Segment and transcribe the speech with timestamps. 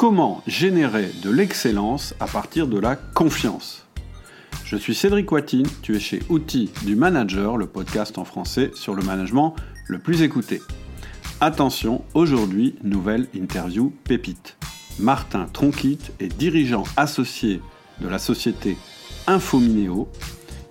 [0.00, 3.86] Comment générer de l'excellence à partir de la confiance
[4.64, 8.94] Je suis Cédric Watine, tu es chez Outils du Manager, le podcast en français sur
[8.94, 9.54] le management
[9.88, 10.62] le plus écouté.
[11.42, 14.56] Attention, aujourd'hui, nouvelle interview pépite.
[14.98, 17.60] Martin Tronquit est dirigeant associé
[18.00, 18.78] de la société
[19.26, 20.08] Infomineo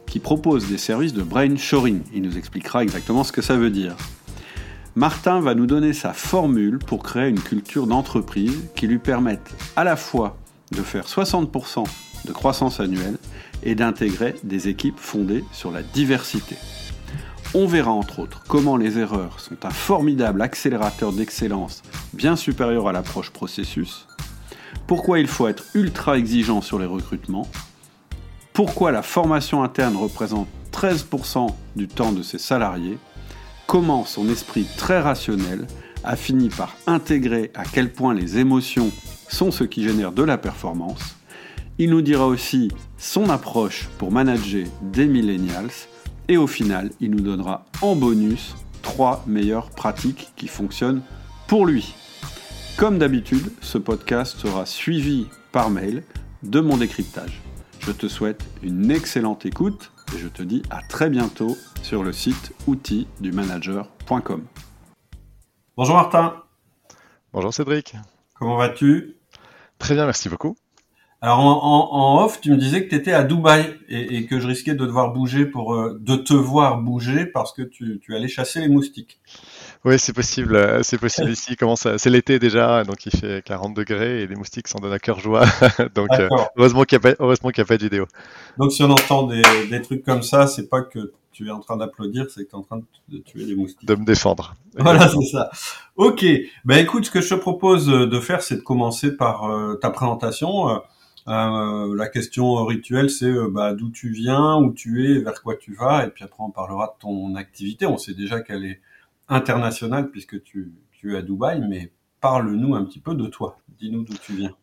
[0.07, 2.01] qui propose des services de brain shoring.
[2.15, 3.95] Il nous expliquera exactement ce que ça veut dire.
[4.95, 9.83] Martin va nous donner sa formule pour créer une culture d'entreprise qui lui permette à
[9.83, 10.37] la fois
[10.71, 11.85] de faire 60%
[12.25, 13.17] de croissance annuelle
[13.63, 16.57] et d'intégrer des équipes fondées sur la diversité.
[17.53, 21.81] On verra entre autres comment les erreurs sont un formidable accélérateur d'excellence
[22.13, 24.07] bien supérieur à l'approche processus,
[24.87, 27.47] pourquoi il faut être ultra exigeant sur les recrutements,
[28.53, 32.97] pourquoi la formation interne représente 13% du temps de ses salariés,
[33.69, 35.67] comment son esprit très rationnel
[36.03, 38.89] a fini par intégrer à quel point les émotions
[39.27, 41.15] sont ce qui génère de la performance.
[41.77, 45.69] Il nous dira aussi son approche pour manager des millennials
[46.27, 51.03] et au final, il nous donnera en bonus trois meilleures pratiques qui fonctionnent
[51.47, 51.93] pour lui.
[52.75, 56.01] Comme d'habitude, ce podcast sera suivi par mail
[56.41, 57.39] de mon décryptage.
[57.81, 62.11] Je te souhaite une excellente écoute et je te dis à très bientôt sur le
[62.13, 64.45] site outildumanager.com.
[65.77, 66.43] Bonjour Martin.
[67.33, 67.95] Bonjour Cédric.
[68.33, 69.17] Comment vas-tu?
[69.77, 70.55] Très bien, merci beaucoup.
[71.21, 74.73] Alors en, off, tu me disais que tu étais à Dubaï et, que je risquais
[74.73, 78.61] de devoir bouger pour euh, de te voir bouger parce que tu, tu allais chasser
[78.61, 79.19] les moustiques.
[79.85, 80.55] Oui, c'est possible.
[80.55, 81.55] Euh, c'est possible ici.
[81.97, 85.19] C'est l'été déjà, donc il fait 40 degrés et les moustiques s'en donnent à cœur
[85.19, 85.45] joie.
[85.95, 88.05] donc euh, heureusement qu'il n'y a, a, pas de vidéo.
[88.57, 91.61] Donc si on entend des, des trucs comme ça, c'est pas que tu es en
[91.61, 93.87] train d'applaudir, c'est que tu es en train de tuer les moustiques.
[93.87, 94.55] De me défendre.
[94.77, 95.49] Voilà, c'est ça.
[95.95, 96.25] Ok.
[96.65, 99.91] Ben écoute, ce que je te propose de faire, c'est de commencer par euh, ta
[99.91, 100.81] présentation.
[101.29, 105.73] Euh, la question rituelle, c'est bah, d'où tu viens, où tu es, vers quoi tu
[105.73, 107.85] vas, et puis après on parlera de ton activité.
[107.85, 108.81] On sait déjà qu'elle est
[109.29, 113.57] international puisque tu, tu es à Dubaï, mais parle-nous un petit peu de toi.
[113.79, 114.55] Dis-nous d'où tu viens.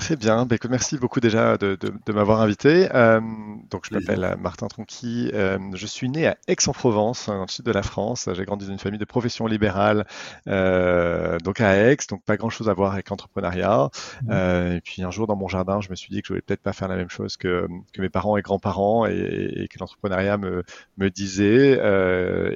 [0.00, 1.76] Très bien, ben, merci beaucoup déjà de,
[2.10, 2.88] m'avoir invité.
[2.94, 3.20] Euh,
[3.68, 7.66] donc je m'appelle euh, Martin Tronqui, euh, je suis né à Aix-en-Provence, dans le sud
[7.66, 8.26] de la France.
[8.32, 10.06] J'ai grandi dans une famille de profession libérale,
[10.46, 13.90] donc à Aix, donc pas grand-chose à voir avec l'entrepreneuriat.
[14.22, 14.32] Mmh.
[14.32, 16.62] et puis un jour dans mon jardin, je me suis dit que je voulais peut-être
[16.62, 17.68] pas faire la même chose que,
[17.98, 20.64] mes parents et grands-parents et, que l'entrepreneuriat me,
[20.96, 21.78] me disait.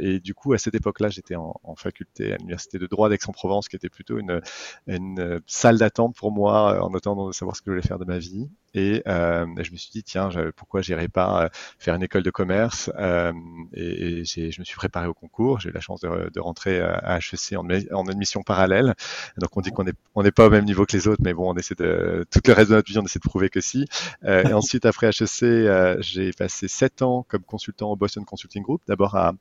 [0.00, 3.76] et du coup, à cette époque-là, j'étais en, faculté à l'université de droit d'Aix-en-Provence, qui
[3.76, 4.40] était plutôt une,
[4.86, 8.18] une salle d'attente pour moi en attendant savoir ce que je voulais faire de ma
[8.18, 8.48] vie.
[8.74, 11.48] Et euh, je me suis dit, tiens, pourquoi j'irais pas euh,
[11.78, 13.32] faire une école de commerce euh,
[13.72, 15.60] Et, et je me suis préparé au concours.
[15.60, 18.94] J'ai eu la chance de, de rentrer à HEC en, en, admission parallèle.
[19.38, 21.34] Donc on dit qu'on n'est on n'est pas au même niveau que les autres, mais
[21.34, 23.60] bon, on essaie de tout le reste de notre vie, on essaie de prouver que
[23.60, 23.86] si.
[24.26, 29.14] et ensuite, après HEC, j'ai passé sept ans comme consultant au Boston Consulting Group, d'abord
[29.14, 29.34] à,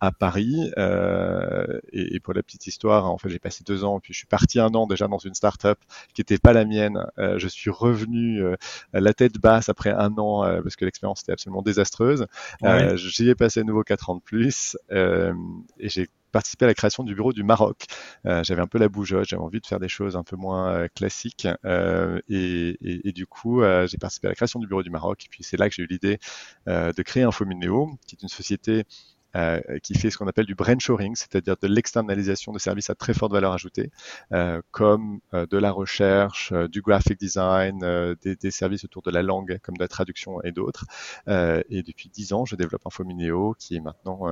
[0.00, 0.70] à Paris.
[1.92, 4.26] Et, et, pour la petite histoire, en fait, j'ai passé deux ans, puis je suis
[4.26, 5.78] parti un an déjà dans une start-up
[6.14, 7.04] qui n'était pas la mienne.
[7.18, 8.42] je suis revenu
[8.92, 12.26] la tête basse après un an euh, parce que l'expérience était absolument désastreuse.
[12.64, 15.32] Euh, j'y ai passé à nouveau quatre ans de plus euh,
[15.78, 17.86] et j'ai participé à la création du bureau du Maroc.
[18.24, 21.48] j'avais un peu la bougeotte, j'avais envie de faire des choses un peu moins classiques
[22.28, 25.56] et, du coup j'ai participé à la création du bureau du Maroc et puis c'est
[25.56, 26.18] là que j'ai eu l'idée
[26.66, 28.84] de créer Infomineo, qui est une société
[29.36, 33.12] euh, qui fait ce qu'on appelle du brainshoring, c'est-à-dire de l'externalisation de services à très
[33.12, 33.90] forte valeur ajoutée,
[34.32, 37.80] euh, comme euh, de la recherche, du graphic design,
[38.22, 40.86] des, des, services autour de la langue, comme de la traduction et d'autres.
[41.26, 44.22] et depuis dix ans, je développe Infomineo, qui est maintenant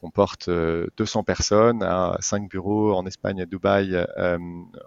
[0.00, 3.96] comporte 200 personnes, à 5 bureaux en Espagne, à Dubaï,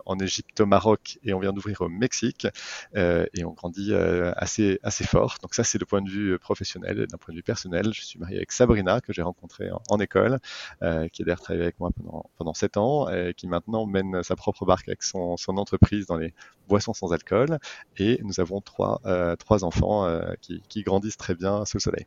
[0.05, 2.47] en Égypte, au Maroc, et on vient d'ouvrir au Mexique.
[2.95, 5.37] et on grandit assez assez fort.
[5.41, 7.07] Donc ça, c'est le point de vue professionnel.
[7.07, 10.39] D'un point de vue personnel, je suis marié avec Sabrina, que j'ai rencontré en, école,
[10.81, 14.23] euh, qui a d'ailleurs travaillé avec moi pendant, pendant 7 ans, et qui maintenant mène
[14.23, 16.33] sa propre barque avec son, son entreprise dans les
[16.67, 17.59] boissons sans alcool.
[17.97, 21.81] Et nous avons trois, euh, trois enfants euh, qui, qui grandissent très bien sous le
[21.81, 22.05] soleil.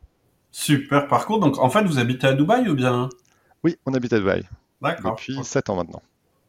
[0.51, 1.39] Super parcours.
[1.39, 3.09] Donc, en fait, vous habitez à Dubaï ou bien?
[3.63, 4.43] Oui, on habite à Dubaï.
[4.81, 5.11] D'accord.
[5.11, 6.01] Depuis 7 ans maintenant.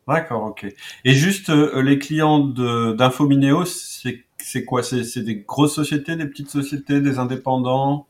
[0.06, 0.66] D'accord, ok.
[1.04, 4.82] Et juste, les clients d'Infomineo, c'est quoi?
[4.82, 8.06] C'est des grosses sociétés, des petites sociétés, des indépendants?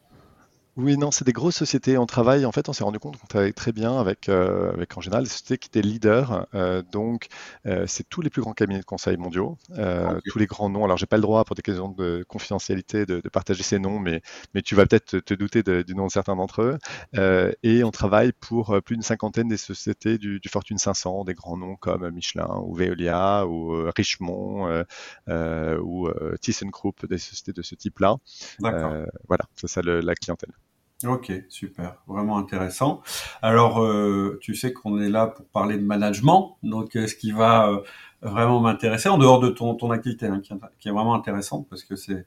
[0.78, 1.98] Oui, non, c'est des grosses sociétés.
[1.98, 4.96] On travaille, en fait, on s'est rendu compte qu'on travaille très bien avec, euh, avec
[4.96, 6.46] en général des sociétés qui étaient leaders.
[6.54, 7.26] Euh, donc,
[7.66, 10.84] euh, c'est tous les plus grands cabinets de conseil mondiaux, tous les grands noms.
[10.84, 14.22] Alors, j'ai pas le droit, pour des questions de confidentialité, de, partager ces noms, mais,
[14.54, 16.78] mais tu vas peut-être te, douter du nom de certains d'entre eux.
[17.64, 21.74] et on travaille pour plus d'une cinquantaine des sociétés du, Fortune 500, des grands noms
[21.74, 24.84] comme Michelin ou Veolia ou Richemont
[25.28, 26.08] ou
[26.40, 28.18] ThyssenKrupp, des sociétés de ce type-là.
[28.60, 30.52] voilà, c'est ça la clientèle.
[31.06, 33.02] Ok, super, vraiment intéressant.
[33.40, 37.30] Alors, euh, tu sais qu'on est là pour parler de management, donc euh, ce qui
[37.30, 37.82] va euh,
[38.20, 41.84] vraiment m'intéresser, en dehors de ton, ton activité, hein, qui, qui, est vraiment intéressante, parce
[41.84, 42.26] que c'est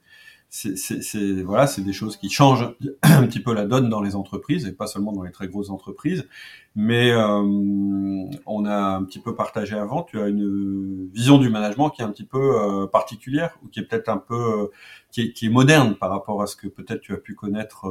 [0.54, 4.66] c'est voilà, c'est des choses qui changent un petit peu la donne dans les entreprises
[4.66, 6.28] et pas seulement dans les très grosses entreprises.
[6.76, 7.40] Mais euh,
[8.44, 10.02] on a un petit peu partagé avant.
[10.02, 13.80] Tu as une vision du management qui est un petit peu euh, particulière ou qui
[13.80, 14.66] est peut-être un peu euh,
[15.10, 17.86] qui, est, qui, est, moderne par rapport à ce que peut-être tu as pu connaître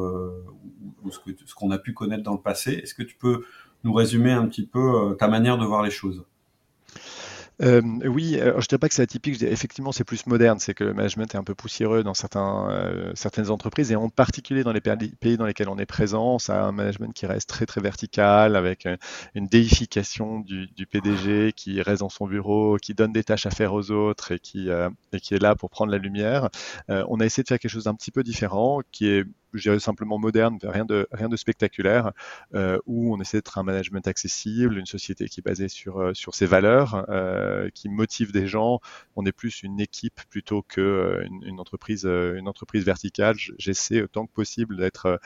[1.03, 2.73] ou ce ce qu'on a pu connaître dans le passé.
[2.73, 3.43] Est-ce que tu peux
[3.83, 6.23] nous résumer un petit peu ta manière de voir les choses?
[7.61, 10.93] Euh, oui, je dirais pas que c'est atypique, effectivement c'est plus moderne, c'est que le
[10.93, 14.81] management est un peu poussiéreux dans certains, euh, certaines entreprises et en particulier dans les
[14.81, 18.55] pays dans lesquels on est présent, ça a un management qui reste très très vertical
[18.55, 18.97] avec euh,
[19.35, 23.51] une déification du, du, PDG qui reste dans son bureau, qui donne des tâches à
[23.51, 24.69] faire aux autres et qui,
[25.13, 26.49] et qui est là pour prendre la lumière.
[26.89, 29.79] on a essayé de faire quelque chose d'un petit peu différent qui est je dirais
[29.79, 32.11] simplement moderne, rien de, rien de spectaculaire,
[32.53, 36.13] euh, où on essaie d'être un management accessible, une société qui est basée sur, euh,
[36.13, 38.79] sur ses valeurs, euh, qui motive des gens.
[39.15, 43.35] On est plus une équipe plutôt que une, entreprise, une entreprise verticale.
[43.57, 45.19] J'essaie autant que possible d'être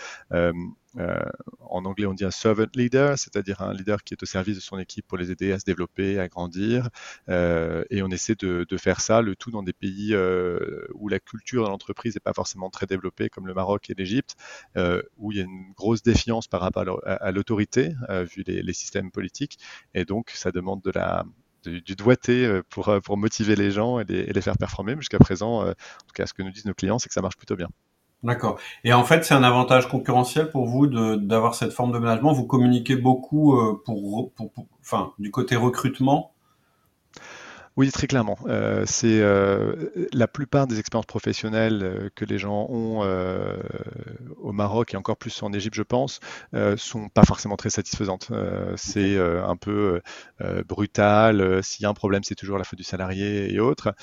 [1.70, 4.62] en anglais, on dit un servant leader, c'est-à-dire un leader qui est au service de
[4.62, 6.90] son équipe pour les aider à se développer, à grandir.
[7.30, 11.20] Euh, et on essaie de, faire ça, le tout dans des pays euh, où la
[11.20, 14.36] culture de l'entreprise n'est pas forcément très développée, comme le Maroc et l'Égypte,
[14.78, 18.74] euh, où il y a une grosse défiance par rapport à l'autorité, euh, vu les,
[18.74, 19.58] systèmes politiques.
[19.94, 20.82] Et donc, ça demande
[21.64, 24.96] du, doigté pour, motiver les gens et les, faire performer.
[24.98, 27.38] Jusqu'à présent, en tout cas, ce que nous disent nos clients, c'est que ça marche
[27.38, 27.70] plutôt bien.
[28.26, 28.58] D'accord.
[28.84, 32.34] Et en fait, c'est un avantage concurrentiel pour vous d'avoir cette forme de management?
[32.34, 34.52] Vous communiquez beaucoup euh, pour, pour,
[34.82, 36.32] enfin, du côté recrutement?
[37.78, 38.38] Oui, très clairement.
[38.48, 43.58] Euh, c'est euh, la plupart des expériences professionnelles que les gens ont euh,
[44.38, 46.20] au Maroc et encore plus en Égypte, je pense,
[46.78, 48.32] sont pas forcément très satisfaisantes.
[48.76, 50.02] c'est un peu
[50.68, 51.62] brutal.
[51.64, 53.94] S'il y a un problème, c'est toujours la faute du salarié et autres,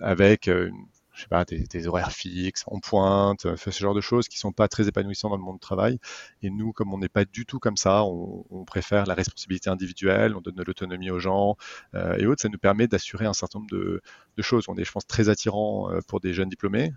[0.00, 0.72] avec une
[1.18, 4.52] je sais pas, des, horaires fixes, en pointe, euh, ce genre de choses qui sont
[4.52, 5.98] pas très épanouissantes dans le monde du travail.
[6.42, 10.36] Et nous, comme on n'est pas du tout comme ça, on, préfère la responsabilité individuelle,
[10.36, 11.56] on donne de l'autonomie aux gens
[11.94, 12.42] euh, et autres.
[12.42, 14.00] Ça nous permet d'assurer un certain nombre de,
[14.40, 14.66] choses.
[14.68, 16.92] On est, je pense, très attirant euh, pour des jeunes diplômés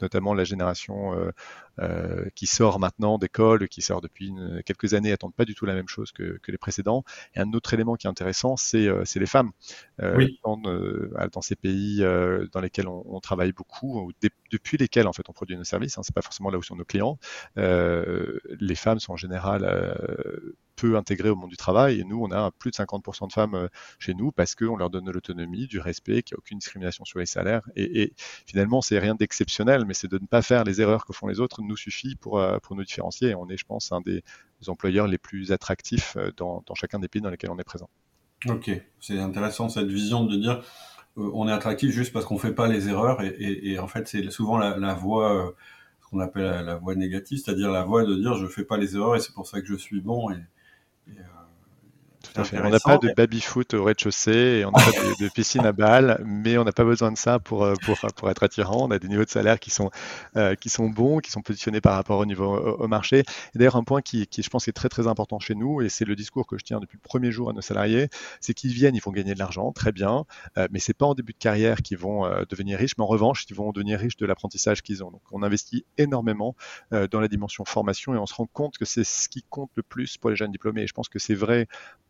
[0.00, 1.30] notamment la génération euh,
[1.78, 4.32] euh, qui sort maintenant d'école, qui sort depuis
[4.64, 7.04] quelques années, attendent pas du tout la même chose que, les précédents.
[7.34, 9.52] Et un autre élément qui est intéressant, c'est euh, les femmes.
[9.98, 12.00] Dans, dans, ces pays
[12.52, 14.12] dans lesquels on, travaille beaucoup,
[14.50, 16.76] depuis lesquels en fait on produit nos services, hein, c'est pas forcément là où sont
[16.76, 17.18] nos clients,
[17.56, 19.64] les femmes sont en général
[20.76, 22.00] peu intégrées au monde du travail.
[22.00, 23.68] Et nous, on a plus de 50% de femmes euh,
[23.98, 27.04] chez nous parce qu'on leur donne de l'autonomie, du respect, qu'il n'y a aucune discrimination
[27.04, 27.62] sur les salaires.
[27.74, 28.12] Et,
[28.46, 31.40] finalement, c'est rien d'exceptionnel, mais c'est de ne pas faire les erreurs que font les
[31.40, 33.30] autres nous suffit pour, euh, nous différencier.
[33.30, 34.22] Et on est, je pense, un des
[34.68, 37.88] employeurs les plus attractifs euh, dans, chacun des pays dans lesquels on est présent.
[38.46, 40.62] Ok, c'est intéressant cette vision de dire
[41.16, 44.58] on est attractif juste parce qu'on fait pas les erreurs et, en fait c'est souvent
[44.58, 45.54] la, voie
[46.02, 48.94] ce qu'on appelle la, voie négative, c'est-à-dire la voie de dire je fais pas les
[48.94, 50.30] erreurs et c'est pour ça que je suis bon
[51.06, 51.45] Yeah.
[52.38, 56.22] On n'a pas de baby-foot au rez-de-chaussée et on n'a pas de, piscine à balles,
[56.24, 58.86] mais on n'a pas besoin de ça pour, euh, pour, pour être attirant.
[58.86, 59.90] On a des niveaux de salaire qui sont,
[60.36, 63.20] euh, qui sont bons, qui sont positionnés par rapport au niveau au, marché.
[63.54, 65.88] Et d'ailleurs, un point qui, qui, je pense, est très très important chez nous, et
[65.88, 68.08] c'est le discours que je tiens depuis le premier jour à nos salariés,
[68.40, 70.24] c'est qu'ils viennent, ils vont gagner de l'argent, très bien,
[70.58, 73.08] euh, mais c'est pas en début de carrière qu'ils vont euh, devenir riches, mais en
[73.08, 75.10] revanche, ils vont devenir riches de l'apprentissage qu'ils ont.
[75.10, 76.54] Donc, on investit énormément
[76.90, 79.82] dans la dimension formation et on se rend compte que c'est ce qui compte le
[79.82, 80.82] plus pour les jeunes diplômés.
[80.82, 81.66] Et je pense que c'est vrai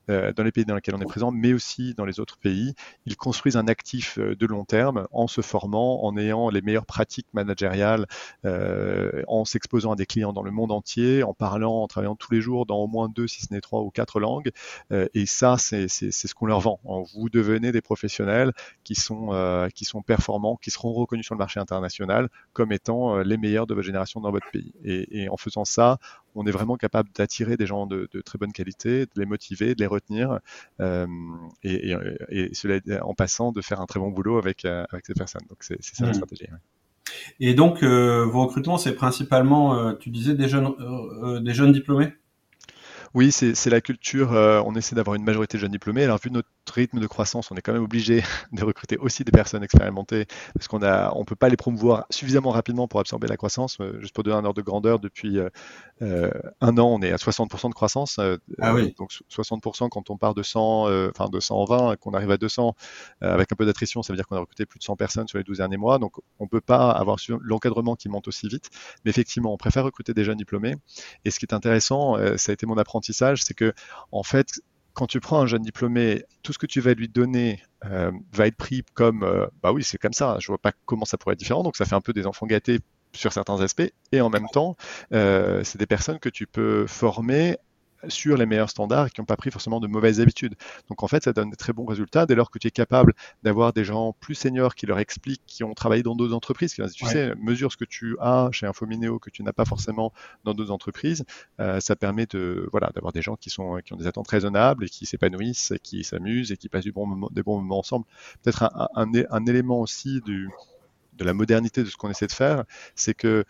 [0.08, 2.74] euh, dans les pays dans lesquels on est présent, mais aussi dans les autres pays.
[3.06, 6.86] Ils construisent un actif euh, de long terme en se formant, en ayant les meilleures
[6.86, 8.06] pratiques managériales,
[8.44, 12.32] euh, en s'exposant à des clients dans le monde entier, en parlant, en travaillant tous
[12.32, 14.50] les jours dans au moins deux, si ce n'est trois ou quatre langues.
[14.90, 16.80] et ça, c'est ce qu'on leur vend.
[17.14, 18.52] Vous devenez des professionnels
[18.84, 23.36] qui sont, qui sont performants, qui seront reconnus sur le marché international comme étant les
[23.36, 24.72] meilleurs de votre génération dans votre pays.
[24.84, 25.98] Et, et en faisant ça,
[26.36, 29.80] on est vraiment capable d'attirer des gens de, très bonne qualité, de les motiver, de
[29.80, 30.38] les retenir,
[31.62, 35.46] et, cela en passant de faire un très bon boulot avec, avec ces personnes.
[35.48, 36.14] Donc c'est ça la mmh.
[36.14, 36.46] stratégie.
[37.40, 40.74] Et donc, vos recrutements, c'est principalement, tu disais, des jeunes,
[41.42, 42.12] des jeunes diplômés?
[43.16, 44.34] Oui, c'est la culture.
[44.34, 46.04] Euh, on essaie d'avoir une majorité de jeunes diplômés.
[46.04, 49.32] Alors, vu notre rythme de croissance, on est quand même obligé de recruter aussi des
[49.32, 53.38] personnes expérimentées parce qu'on a, on peut pas les promouvoir suffisamment rapidement pour absorber la
[53.38, 53.78] croissance.
[53.80, 55.38] Euh, juste pour donner un ordre de grandeur, depuis
[56.02, 56.30] euh,
[56.60, 58.20] un an, on est à 60% de croissance.
[58.60, 58.94] ah oui.
[58.98, 62.74] Donc 60% quand on part de 100, enfin de 120, qu'on arrive à 200
[63.22, 65.38] avec un peu d'attrition, ça veut dire qu'on a recruté plus de 100 personnes sur
[65.38, 65.98] les 12 derniers mois.
[65.98, 68.68] Donc, on peut pas avoir l'encadrement qui monte aussi vite.
[69.06, 70.74] Mais effectivement, on préfère recruter des jeunes diplômés.
[71.24, 73.72] Et ce qui est intéressant, ça a été mon apprentissage c'est que
[74.12, 74.60] en fait,
[74.94, 78.46] quand tu prends un jeune diplômé, tout ce que tu vas lui donner euh, va
[78.46, 80.38] être pris comme euh, bah oui, c'est comme ça.
[80.40, 81.62] Je vois pas comment ça pourrait être différent.
[81.62, 82.80] Donc ça fait un peu des enfants gâtés
[83.12, 83.92] sur certains aspects.
[84.12, 84.76] Et en même temps,
[85.12, 87.58] euh, c'est des personnes que tu peux former
[88.08, 90.54] sur les meilleurs standards et qui n'ont pas pris forcément de mauvaises habitudes.
[90.88, 93.14] Donc en fait, ça donne de très bons résultats dès lors que tu es capable
[93.42, 96.82] d'avoir des gens plus seniors qui leur expliquent, qui ont travaillé dans d'autres entreprises, qui
[96.94, 100.12] tu sais, mesure ce que tu as chez Infomineo que tu n'as pas forcément
[100.44, 101.24] dans d'autres entreprises.
[101.60, 104.84] Euh, ça permet de voilà d'avoir des gens qui sont qui ont des attentes raisonnables
[104.84, 107.78] et qui s'épanouissent, et qui s'amusent et qui passent du bon moment, des bons moments
[107.78, 108.06] ensemble.
[108.42, 110.48] Peut-être un, un, un, élément aussi du,
[111.14, 113.44] de la modernité de ce qu'on essaie de faire, c'est que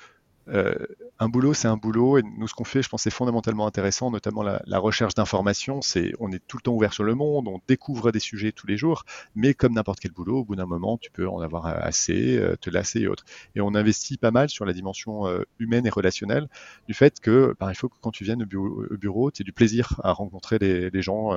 [0.48, 0.74] euh,
[1.18, 4.10] un boulot, c'est un boulot, et nous, ce qu'on fait, je pense, c'est fondamentalement intéressant,
[4.10, 5.80] notamment la, recherche d'informations.
[6.20, 8.76] On est tout le temps ouvert sur le monde, on découvre des sujets tous les
[8.76, 12.36] jours, mais comme n'importe quel boulot, au bout d'un moment, tu peux en avoir assez,
[12.36, 13.24] euh, te lasser et autres.
[13.54, 16.48] Et on investit pas mal sur la dimension euh, humaine et relationnelle,
[16.86, 20.12] du fait que, ben, il quand tu viennes au bureau, tu aies du plaisir à
[20.12, 21.30] rencontrer les, gens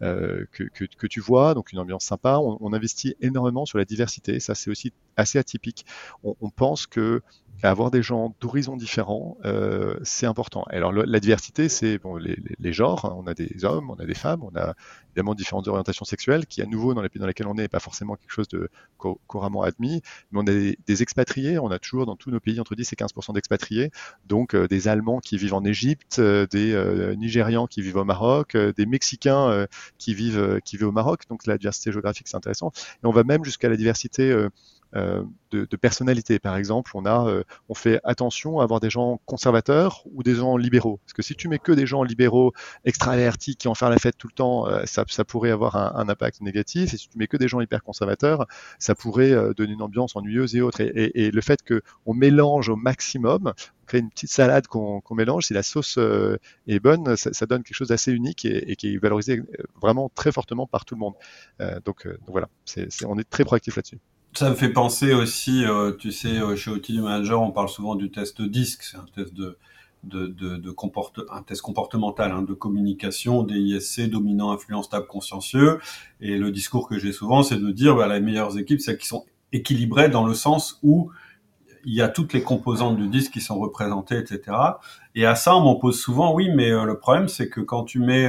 [0.00, 2.38] que, tu vois, donc une ambiance sympa.
[2.38, 5.84] On, investit énormément sur la diversité, ça c'est aussi assez atypique.
[6.22, 7.20] On pense que
[7.68, 10.64] avoir des gens d'horizons différents, euh, c'est important.
[10.70, 13.04] Alors la diversité, c'est bon, les, les, genres.
[13.04, 13.14] Hein.
[13.16, 14.74] On a des hommes, on a des femmes, on a
[15.10, 17.68] évidemment différentes orientations sexuelles, qui à nouveau dans les pays dans lesquels on est, n'est
[17.68, 20.02] pas forcément quelque chose de couramment admis.
[20.30, 21.58] Mais on a des, expatriés.
[21.58, 23.90] On a toujours dans tous nos pays entre 10 et 15% d'expatriés.
[24.26, 28.04] Donc euh, des Allemands qui vivent en Égypte, euh, des euh, Nigérians qui vivent au
[28.04, 29.66] Maroc, des Mexicains
[29.98, 31.22] qui vivent qui vivent au Maroc.
[31.28, 32.72] Donc la diversité géographique, c'est intéressant.
[33.02, 34.48] Et on va même jusqu'à la diversité euh,
[34.94, 36.38] de, de, personnalité.
[36.38, 40.34] Par exemple, on a, euh, on fait attention à avoir des gens conservateurs ou des
[40.34, 41.00] gens libéraux.
[41.04, 42.52] Parce que si tu mets que des gens libéraux,
[42.84, 45.92] extravertis, qui en faire la fête tout le temps, euh, ça, ça, pourrait avoir un,
[45.94, 46.94] un, impact négatif.
[46.94, 48.46] Et si tu mets que des gens hyper conservateurs,
[48.78, 50.80] ça pourrait donner une ambiance ennuyeuse et autre.
[50.80, 53.52] Et, et, et le fait que on mélange au maximum,
[53.86, 55.98] crée une petite salade qu'on mélange, si la sauce
[56.66, 59.42] est bonne, ça, ça donne quelque chose d'assez unique et, et, qui est valorisé
[59.80, 61.14] vraiment très fortement par tout le monde.
[61.84, 63.98] donc, donc voilà, c'est on est très proactif là-dessus.
[64.32, 67.68] Ça me fait penser aussi, euh, tu sais, euh, chez Outil du Manager, on parle
[67.68, 69.58] souvent du test DISC, c'est un test de,
[70.04, 70.74] de,
[71.30, 75.80] un test comportemental hein, de communication, DISC, dominant, influence, stable, consciencieux.
[76.20, 78.98] Et le discours que j'ai souvent, c'est de dire, bah, les meilleures équipes, c'est celles
[78.98, 81.10] qui sont équilibrées dans le sens où
[81.84, 84.56] il y a toutes les composantes du disque qui sont représentées, etc.
[85.16, 87.82] Et à ça, on m'en pose souvent, oui, mais euh, le problème, c'est que quand
[87.82, 88.28] tu mets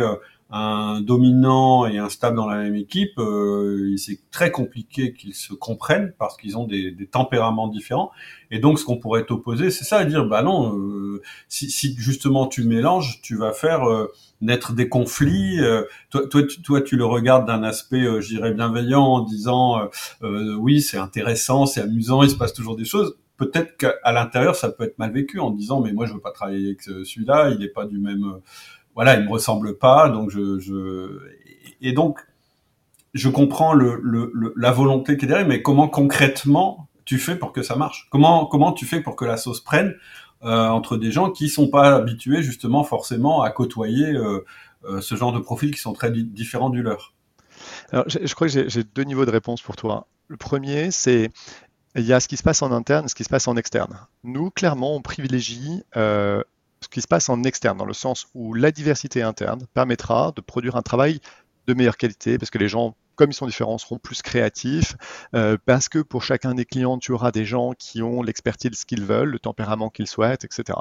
[0.51, 5.53] un dominant et un stable dans la même équipe, euh, c'est très compliqué qu'ils se
[5.53, 8.11] comprennent parce qu'ils ont des, des, tempéraments différents.
[8.51, 12.47] Et donc, ce qu'on pourrait t'opposer, c'est ça, dire, bah non, euh, si, si, justement
[12.47, 15.61] tu mélanges, tu vas faire euh, naître des conflits.
[15.61, 19.89] Euh, toi, toi, tu, toi, tu le regardes d'un aspect, je dirais, bienveillant en disant,
[20.21, 23.15] oui, c'est intéressant, c'est amusant, il se passe toujours des choses.
[23.37, 26.31] Peut-être qu'à l'intérieur, ça peut être mal vécu en disant, mais moi, je veux pas
[26.31, 28.41] travailler avec celui-là, il n'est pas du même
[28.95, 31.19] voilà, il me ressemble pas, donc je,
[31.81, 32.19] et donc
[33.13, 37.75] je comprends la volonté qui est derrière, mais comment concrètement tu fais pour que ça
[37.75, 38.07] marche?
[38.09, 39.95] Comment comment tu fais pour que la sauce prenne
[40.43, 44.45] euh, entre des gens qui sont pas habitués justement forcément à côtoyer euh,
[44.85, 47.13] euh, ce genre de profils qui sont très différents du leur?
[47.91, 50.07] Alors, je, crois que j'ai deux niveaux de réponse pour toi.
[50.29, 51.29] Le premier, c'est
[51.95, 53.99] il y a ce qui se passe en interne, ce qui se passe en externe.
[54.23, 55.83] Nous, clairement, on privilégie
[56.83, 60.41] ce qui se passe en externe, dans le sens où la diversité interne permettra de
[60.41, 61.19] produire un travail
[61.67, 64.95] de meilleure qualité, parce que les gens comme ils sont différents, seront plus créatifs,
[65.35, 69.03] euh, parce que pour chacun des clients, tu auras des gens qui ont l'expertise qu'ils
[69.03, 70.79] veulent, le tempérament qu'ils souhaitent, etc.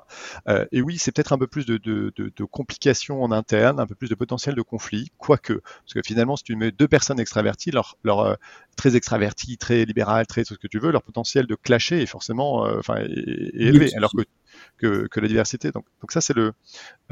[0.49, 3.79] Euh, et oui, c'est peut-être un peu plus de, de, de, de, complications en interne,
[3.79, 6.89] un peu plus de potentiel de conflit, quoique, parce que finalement, si tu mets deux
[6.89, 8.35] personnes extraverties, leur, leur euh,
[8.75, 12.07] très extraverties, très libérales, très tout ce que tu veux, leur potentiel de clasher est
[12.07, 14.23] forcément, est, élevé, alors que
[14.79, 15.71] que, la diversité.
[15.71, 16.53] Donc, ça, c'est le,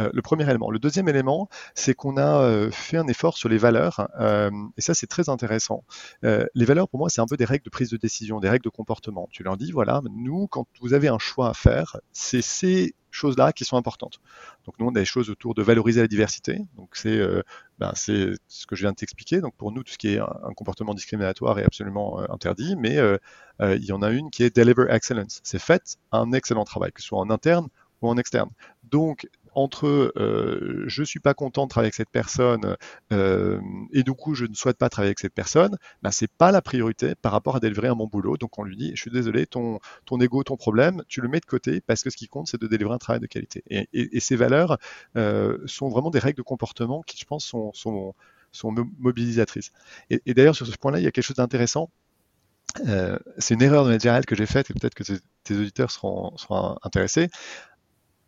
[0.00, 0.70] euh, le premier élément.
[0.70, 4.80] Le deuxième élément, c'est qu'on a euh, fait un effort sur les valeurs, euh, et
[4.80, 5.84] ça, c'est très intéressant.
[6.22, 8.64] les valeurs, pour moi, c'est un peu des règles de prise de décision, des règles
[8.64, 9.28] de comportement.
[9.30, 13.52] Tu leur dis, voilà, nous, quand vous avez un choix à faire, c'est ces choses-là
[13.52, 14.20] qui sont importantes.
[14.66, 16.60] Donc nous, on a des choses autour de valoriser la diversité.
[16.76, 17.20] Donc c'est
[17.78, 19.40] ben, c'est ce que je viens de t'expliquer.
[19.40, 22.98] Donc pour nous, tout ce qui est un, comportement discriminatoire est absolument interdit, mais
[23.60, 25.40] il y en a une qui est deliver excellence.
[25.44, 27.68] C'est fait un excellent travail, que ce soit en interne
[28.02, 28.50] ou en externe.
[28.84, 32.76] Donc entre euh, je suis pas content de travailler avec cette personne
[33.12, 33.60] euh,
[33.92, 36.62] et du coup je ne souhaite pas travailler avec cette personne, ben c'est pas la
[36.62, 38.36] priorité par rapport à délivrer un bon boulot.
[38.36, 39.80] Donc on lui dit je suis désolé, ton
[40.20, 42.68] ego, ton problème, tu le mets de côté parce que ce qui compte c'est de
[42.68, 43.64] délivrer un travail de qualité.
[43.68, 44.78] Et, ces valeurs
[45.16, 48.14] euh, sont vraiment des règles de comportement qui je pense sont
[48.98, 49.72] mobilisatrices.
[50.10, 51.90] Et, d'ailleurs sur ce point-là il y a quelque chose d'intéressant.
[52.86, 55.02] Euh, c'est une erreur de managériale que j'ai faite et peut-être que
[55.42, 56.32] tes auditeurs seront
[56.82, 57.28] intéressés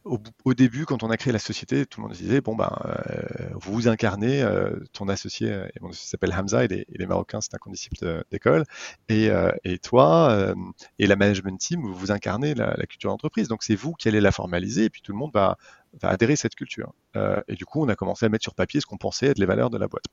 [0.05, 3.51] au, début, quand on a créé la société, tout le monde disait bon ben, euh,
[3.55, 7.55] vous incarnez euh, ton associé, euh, et mon associé s'appelle Hamza, et les, Marocains, c'est
[7.55, 8.65] un condisciple d'école,
[9.09, 9.29] et,
[9.65, 10.55] et, toi
[10.99, 13.49] et la management team, vous incarnez la, culture d'entreprise.
[13.49, 15.59] Donc c'est vous qui allez la formaliser, et puis tout le monde va,
[16.01, 16.93] va adhérer à cette culture.
[17.49, 19.47] et du coup, on a commencé à mettre sur papier ce qu'on pensait être les
[19.47, 20.05] valeurs de la boîte.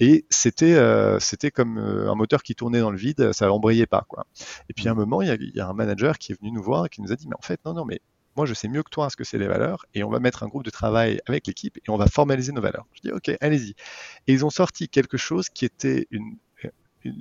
[0.00, 0.78] Et c'était
[1.20, 4.26] c'était comme un moteur qui tournait dans le vide, ça embrayait pas quoi.
[4.68, 6.40] Et puis à un moment, il y, a, il y a un manager qui est
[6.40, 8.00] venu nous voir et qui nous a dit mais en fait non non mais
[8.36, 10.42] moi je sais mieux que toi ce que c'est les valeurs, et on va mettre
[10.42, 12.86] un groupe de travail avec l'équipe et on va formaliser nos valeurs.
[12.94, 13.70] Je dis ok, allez-y.
[14.26, 16.36] Et ils ont sorti quelque chose qui était une,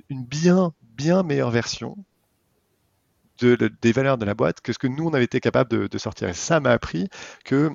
[0.09, 1.97] bien, bien meilleure version
[3.39, 5.97] de, des valeurs de la boîte que ce que nous on avait été capable de,
[5.97, 6.29] sortir.
[6.29, 7.09] Et ça m'a appris
[7.43, 7.71] que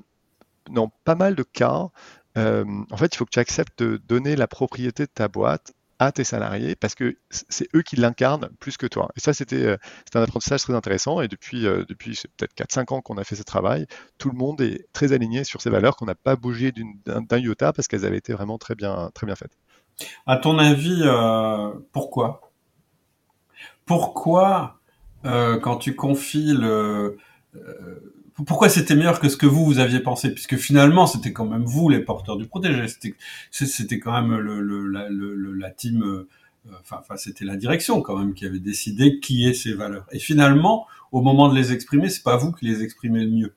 [0.71, 1.89] dans pas mal de cas,
[2.37, 5.73] euh, en fait, il faut que tu acceptes de donner la propriété de ta boîte
[5.99, 9.09] à tes salariés parce que c'est eux qui l'incarnent plus que toi.
[9.17, 9.77] Et ça, c'était euh,
[10.15, 11.21] un apprentissage très intéressant.
[11.21, 13.87] Et depuis, euh, depuis peut-être 4-5 ans qu'on a fait ce travail,
[14.19, 16.73] tout le monde est très aligné sur ces valeurs qu'on n'a pas bougé
[17.07, 19.57] d'un iota parce qu'elles avaient été vraiment très bien, très bien faites.
[20.27, 22.51] À ton avis, euh, pourquoi?
[23.87, 24.81] Pourquoi,
[25.23, 27.19] quand tu confies le
[28.45, 30.31] pourquoi c'était meilleur que ce que vous vous aviez pensé?
[30.33, 33.15] Puisque finalement c'était quand même vous les porteurs du protégé c'était
[33.51, 36.29] c'était quand même le, le, la, le, la team euh,
[36.83, 40.07] enfin, enfin c'était la direction quand même qui avait décidé qui est ces valeurs.
[40.13, 43.55] Et finalement au moment de les exprimer c'est pas vous qui les exprimez le mieux.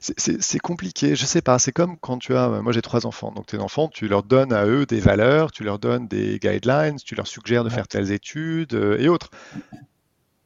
[0.00, 1.58] C'est compliqué, je sais pas.
[1.58, 4.52] C'est comme quand tu as, moi j'ai trois enfants, donc tes enfants, tu leur donnes
[4.54, 8.10] à eux des valeurs, tu leur donnes des guidelines, tu leur suggères de faire telles
[8.12, 9.30] études euh, et autres.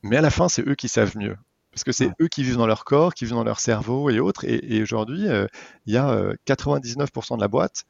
[0.03, 1.37] Mais à la fin, c'est eux qui savent mieux.
[1.73, 4.21] Parce que c'est eux qui vivent dans leur corps, qui vivent dans leur cerveau et
[4.21, 4.45] autres.
[4.45, 5.47] Et, aujourd'hui, euh,
[5.87, 7.85] il y a 99% euh, de la boîte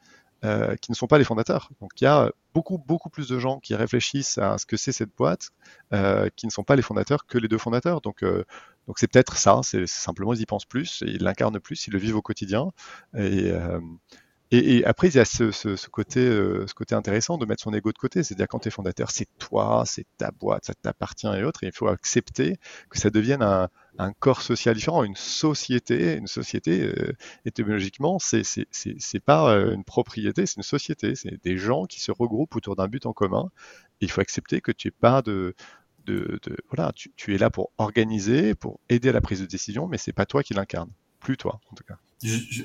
[0.44, 1.70] euh, qui ne sont pas les fondateurs.
[1.80, 4.92] Donc il y a beaucoup, beaucoup plus de gens qui réfléchissent à ce que c'est
[4.92, 5.50] cette boîte
[6.36, 8.00] qui ne sont pas les fondateurs que les deux fondateurs.
[8.00, 8.24] Donc
[8.86, 11.98] donc c'est peut-être ça, c'est simplement ils y pensent plus, ils l'incarnent plus, ils le
[11.98, 12.70] vivent au quotidien.
[13.16, 13.52] Et,
[14.54, 17.90] et, après, il y a ce, côté, euh, ce côté intéressant de mettre son ego
[17.90, 18.22] de côté.
[18.22, 21.64] C'est-à-dire, quand tu es fondateur, c'est toi, c'est ta boîte, ça t'appartient et autres.
[21.64, 22.58] Et il faut accepter
[22.90, 23.68] que ça devienne un,
[24.20, 26.16] corps social différent, une société.
[26.16, 27.14] Une société, euh,
[27.46, 28.44] étymologiquement, c'est
[29.24, 31.14] pas euh, une propriété, c'est une société.
[31.14, 33.48] C'est des gens qui se regroupent autour d'un but en commun.
[34.00, 35.54] il faut accepter que tu n'es pas de,
[36.04, 36.38] de,
[36.70, 39.96] voilà, tu, tu, es là pour organiser, pour aider à la prise de décision, mais
[39.98, 40.90] c'est pas toi qui l'incarne,
[41.22, 41.96] plus toi en tout cas.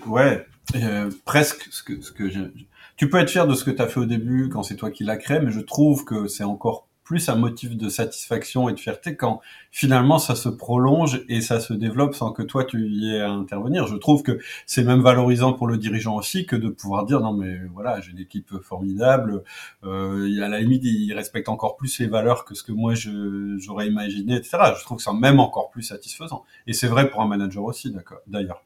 [0.05, 2.51] Ouais, euh, presque ce que ce que
[2.95, 4.91] tu peux être fier de ce que tu as fait au début quand c'est toi
[4.91, 8.73] qui l'as créé, mais je trouve que c'est encore plus un motif de satisfaction et
[8.73, 9.39] de fierté quand
[9.71, 13.31] finalement ça se prolonge et ça se développe sans que toi tu y aies à
[13.31, 13.87] intervenir.
[13.87, 17.31] Je trouve que c'est même valorisant pour le dirigeant aussi que de pouvoir dire non
[17.31, 19.43] mais voilà j'ai une équipe formidable,
[19.85, 23.87] euh, à la limite il respecte encore plus les valeurs que ce que moi j'aurais
[23.87, 24.57] imaginé etc.
[24.77, 27.95] Je trouve que c'est même encore plus satisfaisant et c'est vrai pour un manager aussi
[28.27, 28.61] d'ailleurs.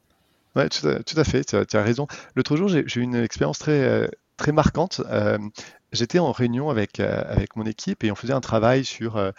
[0.55, 2.07] Oui, tout, à, fait, tu as, raison.
[2.35, 5.01] L'autre jour, j'ai eu une expérience très, euh, très marquante.
[5.09, 5.37] Euh,
[5.91, 9.31] j'étais en réunion avec, euh, avec mon équipe et on faisait un travail sur,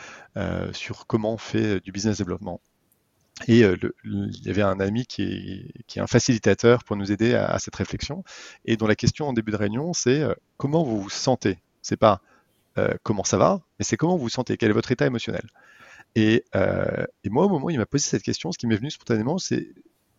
[0.73, 2.61] sur comment on fait du business développement.
[3.49, 7.35] Et il y avait un ami qui est, qui est un facilitateur pour nous aider
[7.35, 8.23] à, cette réflexion
[8.67, 10.23] et dont la question en début de réunion, c'est
[10.59, 11.59] comment vous vous sentez?
[11.81, 12.21] C'est pas
[13.03, 15.47] comment ça va, mais c'est comment vous vous sentez, quel est votre état émotionnel?
[16.15, 16.45] Et
[17.25, 19.67] moi, au moment où il m'a posé cette question, ce qui m'est venu spontanément, c'est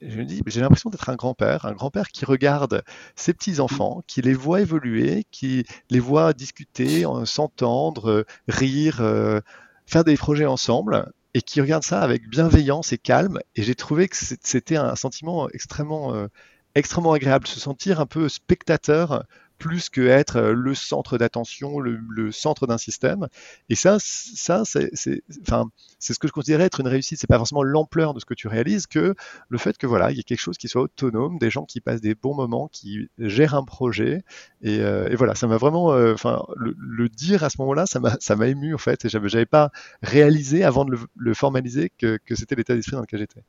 [0.07, 2.83] je dis, j'ai l'impression d'être un grand-père, un grand-père qui regarde
[3.15, 9.39] ses petits-enfants, qui les voit évoluer, qui les voit discuter, s'entendre, rire, euh,
[9.85, 13.39] faire des projets ensemble, et qui regarde ça avec bienveillance et calme.
[13.55, 16.27] Et j'ai trouvé que c'était un sentiment extrêmement, euh,
[16.75, 19.25] extrêmement agréable, se sentir un peu spectateur
[19.63, 23.29] plus que être le centre d'attention, le, centre d'un système.
[23.69, 24.91] Et ça, ça c'est,
[25.41, 27.17] enfin, c'est ce que je considérais être une réussite.
[27.17, 29.15] C'est pas forcément l'ampleur de ce que tu réalises, que
[29.47, 31.79] le fait que voilà, il y ait quelque chose qui soit autonome, des gens qui
[31.79, 34.23] passent des bons moments, qui gèrent un projet.
[34.63, 34.81] Et,
[35.15, 38.75] voilà, ça m'a vraiment, enfin, le, dire à ce moment-là, ça m'a, ça m'a ému
[38.75, 39.05] en fait.
[39.05, 39.71] Et j'avais, j'avais pas
[40.01, 43.43] réalisé avant de le, formaliser que c'était l'état d'esprit dans lequel j'étais.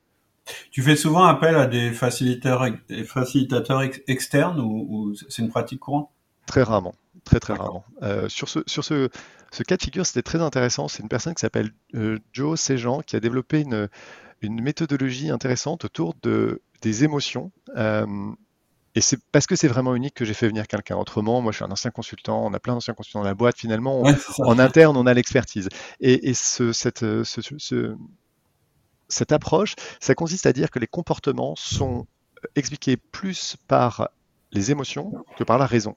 [0.71, 2.67] Tu fais souvent appel à des facilitateurs,
[3.05, 6.09] facilitateurs externes ou, c'est une pratique courante?
[6.45, 7.85] Très rarement, très très rarement.
[8.03, 9.09] Euh, sur ce, sur ce,
[9.51, 10.87] ce, cas de figure, c'était très intéressant.
[10.87, 13.89] C'est une personne qui s'appelle euh, Joe Sejan qui a développé une,
[14.41, 17.51] une, méthodologie intéressante autour de, des émotions.
[17.75, 18.05] Euh,
[18.93, 20.95] et c'est parce que c'est vraiment unique que j'ai fait venir quelqu'un.
[20.97, 22.45] Autrement, moi, je suis un ancien consultant.
[22.45, 23.57] On a plein d'anciens consultants dans la boîte.
[23.57, 24.03] Finalement,
[24.39, 25.67] en interne, on a l'expertise.
[25.99, 27.95] Et, et ce, cette, ce, ce,
[29.07, 32.07] cette approche, ça consiste à dire que les comportements sont
[32.55, 34.09] expliqués plus par
[34.51, 35.95] les émotions que par la raison.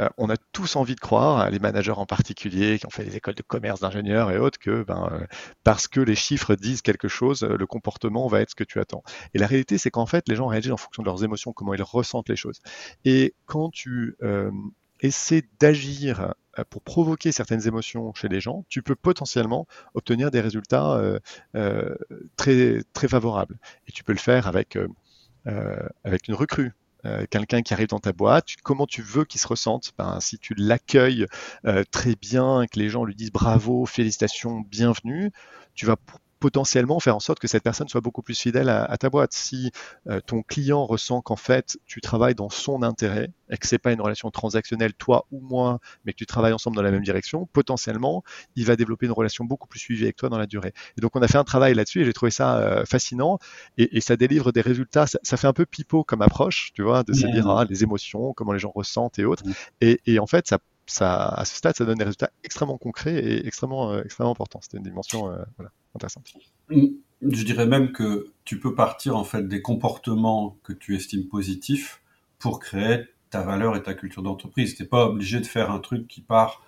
[0.00, 3.16] Euh, on a tous envie de croire, les managers en particulier, qui ont fait des
[3.16, 5.26] écoles de commerce, d'ingénieurs et autres, que ben, euh,
[5.64, 9.02] parce que les chiffres disent quelque chose, le comportement va être ce que tu attends.
[9.34, 11.74] Et la réalité, c'est qu'en fait, les gens réagissent en fonction de leurs émotions, comment
[11.74, 12.60] ils ressentent les choses.
[13.04, 14.50] Et quand tu euh,
[15.00, 20.40] essaies d'agir euh, pour provoquer certaines émotions chez les gens, tu peux potentiellement obtenir des
[20.40, 21.18] résultats euh,
[21.54, 21.94] euh,
[22.36, 23.58] très, favorables.
[23.86, 24.78] Et tu peux le faire avec,
[26.04, 26.72] avec une recrue.
[27.30, 29.92] quelqu'un qui arrive dans ta boîte, comment tu veux qu'il se ressente?
[29.98, 31.26] Ben, Si tu l'accueilles
[31.90, 35.30] très bien, que les gens lui disent bravo, félicitations, bienvenue,
[35.74, 35.96] tu vas
[36.40, 39.32] potentiellement faire en sorte que cette personne soit beaucoup plus fidèle à, ta boîte.
[39.32, 39.70] Si
[40.08, 43.92] euh, ton client ressent qu'en fait tu travailles dans son intérêt et que c'est pas
[43.92, 47.46] une relation transactionnelle toi ou moi, mais que tu travailles ensemble dans la même direction,
[47.52, 48.22] potentiellement
[48.56, 50.72] il va développer une relation beaucoup plus suivie avec toi dans la durée.
[50.96, 53.38] Et donc on a fait un travail là-dessus et j'ai trouvé ça euh, fascinant
[53.76, 55.06] et, ça délivre des résultats.
[55.06, 58.32] Ça, fait un peu pipeau comme approche, tu vois, de se dire ah, les émotions,
[58.32, 59.42] comment les gens ressentent et autres.
[59.80, 60.58] Et, et en fait ça
[61.00, 64.60] à ce stade, ça donne des résultats extrêmement concrets et extrêmement, euh, extrêmement importants.
[64.62, 65.38] C'était une dimension euh,
[65.94, 66.32] intéressante.
[66.70, 66.86] Mm.
[67.22, 72.00] Je dirais même que tu peux partir en fait des comportements que tu estimes positifs
[72.38, 74.76] pour créer ta valeur et ta culture d'entreprise.
[74.76, 76.62] Tu n'es pas obligé de faire un truc qui part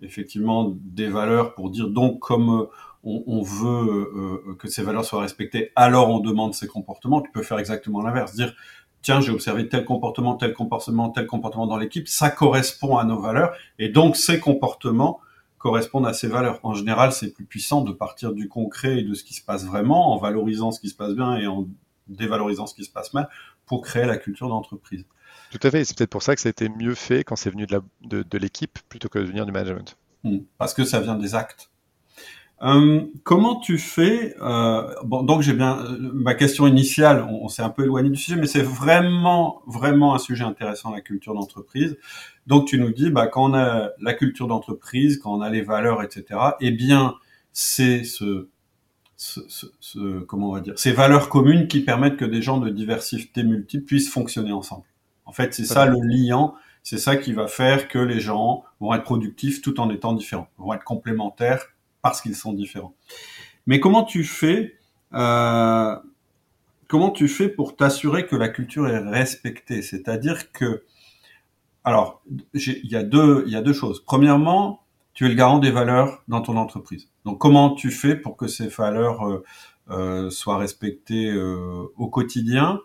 [0.00, 2.66] effectivement des valeurs pour dire donc comme euh,
[3.04, 7.20] on, veut que ces valeurs soient respectées, alors on demande ces comportements.
[7.20, 8.54] Tu peux faire exactement l'inverse, dire
[9.02, 13.20] tiens, j'ai observé tel comportement, tel comportement, tel comportement dans l'équipe, ça correspond à nos
[13.20, 15.20] valeurs, et donc ces comportements
[15.58, 16.58] correspondent à ces valeurs.
[16.62, 19.64] En général, c'est plus puissant de partir du concret et de ce qui se passe
[19.64, 21.68] vraiment, en valorisant ce qui se passe bien et en
[22.08, 23.28] dévalorisant ce qui se passe mal,
[23.66, 25.04] pour créer la culture d'entreprise.
[25.50, 27.50] Tout à fait, c'est peut-être pour ça que ça a été mieux fait quand c'est
[27.50, 29.96] venu de l'équipe plutôt que de venir du management.
[30.24, 30.38] Hmm.
[30.58, 31.71] Parce que ça vient des actes.
[32.62, 37.26] Euh, comment tu fais euh, donc j'ai bien euh, ma question initiale.
[37.28, 41.00] On, s'est un peu éloigné du sujet, mais c'est vraiment, vraiment un sujet intéressant la
[41.00, 41.98] culture d'entreprise.
[42.46, 45.62] Donc tu nous dis, bah quand on a la culture d'entreprise, quand on a les
[45.62, 46.38] valeurs, etc.
[46.60, 47.16] Eh bien,
[47.52, 48.46] c'est ce,
[50.26, 53.84] comment on va dire, ces valeurs communes qui permettent que des gens de diversité multiples
[53.84, 54.84] puissent fonctionner ensemble.
[55.24, 56.54] En fait, c'est ça le liant.
[56.84, 60.48] C'est ça qui va faire que les gens vont être productifs tout en étant différents,
[60.58, 61.68] vont être complémentaires
[62.02, 62.94] parce qu'ils sont différents.
[63.66, 64.76] Mais comment tu fais
[65.14, 65.96] euh,
[66.88, 69.82] comment tu fais pour t'assurer que la culture est respectée?
[69.82, 70.84] C'est-à-dire que
[71.84, 72.22] alors
[72.54, 74.04] il y a deux il y a deux choses.
[74.04, 74.82] Premièrement,
[75.14, 77.08] tu es le garant des valeurs dans ton entreprise.
[77.24, 79.44] Donc comment tu fais pour que ces valeurs euh,
[79.90, 82.80] euh, soient respectées au quotidien?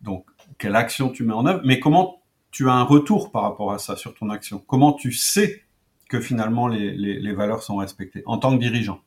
[0.00, 0.26] Donc
[0.58, 1.60] quelle action tu mets en œuvre?
[1.64, 4.62] Mais comment tu as un retour par rapport à ça sur ton action?
[4.66, 5.64] Comment tu sais
[6.10, 9.00] que finalement les, valeurs sont respectées en tant que dirigeant.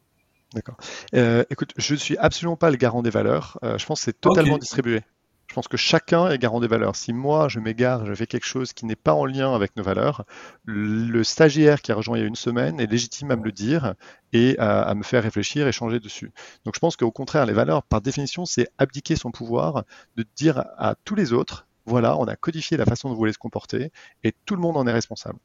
[0.56, 0.78] D'accord.
[1.16, 3.60] Euh, écoute, je ne suis absolument pas le garant des valeurs.
[3.64, 5.02] Euh, je pense que c'est totalement distribué.
[5.48, 6.96] Je pense que chacun est garant des valeurs.
[6.96, 9.84] Si moi, je m'égare, je fais quelque chose qui n'est pas en lien avec nos
[9.84, 10.24] valeurs,
[10.64, 13.52] le stagiaire qui a rejoint il y a une semaine est légitime à me le
[13.52, 13.96] dire
[14.32, 16.32] et à, à me faire réfléchir et changer dessus.
[16.64, 19.84] Donc je pense qu'au contraire, les valeurs, par définition, c'est abdiquer son pouvoir
[20.16, 23.34] de dire à tous les autres, voilà, on a codifié la façon dont vous voulez
[23.34, 23.92] se comporter
[24.24, 25.40] et tout le monde en est responsable.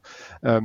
[0.45, 0.61] Euh,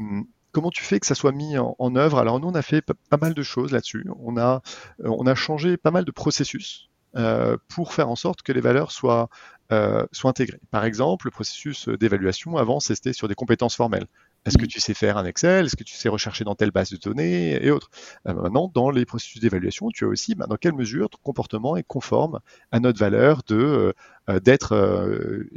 [0.54, 2.20] Comment tu fais que ça soit mis en, œuvre?
[2.20, 4.06] Alors nous, on a fait pas mal de choses là-dessus.
[4.20, 4.62] On a,
[5.04, 8.92] euh, on changé pas mal de processus euh, pour faire en sorte que les valeurs
[8.92, 9.30] soient,
[9.72, 10.62] euh, soient intégrées.
[10.70, 14.06] Par exemple, le processus d'évaluation, avant, c'était sur des compétences formelles.
[14.46, 14.68] Est-ce que mm.
[14.68, 15.66] tu sais faire un Excel?
[15.66, 17.90] Est-ce que tu sais rechercher dans telle base de données et autres?
[18.28, 21.78] Euh, Maintenant, dans les processus d'évaluation, tu as aussi bah, dans quelle mesure ton comportement
[21.78, 22.40] est conforme
[22.72, 23.94] à notre valeur de euh,
[24.30, 24.74] euh, d'être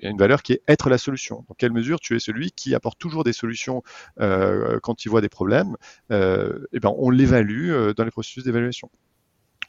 [0.03, 1.44] une valeur qui est être la solution.
[1.49, 3.83] Dans quelle mesure tu es celui qui apporte toujours des solutions
[4.18, 5.77] quand il voit des problèmes
[6.11, 8.90] Et ben, on l'évalue dans les processus d'évaluation.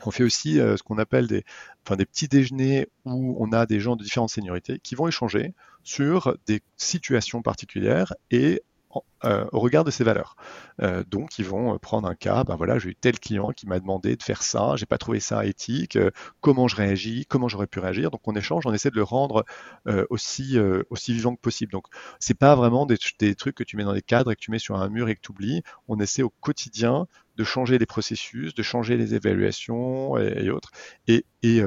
[0.04, 1.44] On fait aussi ce qu'on appelle des,
[1.86, 5.54] enfin, des petits déjeuners où on a des gens de différentes seniorités qui vont échanger
[5.84, 8.64] sur des situations particulières et
[9.24, 10.36] au regard de ses valeurs.
[11.08, 14.16] donc, ils vont prendre un cas, ben voilà, j'ai eu tel client qui m'a demandé
[14.16, 15.98] de faire ça, j'ai pas trouvé ça éthique,
[16.42, 18.12] comment je réagis, comment j'aurais pu réagir.
[18.12, 19.44] Donc, on échange, on essaie de le rendre
[20.10, 20.58] aussi,
[20.90, 21.72] aussi vivant que possible.
[21.72, 21.88] Donc,
[22.20, 22.98] c'est pas vraiment des,
[23.36, 25.16] trucs que tu mets dans des cadres et que tu mets sur un mur et
[25.16, 25.64] que tu oublies.
[25.88, 27.08] On essaie au quotidien
[27.38, 30.72] de changer les processus, de changer les évaluations et, autres.
[31.08, 31.62] Et, et,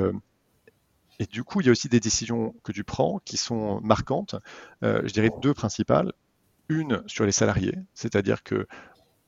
[1.18, 4.36] et, du coup, il y a aussi des décisions que tu prends qui sont marquantes.
[4.82, 6.12] Euh, je dirais deux principales.
[6.70, 8.66] Une sur les salariés, c'est-à-dire que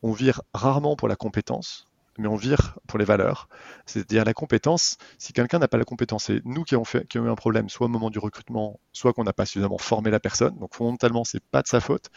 [0.02, 3.48] on vire rarement pour la compétence, mais on vire pour les valeurs.
[3.84, 7.34] C'est-à-dire la compétence, si quelqu'un n'a pas la compétence, c'est nous qui avons, eu un
[7.34, 10.56] problème, soit au moment du recrutement, soit qu'on n'a pas suffisamment formé la personne.
[10.58, 12.10] Donc fondamentalement, c'est pas de sa faute.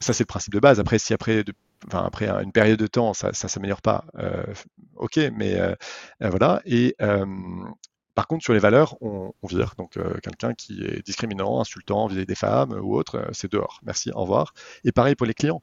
[0.00, 0.80] Ça, c'est le principe de base.
[0.80, 1.44] Après, si après,
[2.42, 4.42] une période de temps, ça ne s'améliore pas, euh,
[4.96, 5.76] ok, mais euh,
[6.20, 6.60] voilà.
[6.64, 6.96] Et
[8.14, 9.74] par contre, sur les valeurs, on, on vire.
[9.78, 13.80] Donc, quelqu'un qui est discriminant, insultant vis-à-vis des femmes ou autre, c'est dehors.
[13.84, 14.52] Merci, au revoir.
[14.84, 15.60] Et pareil pour les clients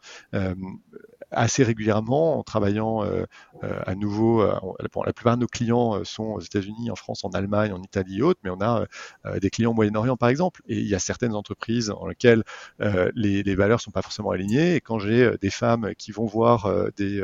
[1.32, 3.26] assez régulièrement en travaillant euh,
[3.63, 4.42] euh, à nouveau.
[4.42, 4.54] Euh,
[5.06, 8.22] la plupart de nos clients sont aux États-Unis, en France, en Allemagne, en Italie et
[8.22, 8.86] autres, mais on a
[9.39, 10.62] des clients au Moyen-Orient par exemple.
[10.68, 12.44] Et il y a certaines entreprises dans lesquelles
[12.80, 14.76] les, les, valeurs sont pas forcément alignées.
[14.76, 17.24] Et quand j'ai des femmes qui vont voir des,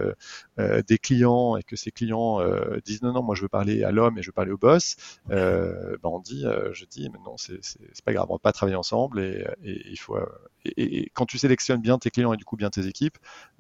[0.58, 2.40] des clients et que ces clients
[2.86, 4.96] disent non, non, moi je veux parler à l'homme et je veux parler au boss,
[5.30, 7.60] ben on dit, je dis, mais non, c'est
[8.04, 10.18] pas grave, on va pas travailler ensemble et, et il faut.
[10.66, 13.18] Et, et, quand tu sélectionnes bien tes clients et du coup bien tes équipes,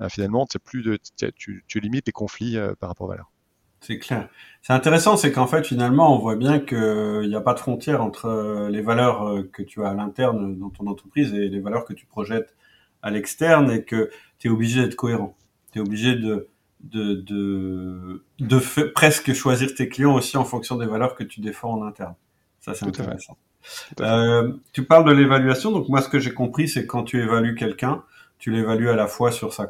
[0.09, 0.99] finalement plus de,
[1.35, 3.31] tu, limites les conflits euh, par rapport aux valeurs.
[3.81, 4.29] C'est clair.
[4.61, 8.03] C'est intéressant, c'est qu'en fait, finalement, on voit bien qu'il n'y a pas de frontière
[8.03, 11.59] entre euh, les valeurs euh, que tu as à l'interne dans ton entreprise et les
[11.59, 12.55] valeurs que tu projettes
[13.03, 15.37] à l'externe et que tu es obligé d'être cohérent.
[15.71, 17.23] Tu es obligé de, de,
[18.39, 22.15] de, presque choisir tes clients aussi en fonction des valeurs que tu défends en interne.
[22.59, 23.37] Ça, c'est intéressant.
[24.73, 25.71] tu parles de l'évaluation.
[25.71, 28.03] Donc, moi, ce que j'ai compris, c'est quand tu évalues quelqu'un,
[28.39, 29.67] tu l'évalues à la fois sur sa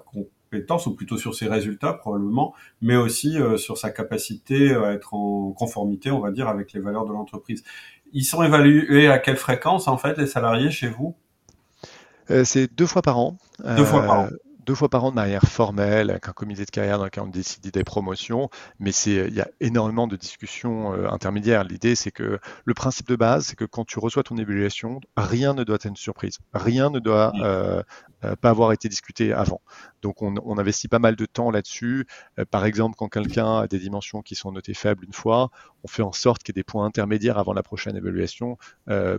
[0.86, 5.52] ou plutôt sur ses résultats probablement, mais aussi euh, sur sa capacité à être en
[5.52, 7.63] conformité, on va dire, avec les valeurs de l'entreprise.
[8.13, 11.15] Ils sont évalués à quelle fréquence, en fait, les salariés chez vous?
[12.30, 13.38] Euh, C'est deux fois par an.
[13.78, 16.65] Deux fois par an euh, deux fois par an de manière formelle, avec un comité
[16.65, 20.15] de carrière dans lequel on décide des promotions, mais c'est, il y a énormément de
[20.15, 21.63] discussions euh, intermédiaires.
[21.63, 25.54] L'idée, c'est que le principe de base, c'est que quand tu reçois ton évaluation, rien
[25.54, 26.39] ne doit être une surprise.
[26.54, 27.84] Rien ne doit euh, euh,
[28.42, 29.62] pas avoir été discuté avant.
[30.02, 32.08] Donc, on, investit pas mal de temps là-dessus.
[32.52, 35.50] par exemple, quand quelqu'un a des dimensions qui sont notées faibles une fois,
[35.84, 38.58] on fait en sorte qu'il y ait des points intermédiaires avant la prochaine évaluation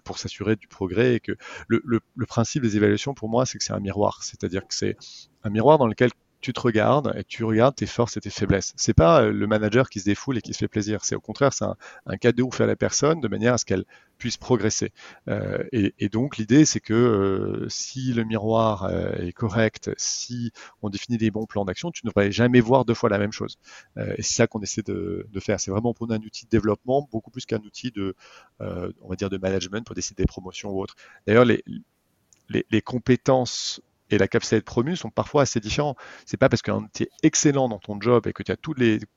[0.04, 1.36] pour s'assurer du progrès et que
[1.68, 4.22] le principe des évaluations, pour moi, c'est que c'est un miroir.
[4.22, 4.96] C'est-à-dire que c'est
[5.44, 8.72] un miroir dans lequel tu te regardes et tu regardes tes forces et tes faiblesses.
[8.76, 11.04] C'est pas euh, le manager qui se défoule et qui se fait plaisir.
[11.04, 13.84] C'est au contraire, c'est un, cadeau fait à la personne de manière à ce qu'elle
[14.18, 14.92] puisse progresser.
[15.28, 21.18] Euh, et, donc l'idée, c'est que euh, si le miroir est correct, si on définit
[21.18, 23.58] des bons plans d'action, tu ne devrais jamais voir deux fois la même chose.
[23.96, 25.60] et c'est ça qu'on essaie de, faire.
[25.60, 28.14] C'est vraiment pour un outil de développement beaucoup plus qu'un outil de,
[28.60, 30.94] on va dire, de management pour décider des promotions ou autres.
[31.26, 31.62] D'ailleurs, les,
[32.48, 35.96] les compétences et la capacité d'être promu sont parfois assez différents.
[36.24, 38.56] C'est pas parce que tu es excellent dans ton job et que tu as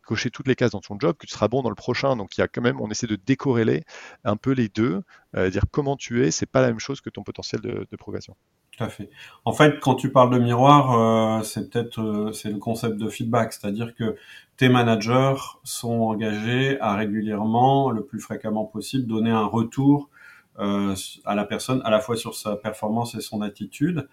[0.04, 2.16] coché toutes les cases dans ton job que tu seras bon dans le prochain.
[2.16, 3.84] Donc il y a quand même, on essaie de décorréler
[4.24, 5.04] un peu les deux,
[5.36, 8.36] euh, dire comment tu es, c'est pas la même chose que ton potentiel de, progression.
[8.72, 9.10] Tout à fait.
[9.46, 13.10] En fait, quand tu parles de miroir, euh, c'est peut-être euh, c'est le concept de
[13.10, 14.16] feedback, c'est-à-dire que
[14.58, 20.10] tes managers sont engagés à régulièrement, le plus fréquemment possible, donner un retour
[20.58, 24.10] à la personne, à la fois sur sa performance et son attitude.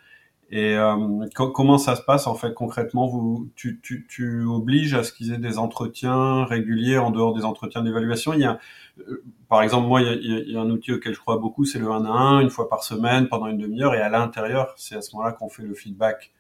[0.51, 3.09] Et euh, comment ça se passe en fait concrètement?
[3.09, 7.45] Vous, tu, tu, tu obliges à ce qu'ils aient des entretiens réguliers en dehors des
[7.45, 8.33] entretiens d'évaluation?
[8.33, 8.61] Il y a,
[9.09, 11.39] euh, par exemple, moi, il y, a, il y, a, un outil auquel je crois
[11.39, 14.09] beaucoup, c'est le 1 à 1, une fois par semaine, pendant une demi-heure, et à
[14.09, 16.33] l'intérieur, c'est à ce moment-là qu'on fait le feedback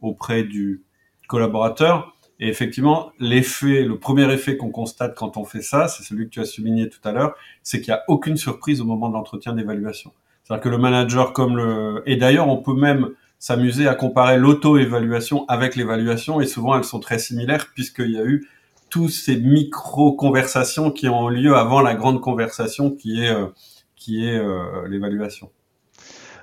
[0.00, 0.82] auprès du
[1.28, 2.16] collaborateur.
[2.40, 6.30] Et effectivement, l'effet, le premier effet qu'on constate quand on fait ça, c'est celui que
[6.30, 9.14] tu as souligné tout à l'heure, c'est qu'il n'y a aucune surprise au moment de
[9.14, 10.12] l'entretien d'évaluation.
[10.42, 13.10] C'est-à-dire que le manager comme le, et d'ailleurs, on peut même
[13.42, 18.24] s'amuser à comparer l'auto-évaluation avec l'évaluation et souvent elles sont très similaires puisqu'il y a
[18.24, 18.48] eu
[18.88, 23.48] tous ces micro-conversations qui ont lieu avant la grande conversation qui est, euh,
[23.96, 25.50] qui est euh, l'évaluation.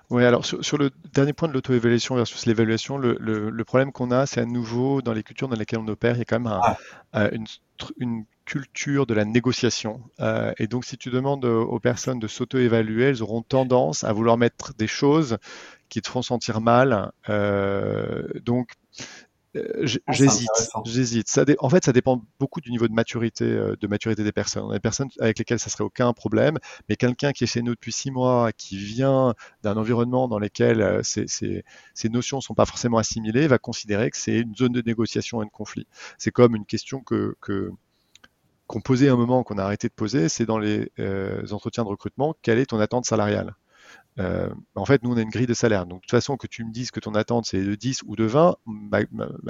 [0.10, 4.26] Oui, alors sur, le dernier point de l'auto-évaluation versus l'évaluation, le, le, problème qu'on a,
[4.26, 6.52] c'est à nouveau dans les cultures dans lesquelles on opère, il y a quand même
[6.52, 6.76] un,
[7.14, 7.30] ah.
[7.32, 7.46] une,
[8.00, 10.02] une, culture de la négociation.
[10.22, 14.40] Euh, et donc, si tu demandes aux personnes de s'auto-évaluer, elles auront tendance à vouloir
[14.40, 15.38] mettre des choses
[15.90, 17.12] qui te font sentir mal.
[17.30, 18.72] Euh, donc,
[19.56, 20.50] euh, ah, j'hésite,
[20.86, 21.40] j'hésite.
[21.58, 24.64] en fait, ça dépend beaucoup du niveau de maturité, euh, de maturité des personnes.
[24.64, 27.64] On a des personnes avec lesquelles ça serait aucun problème, mais quelqu'un qui est chez
[27.64, 31.64] nous depuis six mois, qui vient d'un environnement dans lequel ces, ces,
[31.96, 35.46] ces, notions sont pas forcément assimilées, va considérer que c'est une zone de négociation et
[35.46, 35.88] de conflit.
[36.20, 37.72] C'est comme une question que, que
[38.68, 40.92] qu'on posait un moment, qu'on a arrêté de poser, c'est dans les
[41.52, 43.56] entretiens de recrutement, quelle est ton attente salariale?
[44.20, 45.86] Euh, en fait, nous, on a une grille de salaire.
[45.86, 48.16] Donc, de toute façon, que tu me dises que ton attente, c'est de 10 ou
[48.16, 49.04] de 20, ma,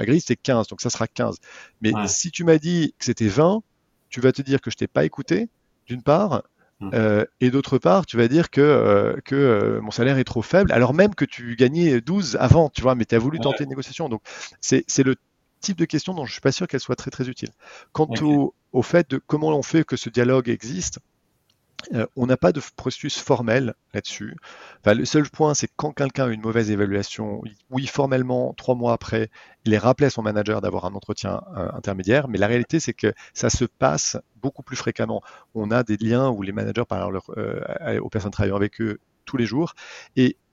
[0.06, 0.68] grille, c'est 15.
[0.68, 1.38] Donc, ça sera 15.
[1.82, 3.62] Mais si tu m'as dit que c'était 20,
[4.10, 5.50] tu vas te dire que je t'ai pas écouté,
[5.88, 6.44] d'une part.
[6.80, 6.92] Mmh.
[6.94, 10.72] Euh, et d'autre part, tu vas dire que, euh, que mon salaire est trop faible,
[10.72, 13.70] alors même que tu gagnais 12 avant, tu vois, mais tu as voulu tenter une
[13.70, 14.08] négociation.
[14.08, 14.22] Donc,
[14.62, 15.16] c'est le
[15.60, 17.50] type de question dont je suis pas sûr qu'elle soit très très utile.
[17.92, 21.00] Quant au, au, fait de comment on fait que ce dialogue existe,
[21.94, 24.36] euh, on n'a pas de processus formel là-dessus.
[24.86, 29.30] le seul point, c'est quand quelqu'un a une mauvaise évaluation, oui, formellement, trois mois après,
[29.66, 32.94] il est rappelé à son manager d'avoir un entretien euh, intermédiaire, mais la réalité, c'est
[32.94, 35.22] que ça se passe beaucoup plus fréquemment.
[35.56, 39.38] On a des liens où les managers parlent euh, aux personnes travaillant avec eux tous
[39.38, 39.74] les jours,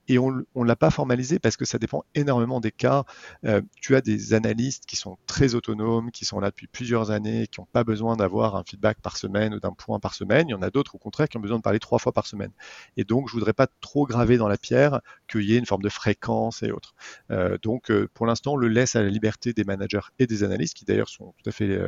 [0.09, 3.05] et on ne l'a pas formalisé parce que ça dépend énormément des cas.
[3.45, 7.47] Euh, tu as des analystes qui sont très autonomes, qui sont là depuis plusieurs années,
[7.47, 10.49] qui n'ont pas besoin d'avoir un feedback par semaine ou d'un point par semaine.
[10.49, 12.27] Il y en a d'autres, au contraire, qui ont besoin de parler trois fois par
[12.27, 12.53] semaine.
[12.97, 15.83] Et donc, je voudrais pas trop graver dans la pierre qu'il y ait une forme
[15.83, 16.95] de fréquence et autres.
[17.31, 20.45] Euh, donc, euh, pour l'instant, on le laisse à la liberté des managers et des
[20.45, 21.79] analystes, qui d'ailleurs sont tout à fait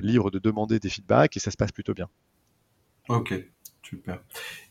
[0.00, 2.08] libres de demander des feedbacks, et ça se passe plutôt bien.
[3.08, 3.34] Ok,
[3.92, 4.20] Super.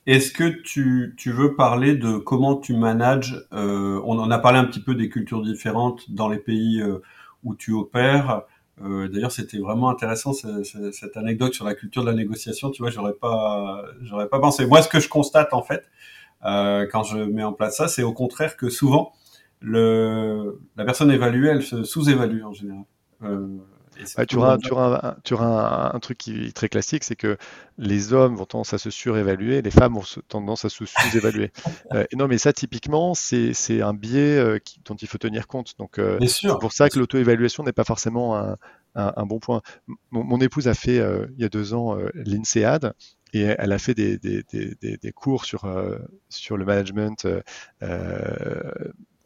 [0.08, 4.58] Est-ce que tu, tu, veux parler de comment tu manages euh, On en a parlé
[4.58, 7.04] un petit peu des cultures différentes dans les pays euh,
[7.44, 8.42] où tu opères.
[8.84, 12.72] Euh, D'ailleurs, c'était vraiment intéressant cette anecdote sur la culture de la négociation.
[12.72, 14.66] Tu vois, j'aurais pas, j'aurais pas pensé.
[14.66, 15.84] Moi, ce que je constate en fait
[16.46, 19.14] euh, quand je mets en place ça, c'est au contraire que souvent
[19.60, 22.86] le, la personne évaluée, elle se sous-évalue en général.
[24.28, 27.38] Tu auras, tu, auras, tu auras un, truc qui est très classique, c'est que
[27.78, 31.52] les hommes vont tendance à se surévaluer, les femmes ont tendance à se sous-évaluer.
[31.94, 35.78] euh, non, mais ça, typiquement, c'est un biais euh, qui, dont il faut tenir compte.
[35.78, 38.38] Donc, euh, c'est pour ça que l'auto-évaluation n'est pas forcément
[38.96, 39.62] un, bon point.
[40.10, 42.94] Mon, mon épouse a fait, il y a deux ans, l'INSEAD,
[43.34, 45.68] et elle a fait des, des, des, des cours sur,
[46.30, 47.28] sur le management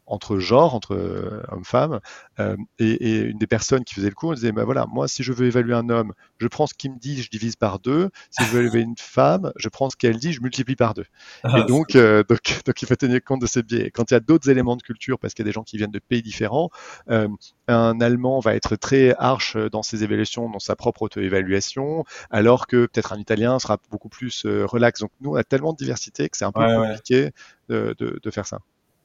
[0.08, 2.00] entre genres, entre euh, hommes-femmes.
[2.40, 5.34] Euh, et, une des personnes qui faisait le cours disait, bah voilà, moi, si je
[5.34, 8.10] veux évaluer un homme, je prends ce qu'il me dit, je divise par deux.
[8.30, 11.06] Si je veux évaluer une femme, je prends ce qu'elle dit, je multiplie par deux.
[11.44, 13.92] Ah, et donc, euh, donc, donc, il faut tenir compte de ces biais.
[13.92, 15.78] Quand il y a d'autres éléments de culture, parce qu'il y a des gens qui
[15.78, 16.70] viennent de pays différents,
[17.08, 22.86] un Allemand va être très arche dans ses évaluations, dans sa propre auto-évaluation, alors que
[22.86, 25.00] peut-être un Italien sera beaucoup plus relax.
[25.00, 27.32] Donc, nous, on a tellement de diversité que c'est un peu compliqué
[27.70, 28.60] De, de, de faire ça.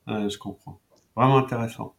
[0.06, 0.78] Ouais, je comprends.
[1.20, 1.94] Intéressant.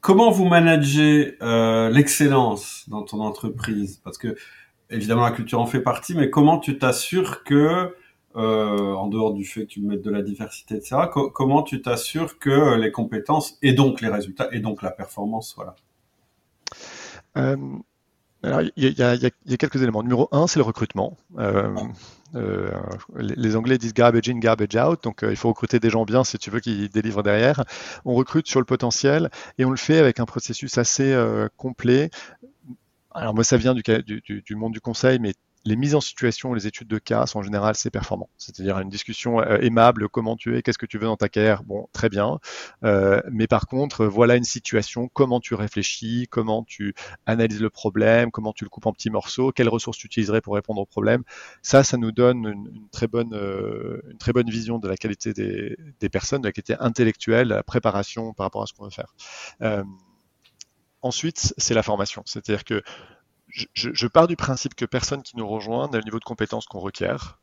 [0.00, 4.00] Comment vous managez euh, l'excellence dans ton entreprise?
[4.04, 4.36] Parce que
[4.90, 7.96] évidemment la culture en fait partie, mais comment tu t'assures que,
[8.36, 10.96] euh, en dehors du fait que tu mettes de la diversité, etc.,
[11.34, 15.64] comment tu t'assures que les compétences et donc les résultats et donc la performance soient
[15.64, 15.74] là?
[17.36, 17.56] Euh,
[18.42, 20.02] alors, il y, a, quelques éléments.
[20.02, 21.16] Numéro un, c'est le recrutement.
[21.38, 21.74] Euh,
[22.36, 22.70] euh,
[23.16, 26.22] les, Anglais disent garbage in, garbage out, donc euh, il faut recruter des gens bien
[26.22, 27.64] si tu veux qu'ils délivrent derrière.
[28.04, 31.16] On recrute sur le potentiel et on le fait avec un processus assez
[31.56, 32.10] complet.
[33.10, 35.34] Alors moi, ça vient du, du, monde du conseil, mais
[35.68, 38.30] les mises en situation, les études de cas sont en général c'est performant.
[38.38, 41.62] C'est-à-dire une discussion euh, aimable, comment tu es, qu'est-ce que tu veux dans ta carrière,
[41.62, 42.38] bon, très bien.
[42.84, 46.94] Euh, mais par contre, voilà une situation, comment tu réfléchis, comment tu
[47.26, 50.54] analyses le problème, comment tu le coupes en petits morceaux, quelles ressources tu utiliserais pour
[50.54, 51.22] répondre au problème.
[51.60, 55.76] Ça, ça nous donne une, très bonne, euh, très bonne vision de la qualité des,
[56.00, 59.12] des, personnes, de la qualité intellectuelle, la préparation par rapport à ce qu'on veut faire.
[61.02, 62.22] ensuite, c'est la formation.
[62.24, 62.82] C'est-à-dire que
[63.48, 66.80] je, pars du principe que personne qui nous rejoint n'a le niveau de compétence qu'on
[66.80, 67.38] requiert.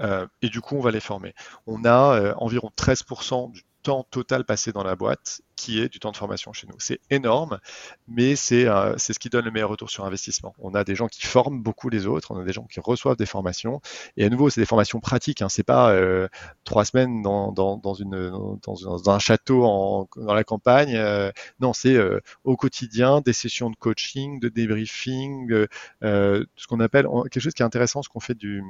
[0.00, 1.34] Euh, et du coup, on va les former.
[1.66, 5.98] On a euh, environ 13% du temps total passé dans la boîte qui est du
[5.98, 6.76] temps de formation chez nous.
[6.78, 7.58] C'est énorme,
[8.08, 10.54] mais c'est euh, ce qui donne le meilleur retour sur investissement.
[10.58, 13.16] On a des gens qui forment beaucoup les autres, on a des gens qui reçoivent
[13.16, 13.82] des formations,
[14.16, 15.42] et à nouveau, c'est des formations pratiques.
[15.42, 15.50] Hein.
[15.50, 16.28] C'est pas euh,
[16.64, 20.96] trois semaines dans, dans, dans, une, dans, un château en, dans la campagne.
[20.96, 21.98] Euh, non, c'est
[22.44, 25.66] au quotidien des sessions de coaching, de débriefing,
[26.00, 28.62] ce qu'on appelle quelque chose qui est intéressant, ce qu'on fait du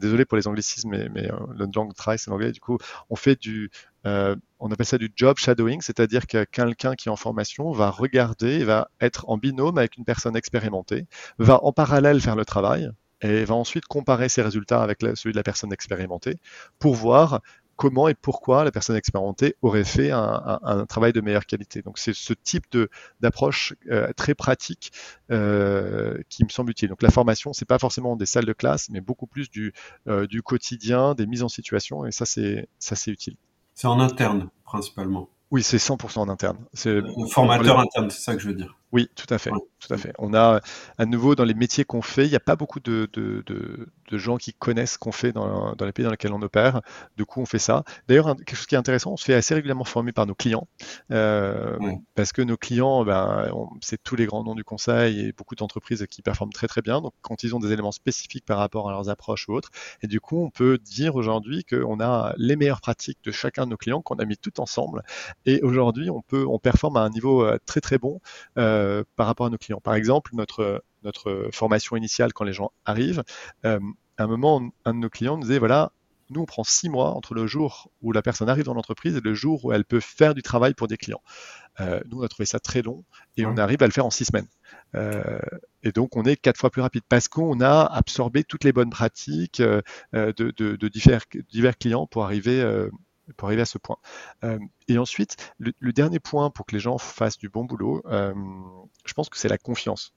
[0.00, 2.52] désolé pour les anglicismes, mais, euh, le langue try, c'est l'anglais.
[2.52, 2.78] Du coup,
[3.10, 3.70] on fait du,
[4.06, 7.90] euh, on appelle ça du job shadowing, c'est-à-dire que quelqu'un qui est en formation va
[7.90, 11.06] regarder, va être en binôme avec une personne expérimentée,
[11.38, 12.90] va en parallèle faire le travail
[13.22, 16.38] et va ensuite comparer ses résultats avec celui de la personne expérimentée
[16.78, 17.40] pour voir
[17.82, 21.82] comment et pourquoi la personne expérimentée aurait fait un, travail de meilleure qualité.
[21.82, 22.64] Donc c'est ce type
[23.20, 24.92] d'approche euh, très pratique
[25.32, 26.90] euh, qui me semble utile.
[26.90, 29.72] Donc la formation, c'est pas forcément des salles de classe, mais beaucoup plus du,
[30.06, 33.34] euh, du quotidien, des mises en situation, et ça c'est ça c'est utile.
[33.74, 35.28] C'est en interne principalement.
[35.50, 36.58] Oui, c'est 100% en interne.
[36.72, 38.78] C'est formateur interne, c'est ça que je veux dire.
[38.92, 40.12] Oui, tout à fait, tout à fait.
[40.18, 40.60] On a
[40.98, 43.88] à nouveau dans les métiers qu'on fait, il n'y a pas beaucoup de, de, de,
[44.12, 46.80] de, gens qui connaissent ce qu'on fait dans, dans, les pays dans lesquels on opère.
[47.16, 47.84] Du coup, on fait ça.
[48.08, 50.68] D'ailleurs, quelque chose qui est intéressant, on se fait assez régulièrement former par nos clients,
[51.10, 51.76] euh,
[52.14, 53.50] parce que nos clients, ben,
[53.80, 57.00] c'est tous les grands noms du conseil et beaucoup d'entreprises qui performent très très bien.
[57.00, 59.70] Donc, quand ils ont des éléments spécifiques par rapport à leurs approches ou autres,
[60.02, 63.70] et du coup, on peut dire aujourd'hui qu'on a les meilleures pratiques de chacun de
[63.70, 65.02] nos clients qu'on a mis tout ensemble.
[65.46, 68.20] Et aujourd'hui, on peut, on performe à un niveau euh, très très bon.
[68.58, 69.80] Euh, euh, par rapport à nos clients.
[69.80, 73.22] Par exemple, notre, notre formation initiale quand les gens arrivent,
[73.64, 73.80] euh,
[74.18, 75.92] à un moment, un de nos clients nous disait, voilà,
[76.30, 79.20] nous, on prend six mois entre le jour où la personne arrive dans l'entreprise et
[79.20, 81.20] le jour où elle peut faire du travail pour des clients.
[81.80, 83.04] Euh, nous, on a trouvé ça très long
[83.36, 84.48] et on arrive à le faire en six semaines.
[85.82, 88.90] et donc, on est quatre fois plus rapide parce qu'on a absorbé toutes les bonnes
[88.90, 89.82] pratiques de,
[90.12, 92.88] de, divers, divers, clients pour arriver
[93.36, 93.98] pour arriver à ce point.
[94.44, 94.58] Euh,
[94.88, 98.34] et ensuite, le, dernier point pour que les gens fassent du bon boulot, euh,
[99.04, 100.14] je pense que c'est la confiance.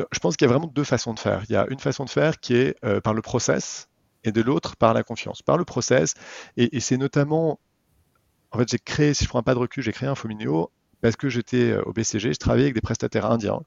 [0.00, 1.42] Euh, je pense qu'il y a vraiment deux façons de faire.
[1.48, 3.88] Il y a une façon de faire qui est par le process
[4.24, 5.42] et de l'autre par la confiance.
[5.42, 6.14] Par le process,
[6.56, 7.58] et, c'est notamment,
[8.52, 10.70] en fait, j'ai créé, si je prends un pas de recul, j'ai créé un Fominio
[11.00, 13.62] parce que j'étais au BCG, je travaillais avec des prestataires indiens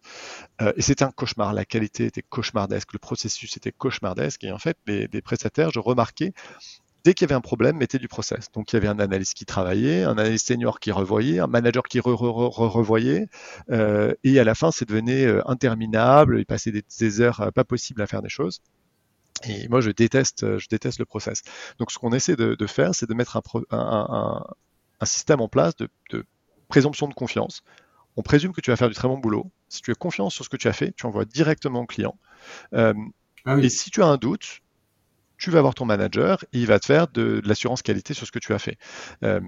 [0.78, 1.54] et c'était un cauchemar.
[1.54, 5.80] La qualité était cauchemardesque, le processus était cauchemardesque et en fait, les, les prestataires, je
[5.80, 6.34] remarquais
[7.06, 8.52] dès qu'il y avait un problème, mettez du process.
[8.52, 11.84] Donc il y avait un analyste qui travaillait, un analyste senior qui revoyait, un manager
[11.84, 13.28] qui re revoyait,
[13.70, 16.40] euh, et à la fin, c'est devenu euh, interminable.
[16.40, 18.62] Il passait des, heures euh, pas possibles à faire des choses.
[19.48, 21.44] Et moi, je déteste, je déteste le process.
[21.78, 23.40] Donc, ce qu'on essaie de, faire, c'est de mettre
[23.70, 24.44] un,
[25.04, 25.90] système en place de,
[26.70, 27.62] présomption de confiance.
[28.18, 29.52] On présume que tu vas faire du très bon boulot.
[29.70, 32.18] Si tu as confiance sur ce que tu as fait, tu envoies directement au client.
[32.74, 32.94] Ah
[33.62, 34.62] et si tu as un doute,
[35.38, 38.32] tu vas voir ton manager et il va te faire de, l'assurance qualité sur ce
[38.32, 38.78] que tu as fait.
[39.24, 39.40] Euh,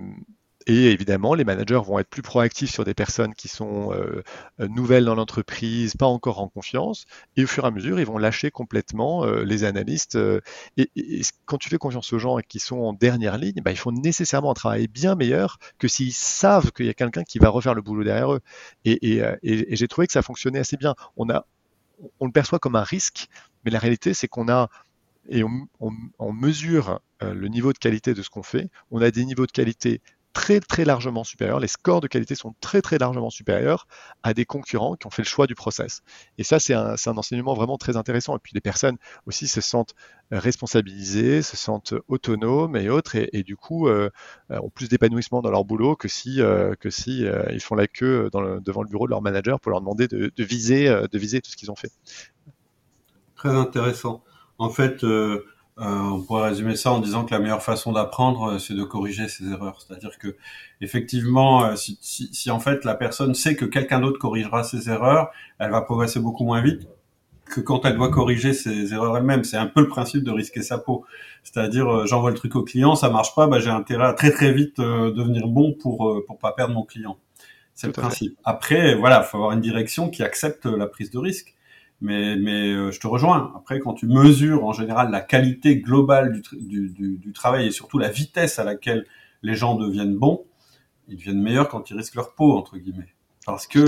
[0.69, 4.21] et évidemment, les managers vont être plus proactifs sur des personnes qui sont euh,
[4.59, 7.05] nouvelles dans l'entreprise, pas encore en confiance.
[7.37, 10.17] Et au fur et à mesure, ils vont lâcher complètement euh, les analystes.
[10.75, 10.89] et,
[11.45, 14.51] quand tu fais confiance aux gens qui sont en dernière ligne, bah, ils font nécessairement
[14.51, 17.81] un travail bien meilleur que s'ils savent qu'il y a quelqu'un qui va refaire le
[17.81, 18.41] boulot derrière eux.
[18.83, 20.95] Et, j'ai trouvé que ça fonctionnait assez bien.
[21.15, 21.25] On
[22.25, 23.27] le perçoit comme un risque,
[23.63, 24.69] mais la réalité, c'est qu'on a
[25.29, 28.69] et on, mesure euh, le niveau de qualité de ce qu'on fait.
[28.91, 30.01] On a des niveaux de qualité
[30.33, 31.59] très très largement supérieurs.
[31.59, 33.87] Les scores de qualité sont très très largement supérieurs
[34.21, 36.03] à des concurrents qui ont fait le choix du process.
[36.37, 38.35] Et ça, c'est un, enseignement vraiment très intéressant.
[38.35, 39.95] Et puis les personnes aussi se sentent
[40.29, 44.11] responsabilisées, se sentent autonomes et autres, et, du coup euh,
[44.51, 48.29] ont plus d'épanouissement dans leur boulot que si, euh, que si ils font la queue
[48.31, 51.57] devant le bureau de leur manager pour leur demander de, viser, de viser tout ce
[51.57, 51.91] qu'ils ont fait.
[53.35, 54.23] Très intéressant.
[54.59, 55.45] En fait, euh,
[55.79, 58.83] euh, on pourrait résumer ça en disant que la meilleure façon d'apprendre, euh, c'est de
[58.83, 59.79] corriger ses erreurs.
[59.81, 60.35] C'est-à-dire que,
[60.81, 65.31] effectivement, si, si, si, en fait la personne sait que quelqu'un d'autre corrigera ses erreurs,
[65.59, 66.87] elle va progresser beaucoup moins vite
[67.45, 69.45] que quand elle doit corriger ses erreurs elle-même.
[69.45, 71.05] C'est un peu le principe de risquer sa peau.
[71.43, 74.51] C'est-à-dire, j'envoie le truc au client, ça marche pas, bah, j'ai intérêt à très très
[74.51, 77.17] vite devenir bon pour pour pas perdre mon client.
[77.73, 78.37] C'est le principe.
[78.43, 81.56] Après, voilà, faut avoir une direction qui accepte la prise de risque.
[81.99, 83.51] Mais, mais euh, je te rejoins.
[83.55, 87.97] Après, quand tu mesures en général la qualité globale du, du, du, travail et surtout
[87.97, 89.05] la vitesse à laquelle
[89.41, 90.45] les gens deviennent bons,
[91.07, 93.13] ils deviennent meilleurs quand ils risquent leur peau, entre guillemets.
[93.45, 93.79] Parce que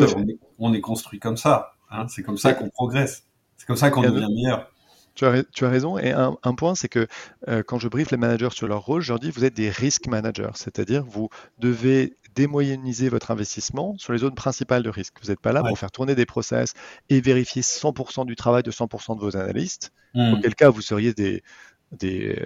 [0.57, 1.74] on est, construit comme ça.
[1.91, 2.07] Hein.
[2.07, 3.28] C'est comme ça qu'on progresse.
[3.57, 4.72] C'est comme ça qu'on devient meilleur.
[5.20, 5.97] Tu as, tu as, raison.
[5.97, 7.05] Et un, un point, c'est que
[7.49, 9.70] euh, quand je briefe les managers sur leur rôle, je leur dis vous êtes des
[9.70, 15.15] risk managers, c'est-à-dire vous devez démoyenniser votre investissement sur les zones principales de risque.
[15.22, 16.74] Vous n'êtes pas là pour faire tourner des process
[17.09, 19.91] et vérifier 100% du travail de 100% de vos analystes.
[20.13, 20.36] Mmh.
[20.36, 21.43] Auquel cas, vous seriez des,
[21.92, 22.46] des,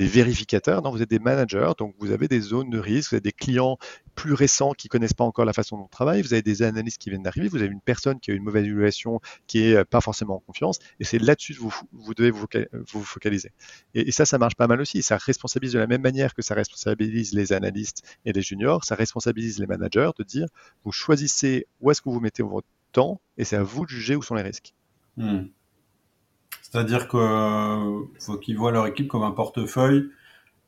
[0.00, 3.16] des vérificateurs, non, vous êtes des managers, donc vous avez des zones de risque, vous
[3.16, 3.76] avez des clients
[4.14, 6.96] plus récents qui connaissent pas encore la façon dont on travaille, vous avez des analystes
[6.96, 10.00] qui viennent d'arriver, vous avez une personne qui a une mauvaise évaluation, qui est pas
[10.00, 13.52] forcément en confiance, et c'est là-dessus que vous, vous devez vous, focaliser.
[13.94, 15.02] Et, et, ça, ça marche pas mal aussi.
[15.02, 18.94] Ça responsabilise de la même manière que ça responsabilise les analystes et les juniors, ça
[18.94, 20.46] responsabilise les managers de dire,
[20.82, 24.16] vous choisissez où est-ce que vous mettez votre temps, et c'est à vous de juger
[24.16, 24.72] où sont les risques.
[25.18, 25.48] Hmm.
[26.70, 30.10] C'est-à-dire qu'il euh, faut qu'ils voient leur équipe comme un portefeuille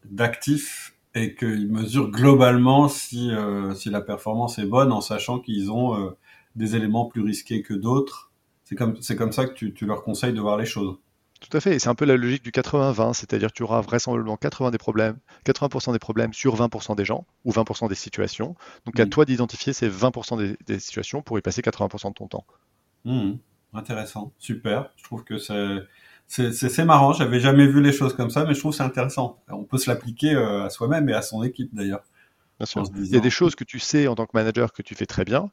[0.04, 5.70] d'actifs et qu'ils mesurent globalement si, euh, si la performance est bonne en sachant qu'ils
[5.70, 6.10] ont euh,
[6.56, 8.32] des éléments plus risqués que d'autres.
[8.64, 10.96] C'est comme, c'est comme ça que tu, tu leur conseilles de voir les choses.
[11.40, 13.80] Tout à fait, et c'est un peu la logique du 80-20, c'est-à-dire que tu auras
[13.80, 18.54] vraisemblablement 80 des problèmes, 80% des problèmes sur 20% des gens ou 20% des situations.
[18.86, 19.08] Donc à Mm.
[19.08, 22.46] toi d'identifier ces 20% des, des situations pour y passer 80% de ton temps.
[23.04, 23.38] Mhm.
[23.74, 24.90] Intéressant, super.
[24.96, 25.78] Je trouve que c'est
[26.26, 27.12] c'est c'est- c'est marrant.
[27.12, 29.42] J'avais jamais vu les choses comme ça, mais je trouve que c'est intéressant.
[29.48, 32.02] On peut se l'appliquer euh, à soi-même et à son équipe d'ailleurs.
[32.94, 35.06] Il y a des choses que tu sais en tant que manager que tu fais
[35.06, 35.50] très bien.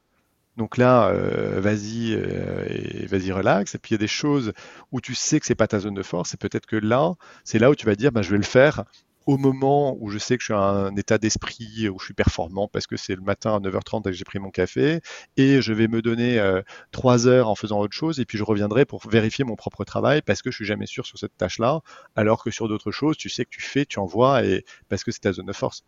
[0.57, 3.75] Donc là, euh, vas-y euh, et vas-y relax.
[3.75, 4.53] Et puis il y a des choses
[4.91, 6.33] où tu sais que c'est pas ta zone de force.
[6.35, 7.15] Et peut-être que là,
[7.45, 8.85] c'est là où tu vas dire, bah, je vais le faire
[9.29, 12.13] au moment où je sais que je suis à un état d'esprit où je suis
[12.15, 15.01] performant parce que c'est le matin à 9h30 et que j'ai pris mon café
[15.37, 18.43] et je vais me donner euh, 3 heures en faisant autre chose et puis je
[18.43, 21.81] reviendrai pour vérifier mon propre travail parce que je suis jamais sûr sur cette tâche-là
[22.15, 25.11] alors que sur d'autres choses tu sais que tu fais, tu envoies et parce que
[25.11, 25.83] c'est ta zone de force.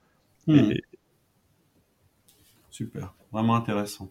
[0.48, 0.84] Et,
[2.70, 4.10] Super, vraiment intéressant.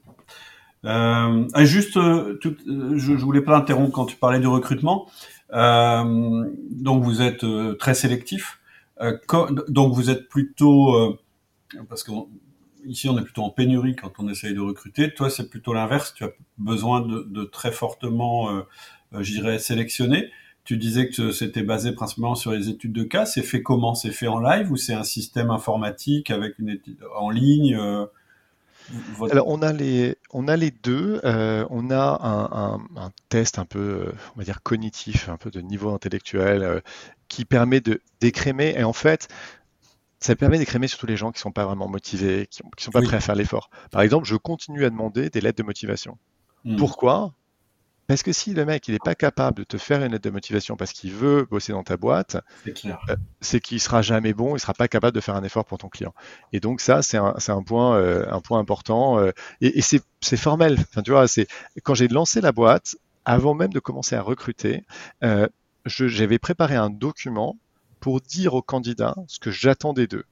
[0.85, 4.49] Euh, ah, juste, euh, tout- euh, je, je voulais pas interrompre quand tu parlais du
[4.49, 5.09] recrutement.
[5.53, 7.45] Euh, donc vous êtes
[7.79, 8.60] très sélectif.
[9.01, 9.17] Euh,
[9.69, 11.19] donc vous êtes plutôt, euh,
[11.89, 12.13] parce que
[12.85, 15.13] ici on est plutôt en pénurie quand on essaye de recruter.
[15.15, 16.15] Toi c'est plutôt l'inverse.
[16.15, 18.63] Tu as besoin de, très fortement, euh,
[19.21, 20.31] je dirais, sélectionner.
[20.65, 23.25] Tu disais que c'était basé principalement sur les études de cas.
[23.25, 23.95] C'est fait comment?
[23.95, 27.75] C'est fait en live ou c'est un système informatique avec une étude en ligne
[29.31, 31.19] Alors, on a les, on a les deux.
[31.25, 36.83] On a un, test un peu, on va dire, cognitif, un peu de niveau intellectuel,
[37.31, 38.75] qui permet de d'écrémer.
[38.77, 39.29] Et en fait,
[40.21, 43.01] ça permet d'écrémer surtout les gens qui sont pas vraiment motivés, qui, qui sont pas
[43.01, 43.07] Oui.
[43.07, 43.71] prêts à faire l'effort.
[43.91, 46.19] Par exemple, je continue à demander des lettres de motivation.
[46.65, 46.77] Hmm.
[46.77, 47.33] Pourquoi?
[48.07, 50.31] Parce que si le mec, il n'est pas capable de te faire une lettre de
[50.31, 52.75] motivation parce qu'il veut bosser dans ta boîte, C'est
[53.41, 55.89] c'est qu'il sera jamais bon, il sera pas capable de faire un effort pour ton
[55.89, 56.13] client.
[56.53, 59.21] Et donc ça, c'est un, c'est un point, euh, un point important.
[59.21, 60.77] euh, et et c'est, c'est formel.
[60.91, 61.47] Enfin, tu vois, c'est
[61.85, 64.85] quand j'ai lancé la boîte, avant même de commencer à recruter,
[65.23, 65.47] euh,
[65.87, 67.59] j'avais préparé un document
[68.01, 70.25] pour dire aux candidats ce que j'attendais d'eux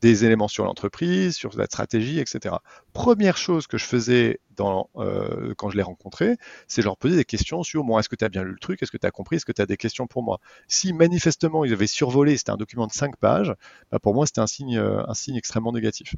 [0.00, 2.56] des éléments sur l'entreprise, sur la stratégie, etc.
[2.92, 7.24] Première chose que je faisais euh, quand je les rencontrais, c'est je leur posais des
[7.24, 9.10] questions sur bon, est-ce que tu as bien lu le truc, est-ce que tu as
[9.10, 10.40] compris, est-ce que tu as des questions pour moi?
[10.66, 13.54] Si manifestement ils avaient survolé, c'était un document de 5 pages,
[13.90, 15.02] bah, pour moi c'était un signe, euh,
[15.34, 16.14] extrêmement négatif.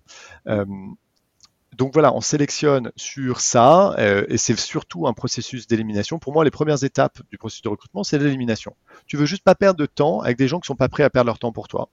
[0.47, 0.65] Euh,
[1.77, 6.19] donc voilà, on sélectionne sur ça, euh, et c'est surtout un processus d'élimination.
[6.19, 8.75] Pour moi, les premières étapes du processus de recrutement, c'est l'élimination.
[9.07, 11.11] Tu veux juste pas perdre de temps avec des gens qui sont pas prêts à
[11.11, 11.89] perdre leur temps pour toi.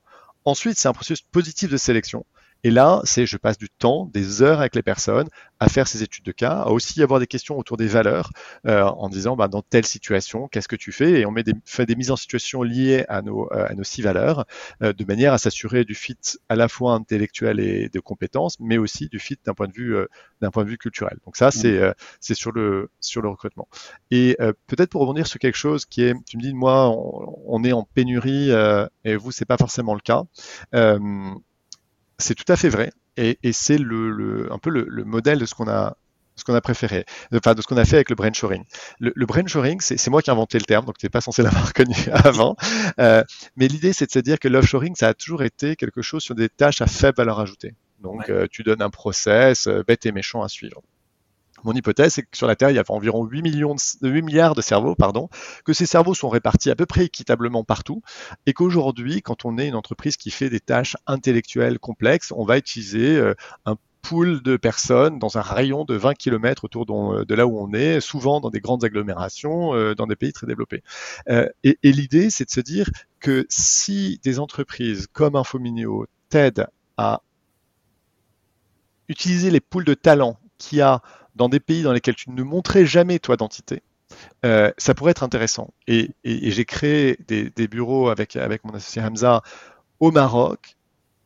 [0.45, 2.25] Ensuite, c'est un processus positif de sélection.
[2.63, 5.27] Et là, c'est je passe du temps, des heures avec les personnes
[5.59, 8.31] à faire ces études de cas, à aussi avoir des questions autour des valeurs,
[8.67, 11.19] euh, en disant bah, dans telle situation, qu'est-ce que tu fais?
[11.19, 13.83] Et on met des, fait des mises en situation liées à nos, euh, à nos
[13.83, 14.45] six valeurs,
[14.83, 16.17] euh, de manière à s'assurer du fit
[16.49, 19.95] à la fois intellectuel et de compétences, mais aussi du fit d'un point de vue
[19.95, 20.05] euh,
[20.41, 21.17] d'un point de vue culturel.
[21.25, 23.67] Donc ça, c'est euh, c'est sur le sur le recrutement.
[24.11, 27.35] Et euh, peut-être pour rebondir sur quelque chose qui est, tu me dis moi, on,
[27.47, 30.23] on est en pénurie euh, et vous, c'est pas forcément le cas.
[32.19, 35.39] C'est tout à fait vrai et, et c'est le, le, un peu le, le modèle
[35.39, 35.97] de ce qu'on a
[36.35, 37.03] ce qu'on a préféré,
[37.33, 38.63] enfin de ce qu'on a fait avec le brainshoring.
[38.99, 41.41] Le, le brainshoring, c'est moi qui ai inventé le terme, donc tu n'es pas censé
[41.43, 42.55] l'avoir connu avant.
[42.99, 43.23] Euh,
[43.55, 46.35] mais l'idée, c'est de se dire que l'offshoring, ça a toujours été quelque chose sur
[46.35, 47.73] des tâches à faible valeur ajoutée.
[47.99, 48.29] Donc Ouais.
[48.29, 50.83] euh, tu donnes un process euh, bête et méchant à suivre.
[51.63, 54.21] Mon hypothèse, c'est que sur la Terre, il y a environ 8, millions de, 8
[54.21, 55.29] milliards de cerveaux, pardon,
[55.65, 58.01] que ces cerveaux sont répartis à peu près équitablement partout,
[58.45, 62.57] et qu'aujourd'hui, quand on est une entreprise qui fait des tâches intellectuelles complexes, on va
[62.57, 63.33] utiliser euh,
[63.65, 67.59] un pool de personnes dans un rayon de 20 km autour de, de là où
[67.59, 70.83] on est, souvent dans des grandes agglomérations, euh, dans des pays très développés.
[71.29, 72.89] Euh, et l'idée, c'est de se dire
[73.19, 77.21] que si des entreprises comme Infomineo t'aident à
[79.09, 81.01] utiliser les pools de talents qu'il y a
[81.37, 83.81] dans des pays dans lesquels tu ne montrais jamais toi d'entité,
[84.45, 85.73] euh, ça pourrait être intéressant.
[85.87, 89.41] Et, j'ai créé des, des, bureaux avec, avec mon associé Hamza
[89.99, 90.77] au Maroc,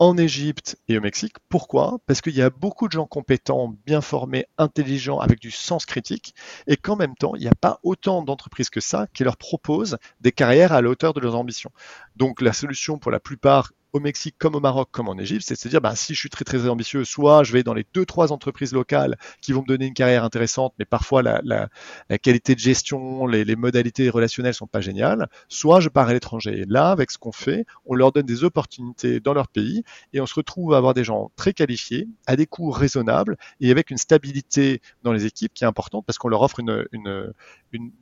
[0.02, 1.36] en Égypte et au Mexique.
[1.48, 2.00] Pourquoi?
[2.08, 6.34] Parce qu'il y a beaucoup de gens compétents, bien formés, intelligents, avec du sens critique,
[6.66, 10.00] et qu'en même temps, il n'y a pas autant d'entreprises que ça qui leur proposent
[10.20, 11.72] des carrières à la hauteur de leurs ambitions.
[12.16, 15.56] Donc la solution pour la plupart au Mexique comme au Maroc comme en Égypte, c'est
[15.56, 17.86] de se dire bah, si je suis très très ambitieux, soit je vais dans les
[17.94, 21.70] deux trois entreprises locales qui vont me donner une carrière intéressante, mais parfois la, la,
[22.10, 26.62] la qualité de gestion, les, modalités relationnelles sont pas géniales, soit je pars à l'étranger.
[26.62, 29.84] Et là, avec ce qu'on fait, on leur donne des opportunités dans leur pays
[30.14, 33.72] et on se retrouve à avoir des gens très qualifiés, à des coûts raisonnables et
[33.72, 37.34] avec une stabilité dans les équipes qui est importante parce qu'on leur offre une,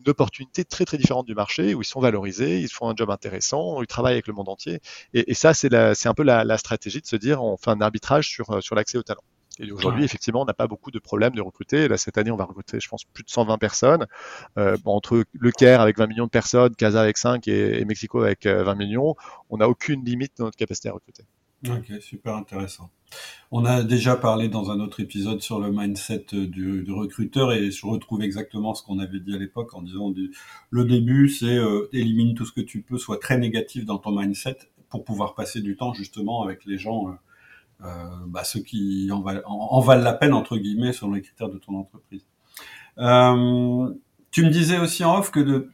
[0.08, 3.82] opportunité très très différente du marché où ils sont valorisés, ils font un job intéressant,
[3.82, 4.80] ils travaillent avec le monde entier.
[5.14, 7.72] Et, et ça, c'est c'est un peu la, la, stratégie de se dire on fait
[7.72, 9.24] un arbitrage sur, sur l'accès au talent.
[9.60, 11.90] Et aujourd'hui, effectivement, on n'a pas beaucoup de problèmes de recruter.
[11.90, 14.08] Là, cette année, on va recruter, je pense, plus de 120 personnes.
[14.58, 18.46] Euh, entre le Caire avec 20 millions de personnes, Casa avec 5 et, Mexico avec
[18.46, 19.16] 20 millions,
[19.50, 21.24] on n'a aucune limite dans notre capacité à recruter.
[21.68, 22.90] Ok, super intéressant.
[23.52, 27.86] On a déjà parlé dans un autre épisode sur le mindset du, recruteur et je
[27.86, 30.14] retrouve exactement ce qu'on avait dit à l'époque en disant
[30.70, 34.18] le début c'est euh, élimine tout ce que tu peux, soit très négatif dans ton
[34.18, 34.58] mindset
[34.90, 39.24] pour pouvoir passer du temps justement avec les gens, euh, euh bah, ceux qui en,
[39.46, 42.26] en, valent la peine entre guillemets selon les critères de ton entreprise.
[42.98, 43.94] Euh,
[44.32, 45.70] tu me disais aussi en off que de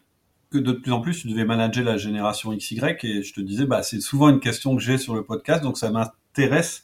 [0.72, 4.00] plus en plus tu devais manager la génération XY et je te disais bah c'est
[4.00, 6.84] souvent une question que j'ai sur le podcast donc ça m'intéresse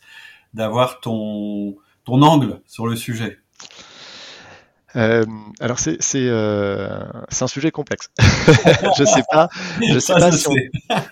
[0.53, 1.77] d'avoir ton
[2.07, 3.39] angle sur le sujet.
[4.95, 5.25] Euh,
[5.59, 8.09] alors c'est c'est euh, c'est un sujet complexe.
[8.97, 9.47] je sais pas
[9.93, 10.55] je sais pas si on,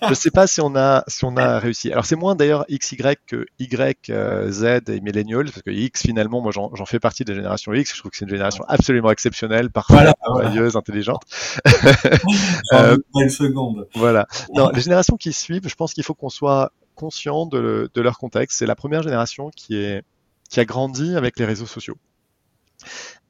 [0.10, 1.92] je sais pas si on a si on a réussi.
[1.92, 6.42] Alors c'est moins d'ailleurs XY que Y, euh, Z et millennials parce que X finalement
[6.42, 7.94] moi j'en fais partie de la génération X.
[7.94, 11.24] Je trouve que c'est une génération absolument exceptionnelle, parfaite, merveilleuse, intelligente.
[12.74, 13.88] euh, une seconde.
[13.96, 14.28] Voilà.
[14.54, 18.18] Non, les générations qui suivent, je pense qu'il faut qu'on soit conscient de, de leur
[18.18, 18.60] contexte.
[18.60, 20.04] C'est la première génération qui est
[20.50, 21.96] qui a grandi avec les réseaux sociaux.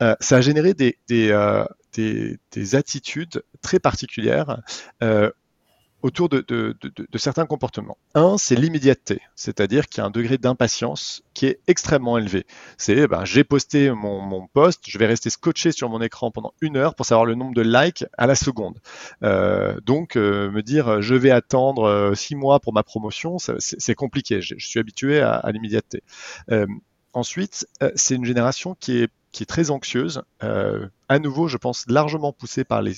[0.02, 4.62] Euh, ça a généré des, euh, des, des, attitudes très particulières
[5.04, 5.30] euh,
[6.02, 6.46] autour de,
[7.16, 7.98] certains comportements.
[8.16, 12.46] Un, c'est l'immédiateté, c'est-à-dire qu'il y a un degré d'impatience qui est extrêmement élevé.
[12.78, 16.54] C'est, ben, j'ai posté mon, mon post, je vais rester scotché sur mon écran pendant
[16.62, 18.80] une heure pour savoir le nombre de likes à la seconde.
[19.22, 24.42] Donc, me dire, je vais attendre six mois pour ma promotion, c'est compliqué.
[24.42, 26.02] Je, suis habitué à l'immédiateté.
[27.12, 31.86] ensuite, c'est une génération qui est qui est très anxieuse, euh, à nouveau, je pense,
[31.88, 32.96] largement poussée par les,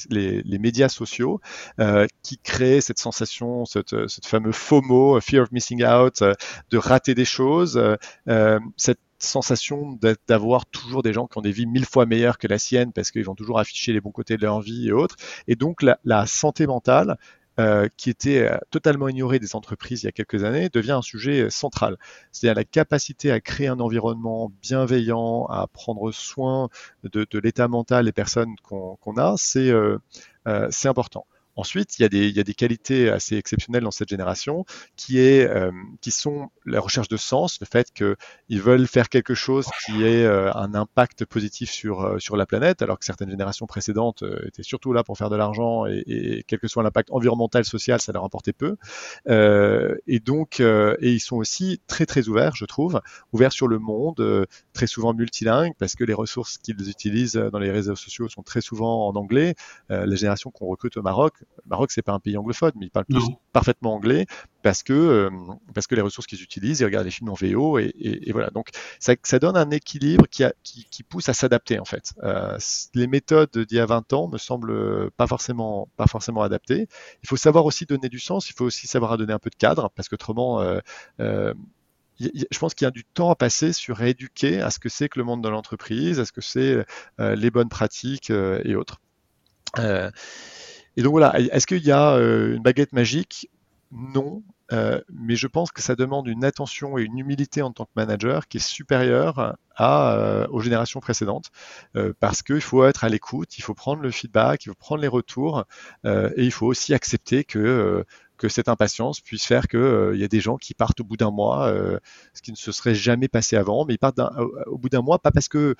[0.59, 1.41] médias sociaux,
[1.79, 6.33] euh, qui créent cette sensation, cette, cette fameux FOMO, Fear of Missing Out, euh,
[6.69, 7.81] de rater des choses,
[8.77, 12.57] cette sensation d'avoir toujours des gens qui ont des vies mille fois meilleures que la
[12.57, 15.15] sienne parce qu'ils vont toujours afficher les bons côtés de leur vie et autres.
[15.47, 17.17] Et donc la santé mentale
[17.59, 21.01] euh, qui était euh, totalement ignoré des entreprises il y a quelques années, devient un
[21.01, 21.97] sujet central.
[22.31, 26.69] C'est-à-dire la capacité à créer un environnement bienveillant, à prendre soin
[27.03, 29.97] de, l'état mental des personnes qu'on a, c'est euh,
[30.85, 31.25] important.
[31.61, 35.69] Ensuite, il y, a des, qualités assez exceptionnelles dans cette génération qui, euh,
[36.09, 40.51] sont la recherche de sens, le fait qu'ils veulent faire quelque chose qui ait euh,
[40.55, 44.91] un impact positif sur, euh, sur la planète, alors que certaines générations précédentes étaient surtout
[44.91, 48.53] là pour faire de l'argent et, quel que soit l'impact environnemental, social, ça leur importait
[48.53, 48.77] peu.
[49.27, 50.63] et donc,
[51.01, 53.01] ils sont aussi très très ouverts, je trouve,
[53.33, 57.69] ouverts sur le monde, très souvent multilingues, parce que les ressources qu'ils utilisent dans les
[57.69, 59.53] réseaux sociaux sont très souvent en anglais.
[59.89, 63.05] la génération qu'on recrute au Maroc, Maroc, c'est pas un pays anglophone, mais ils parlent
[63.53, 64.25] parfaitement anglais
[64.61, 65.29] parce que, euh,
[65.73, 68.49] parce que les ressources qu'ils utilisent, ils regardent les films en VO et, et, voilà.
[68.49, 72.13] Donc, ça, ça, donne un équilibre qui, a, qui, qui pousse à s'adapter en fait.
[72.23, 72.57] Euh,
[72.93, 76.87] les méthodes d'il y a 20 ans me semblent pas forcément, pas forcément adaptées.
[77.23, 79.55] Il faut savoir aussi donner du sens, il faut aussi savoir donner un peu de
[79.55, 80.79] cadre parce qu'autrement, euh,
[81.19, 81.53] euh
[82.19, 85.09] je pense qu'il y a du temps à passer sur rééduquer à ce que c'est
[85.09, 86.85] que le monde de l'entreprise, à ce que c'est
[87.17, 89.01] les bonnes pratiques et autres.
[90.97, 93.49] Et donc voilà, est-ce qu'il y a euh, une baguette magique?
[93.91, 97.85] Non, euh, mais je pense que ça demande une attention et une humilité en tant
[97.85, 101.49] que manager qui est supérieure euh, aux générations précédentes,
[102.19, 105.07] parce qu'il faut être à l'écoute, il faut prendre le feedback, il faut prendre les
[105.07, 105.65] retours,
[106.05, 108.05] et il faut aussi accepter que
[108.37, 111.31] que cette impatience puisse faire qu'il y a des gens qui partent au bout d'un
[111.31, 111.73] mois,
[112.33, 114.19] ce qui ne se serait jamais passé avant, mais ils partent
[114.67, 115.75] au bout d'un mois, pas parce que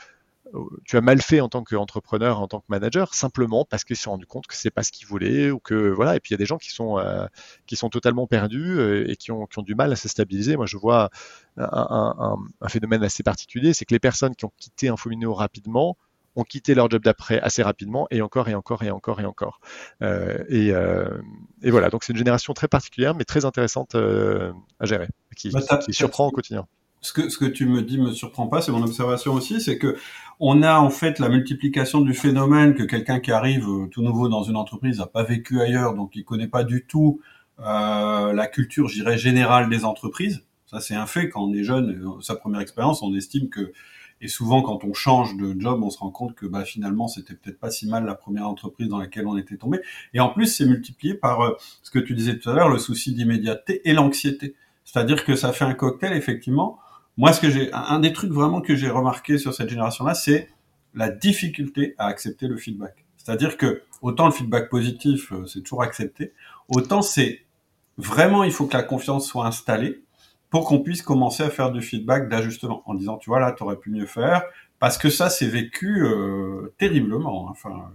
[0.86, 4.04] tu as mal fait en tant qu'entrepreneur, en tant que manager, simplement parce qu'ils se
[4.04, 6.16] sont rendus compte que c'est pas ce qu'ils voulaient ou que voilà.
[6.16, 7.26] Et puis il y a des gens qui sont euh,
[7.68, 10.58] qui sont totalement perdus euh, et qui ont, qui ont du mal à se stabiliser.
[10.58, 11.10] Moi, je vois
[11.58, 15.98] un, un, un phénomène assez particulier, c'est que les personnes qui ont quitté Infomino rapidement
[16.36, 19.60] ont quitté leur job d'après assez rapidement et encore et encore et encore et encore.
[20.02, 21.22] Euh, et, euh,
[21.62, 25.78] et, voilà, donc c'est une génération très particulière mais très intéressante à gérer, qui, bah,
[25.78, 26.68] qui surprend au quotidien
[27.02, 29.78] ce que, ce que tu me dis me surprend pas, c'est mon observation aussi, c'est
[29.78, 29.98] que
[30.40, 34.30] on a en fait la multiplication du phénomène que quelqu'un qui arrive euh, tout nouveau
[34.30, 37.22] dans une entreprise n'a pas vécu ailleurs, donc il connaît pas du tout
[37.60, 40.44] euh, la culture, j'irais générale des entreprises.
[40.66, 41.30] Ça c'est un fait.
[41.30, 43.72] Quand on est jeune, euh, sa première expérience, on estime que
[44.22, 47.34] et souvent quand on change de job, on se rend compte que bah, finalement c'était
[47.34, 49.80] peut-être pas si mal la première entreprise dans laquelle on était tombé.
[50.14, 52.80] Et en plus c'est multiplié par euh, ce que tu disais tout à l'heure, le
[52.80, 54.56] souci d'immédiateté et l'anxiété.
[54.86, 56.80] C'est-à-dire que ça fait un cocktail effectivement
[57.18, 60.50] moi, ce que j'ai, un des trucs vraiment que j'ai remarqué sur cette génération-là, c'est
[60.94, 63.06] la difficulté à accepter le feedback.
[63.18, 66.34] C'est-à-dire que autant le feedback positif, euh, c'est toujours accepté,
[66.68, 67.46] autant c'est
[67.98, 70.04] vraiment, il faut que la confiance soit installée
[70.50, 73.64] pour qu'on puisse commencer à faire du feedback d'ajustement en disant, tu vois, là, tu
[73.64, 74.44] aurais pu mieux faire,
[74.80, 77.48] parce que ça, c'est vécu euh, terriblement.
[77.48, 77.52] Hein.
[77.52, 77.92] Enfin,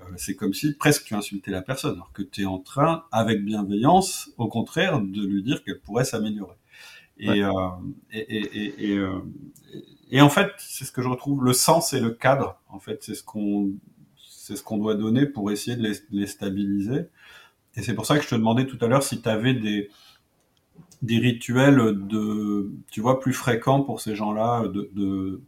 [0.00, 3.04] euh, c'est comme si presque tu insultais la personne, alors que tu es en train,
[3.12, 6.56] avec bienveillance, au contraire, de lui dire qu'elle pourrait s'améliorer.
[7.18, 7.52] Et, euh,
[8.10, 9.20] et, et, et, euh,
[10.10, 13.02] et, en fait, c'est ce que je retrouve, le sens et le cadre, en fait,
[13.02, 13.70] c'est ce qu'on
[14.16, 17.06] c'est ce qu'on doit donner pour essayer de les, stabiliser.
[17.76, 19.88] Et c'est pour ça que je te demandais tout à l'heure si tu avais des,
[21.00, 21.76] des rituels
[22.08, 25.40] de, tu vois, plus fréquents pour ces gens-là, de, de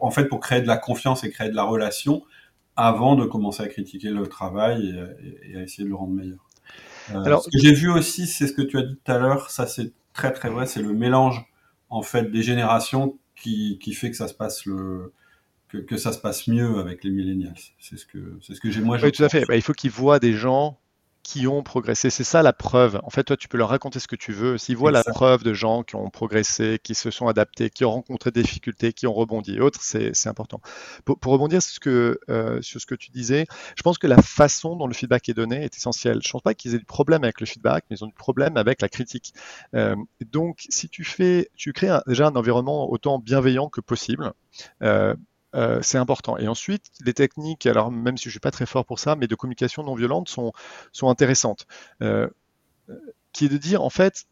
[0.00, 2.24] en fait, pour créer de la confiance et créer de la relation
[2.76, 4.94] avant de commencer à critiquer le travail
[5.48, 6.44] et, à essayer de le rendre meilleur.
[7.14, 9.18] Euh, Alors, ce que j'ai vu aussi, c'est ce que tu as dit tout à
[9.18, 11.44] l'heure, ça c'est très très vrai, c'est le mélange
[11.90, 15.12] en fait des générations qui, qui fait que ça se passe le
[15.68, 17.54] que, que ça se passe mieux avec les millennials.
[17.78, 18.98] C'est ce que c'est ce que j'ai moi.
[19.02, 19.44] Oui, tout à fait.
[19.46, 20.78] Bah, il faut qu'ils voient des gens
[21.26, 22.08] qui ont progressé.
[22.08, 23.00] C'est ça la preuve.
[23.02, 24.58] En fait, toi, tu peux leur raconter ce que tu veux.
[24.58, 27.90] S'ils voient la preuve de gens qui ont progressé, qui se sont adaptés, qui ont
[27.90, 30.60] rencontré des difficultés, qui ont rebondi et autres, c'est important.
[31.04, 33.46] Pour, rebondir sur ce, que, euh, sur ce que tu disais,
[33.76, 36.20] je pense que la façon dont le feedback est donné est essentielle.
[36.22, 38.14] Je ne pense pas qu'ils aient du problème avec le feedback, mais ils ont du
[38.14, 39.34] problème avec la critique.
[39.74, 39.96] Euh,
[40.30, 44.32] donc, si tu fais, tu crées déjà un environnement autant bienveillant que possible.
[44.84, 45.16] Euh,
[45.56, 46.36] euh, c'est important.
[46.36, 49.16] Et ensuite, les techniques, alors même si je ne suis pas très fort pour ça,
[49.16, 50.52] mais de communication non violente sont,
[50.92, 51.66] sont intéressantes.
[52.02, 52.28] Euh,
[53.32, 54.26] qui est de dire, en fait,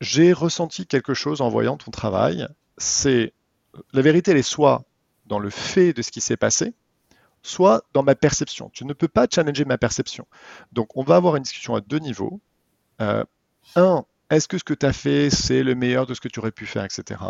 [0.00, 2.46] j'ai ressenti quelque chose en voyant ton travail.
[2.76, 3.32] C'est
[3.92, 4.84] la vérité, elle est soit
[5.26, 6.74] dans le fait de ce qui s'est passé,
[7.42, 8.70] soit dans ma perception.
[8.72, 10.26] Tu ne peux pas challenger ma perception.
[10.72, 12.40] Donc, on va avoir une discussion à deux niveaux.
[13.00, 13.24] Euh,
[13.74, 16.40] un, est-ce que ce que tu as fait, c'est le meilleur de ce que tu
[16.40, 17.20] aurais pu faire, etc.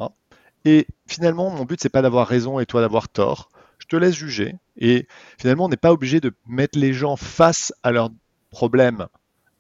[0.65, 3.51] Et finalement, mon but, c'est pas d'avoir raison et toi d'avoir tort.
[3.79, 4.57] Je te laisse juger.
[4.77, 5.07] Et
[5.39, 8.11] finalement, on n'est pas obligé de mettre les gens face à leurs
[8.51, 9.07] problèmes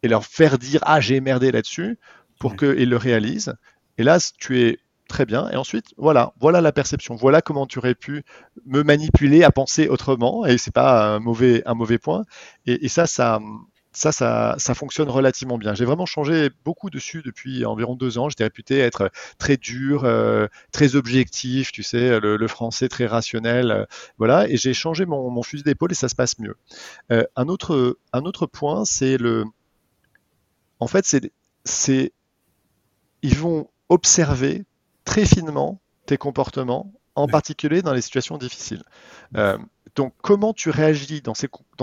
[0.02, 1.98] et leur faire dire Ah, j'ai merdé là-dessus
[2.40, 3.54] pour qu'ils le réalisent.
[3.98, 4.78] Et là, tu es
[5.08, 5.48] très bien.
[5.50, 7.14] Et ensuite, voilà, voilà la perception.
[7.14, 8.24] Voilà comment tu aurais pu
[8.66, 10.44] me manipuler à penser autrement.
[10.46, 12.24] Et c'est pas un mauvais, un mauvais point.
[12.66, 13.40] Et, et ça, ça,
[13.96, 15.74] ça, ça, fonctionne relativement bien.
[15.74, 18.28] J'ai vraiment changé beaucoup dessus depuis environ deux ans.
[18.28, 23.84] J'étais réputé être très dur, euh, très objectif, tu sais, le, français très rationnel, euh,
[24.18, 24.48] voilà.
[24.50, 26.56] Et j'ai changé mon, fusil d'épaule et ça se passe mieux.
[27.10, 29.44] Euh, un autre, un autre point, c'est le,
[30.78, 31.32] en fait, c'est,
[31.64, 32.12] c'est,
[33.22, 34.64] ils vont observer
[35.06, 38.82] très finement tes comportements, en particulier dans les situations difficiles.
[39.96, 41.34] Donc, comment tu réagis dans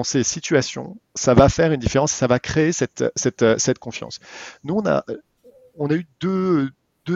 [0.04, 4.20] ces, situations, ça va faire une différence, ça va créer cette, cette confiance.
[4.64, 4.86] Nous, on
[5.90, 6.72] a, eu deux,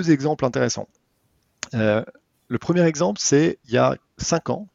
[0.10, 0.88] exemples intéressants.
[1.76, 2.04] Euh,
[2.48, 4.68] le premier exemple, c'est il y a cinq ans,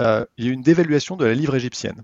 [0.00, 2.02] euh, il y a eu une dévaluation de la livre égyptienne.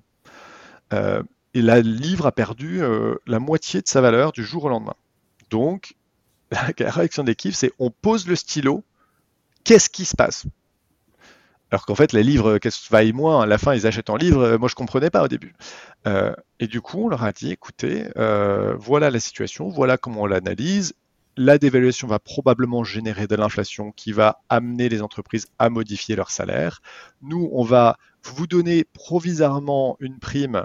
[0.92, 2.80] Euh, et la livre a perdu
[3.26, 4.94] la moitié de sa valeur du jour au lendemain.
[5.50, 5.96] Donc,
[6.52, 8.84] la réaction de l'équipe, c'est on pose le stylo,
[9.64, 10.46] qu'est-ce qui se passe?
[11.70, 14.42] Alors qu'en fait, les livres, qu'est-ce vaillent moins À la fin, ils achètent en livre.
[14.42, 15.54] Euh, moi, je comprenais pas au début.
[16.06, 20.22] Euh, et du coup, on leur a dit, écoutez, euh, voilà la situation, voilà comment
[20.22, 20.94] on l'analyse.
[21.36, 26.30] La dévaluation va probablement générer de l'inflation qui va amener les entreprises à modifier leur
[26.30, 26.80] salaire.
[27.22, 30.64] Nous, on va vous donner provisoirement une prime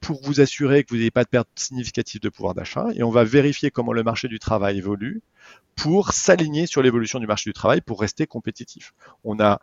[0.00, 3.10] pour vous assurer que vous n'ayez pas de perte significative de pouvoir d'achat et on
[3.10, 5.22] va vérifier comment le marché du travail évolue
[5.76, 8.92] pour s'aligner sur l'évolution du marché du travail pour rester compétitif.
[9.24, 9.60] On a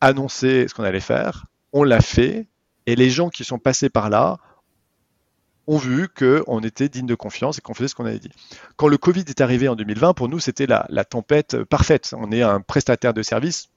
[0.00, 2.46] annoncé ce qu'on allait faire, on l'a fait,
[2.86, 4.38] et les gens qui sont passés par là
[5.66, 8.30] ont vu qu'on était digne de confiance et qu'on faisait ce qu'on avait dit.
[8.76, 12.14] Quand le Covid est arrivé en 2020, pour nous, c'était la, tempête parfaite.
[12.16, 13.68] On est un prestataire de service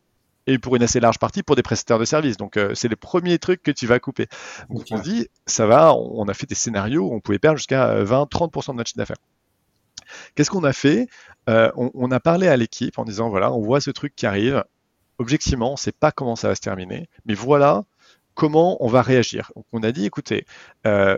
[0.48, 2.38] et pour une assez large partie pour des prestataires de services.
[2.38, 4.28] Donc euh, c'est le premier truc que tu vas couper.
[4.70, 8.04] Donc on dit, ça va, on a fait des scénarios où on pouvait perdre jusqu'à
[8.04, 9.18] 20-30% de notre chiffre d'affaires.
[10.36, 11.08] Qu'est-ce qu'on a fait?
[11.50, 14.26] Euh, on, on, a parlé à l'équipe en disant, voilà, on voit ce truc qui
[14.26, 14.64] arrive,
[15.20, 17.84] objectivement, on ne sait pas comment ça va se terminer, mais voilà
[18.34, 19.52] comment on va réagir.
[19.74, 20.46] On a dit, écoutez,
[20.88, 21.18] euh,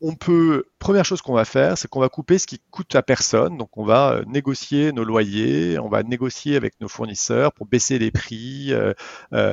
[0.00, 3.02] on peut, première chose qu'on va faire, c'est qu'on va couper ce qui coûte à
[3.02, 3.58] personne.
[3.58, 7.98] Donc, on va euh, négocier nos loyers, on va négocier avec nos fournisseurs pour baisser
[7.98, 8.72] les prix.
[8.72, 8.94] Euh,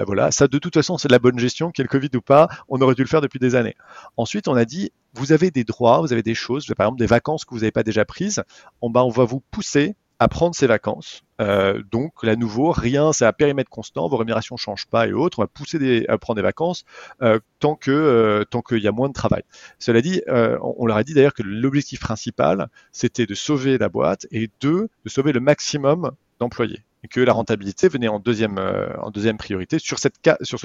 [0.06, 2.16] voilà, ça, de toute façon, c'est de la bonne gestion, qu'il y ait le Covid
[2.16, 2.50] ou pas.
[2.68, 3.76] On aurait dû le faire depuis des années.
[4.16, 7.08] Ensuite, on a dit, vous avez des droits, vous avez des choses, par exemple des
[7.08, 8.43] vacances que vous n'avez pas déjà prises.
[8.82, 11.24] On va vous pousser à prendre ses vacances.
[11.39, 15.13] Euh, donc, là, nouveau, rien, c'est à périmètre constant, vos rémunérations ne changent pas et
[15.13, 15.39] autres.
[15.39, 16.84] On va pousser des, à prendre des vacances
[17.22, 19.43] euh, tant que euh, tant qu'il y a moins de travail.
[19.80, 23.78] Cela dit, euh, on, on, leur a dit d'ailleurs que l'objectif principal, c'était de sauver
[23.78, 26.84] la boîte et deux, de sauver le maximum d'employés.
[27.08, 30.08] Que la rentabilité venait en deuxième, euh, priorité sur, ce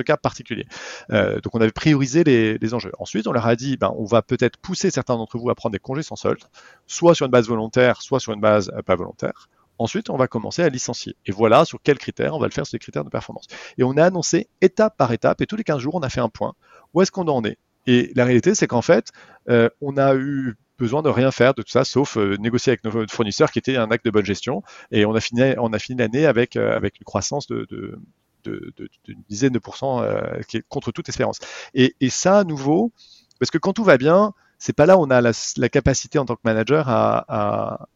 [0.02, 0.66] cas particulier.
[1.10, 2.92] Euh, donc on avait priorisé les, enjeux.
[2.98, 5.72] Ensuite, on leur a dit, ben, on va peut-être pousser certains d'entre vous à prendre
[5.72, 6.42] des congés sans solde,
[6.86, 9.48] soit sur une base volontaire, soit sur une base euh, pas volontaire.
[9.78, 11.16] Ensuite, on va commencer à licencier.
[11.26, 13.46] Et voilà sur quels critères on va le faire sur les critères de performance.
[13.78, 16.20] Et on a annoncé étape par étape, et tous les 15 jours, on a fait
[16.20, 16.54] un point.
[16.94, 17.58] Où est-ce qu'on en est?
[17.86, 19.10] Et la réalité, c'est qu'en fait,
[19.48, 23.06] on a eu besoin de rien faire de tout ça, sauf euh, négocier avec nos
[23.08, 24.62] fournisseurs, qui était un acte de bonne gestion.
[24.90, 27.98] Et on a fini, on a fini l'année avec, euh, avec une croissance de, de
[28.44, 31.38] d'une dizaine de pourcents euh, qui est contre toute espérance.
[31.72, 32.92] Et, et, ça, à nouveau,
[33.38, 36.18] parce que quand tout va bien, c'est pas là où on a la, la capacité
[36.18, 37.88] en tant que manager à, à,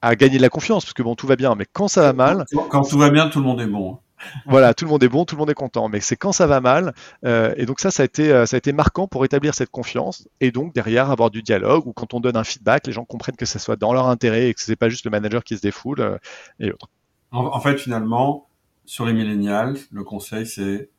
[0.00, 2.12] à, gagner de la confiance, parce que bon, tout va bien, mais quand ça va
[2.14, 2.46] mal.
[2.50, 3.98] Quand, quand tout va bien, tout le monde est bon.
[4.46, 5.88] Voilà, tout le monde est bon, tout le monde est content.
[5.88, 6.94] Mais c'est quand ça va mal.
[7.24, 9.70] Euh, et donc ça, ça a, été, euh, ça a été marquant pour établir cette
[9.70, 10.28] confiance.
[10.40, 13.36] Et donc derrière, avoir du dialogue ou quand on donne un feedback, les gens comprennent
[13.36, 15.56] que ça soit dans leur intérêt et que ce n'est pas juste le manager qui
[15.56, 16.18] se défoule euh,
[16.60, 16.88] et autres.
[17.30, 18.48] En, fait, finalement,
[18.84, 20.90] sur les millénials, le conseil, c'est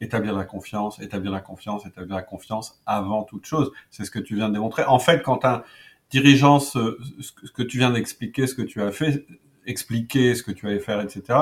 [0.00, 3.72] établir la confiance, établir la confiance, établir la confiance avant toute chose.
[3.90, 4.84] C'est ce que tu viens de démontrer.
[4.84, 5.62] En fait, quand un
[6.08, 6.96] dirigeant, ce
[7.54, 9.26] que tu viens d'expliquer, ce que tu as fait,
[9.66, 11.40] expliquer ce que tu allais faire, etc.,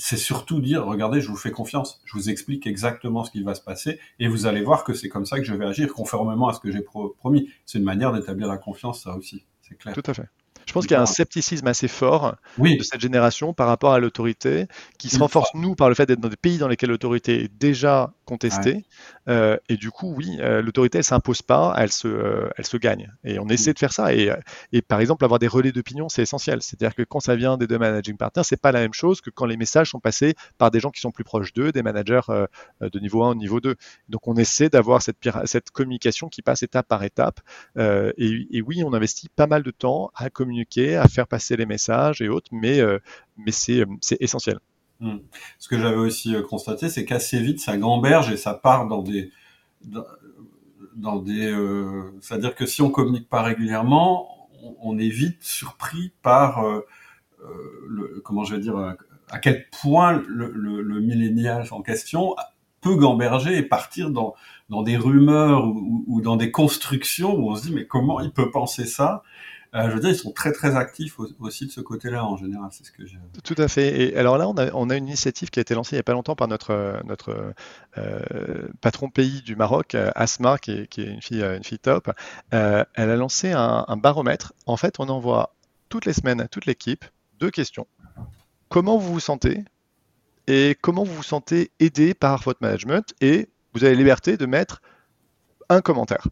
[0.00, 3.54] c'est surtout dire, regardez, je vous fais confiance, je vous explique exactement ce qui va
[3.54, 6.48] se passer, et vous allez voir que c'est comme ça que je vais agir, conformément
[6.48, 7.50] à ce que j'ai promis.
[7.66, 9.94] C'est une manière d'établir la confiance, ça aussi, c'est clair.
[9.94, 10.28] Tout à fait.
[10.66, 12.76] Je pense qu'il y a un scepticisme assez fort oui.
[12.76, 14.66] de cette génération par rapport à l'autorité,
[14.98, 17.52] qui se renforce, nous, par le fait d'être dans des pays dans lesquels l'autorité est
[17.58, 18.74] déjà contestée.
[18.74, 18.84] Ouais.
[19.28, 22.76] Euh, et du coup, oui, euh, l'autorité, elle s'impose pas, elle se, euh, elle se
[22.76, 23.12] gagne.
[23.24, 24.14] Et on essaie de faire ça.
[24.14, 24.32] Et,
[24.72, 26.62] et par exemple, avoir des relais d'opinion, c'est essentiel.
[26.62, 29.30] C'est-à-dire que quand ça vient des deux managing partners, c'est pas la même chose que
[29.30, 32.20] quand les messages sont passés par des gens qui sont plus proches d'eux, des managers
[32.80, 33.74] de niveau 1 au niveau 2.
[34.08, 37.40] Donc, on essaie d'avoir cette, cette communication qui passe étape par étape.
[37.76, 40.49] Et, et, oui, on investit pas mal de temps à communiquer,
[40.96, 42.98] à faire passer les messages et autres, mais, euh,
[43.36, 43.86] mais c'est
[44.20, 44.58] essentiel.
[45.00, 45.16] Mmh.
[45.58, 49.30] Ce que j'avais aussi constaté, c'est qu'assez vite, ça gamberge et ça part dans des,
[49.84, 50.04] dans,
[50.94, 54.50] dans des, euh, c'est-à-dire que si on communique pas régulièrement,
[54.82, 56.86] on, est vite surpris par, euh,
[57.88, 58.76] le, comment je vais dire,
[59.30, 62.34] à quel point le, le, le millénial en question
[62.80, 64.34] peut gamberger et partir dans,
[64.68, 68.50] dans des rumeurs ou, dans des constructions où on se dit mais comment il peut
[68.50, 69.22] penser ça?
[69.74, 72.70] Euh, je veux dire, ils sont très très actifs aussi de ce côté-là en général,
[72.72, 73.18] c'est ce que j'ai.
[73.44, 74.00] Tout à fait.
[74.00, 76.12] Et alors là, on a, une initiative qui a été lancée il n'y a pas
[76.12, 77.54] longtemps par notre notre
[77.98, 82.10] euh, patron pays du Maroc, euh, Asma, qui est, une fille top.
[82.52, 84.52] Euh, elle a lancé un, un baromètre.
[84.66, 85.54] En fait, on envoie
[85.88, 87.04] toutes les semaines à toute l'équipe
[87.38, 87.86] deux questions.
[88.68, 89.64] Comment vous vous sentez
[90.46, 94.46] et comment vous vous sentez aidé par votre management et vous avez la liberté de
[94.46, 94.82] mettre
[95.68, 96.26] un commentaire.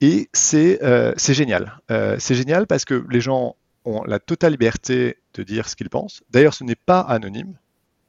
[0.00, 1.80] Et c'est euh, génial.
[1.90, 5.90] Euh, c'est génial parce que les gens ont la totale liberté de dire ce qu'ils
[5.90, 6.22] pensent.
[6.30, 7.58] D'ailleurs, ce n'est pas anonyme,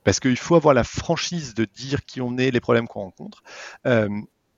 [0.04, 3.42] parce qu'il faut avoir la franchise de dire qui on est, les problèmes qu'on rencontre.
[3.88, 4.08] Euh,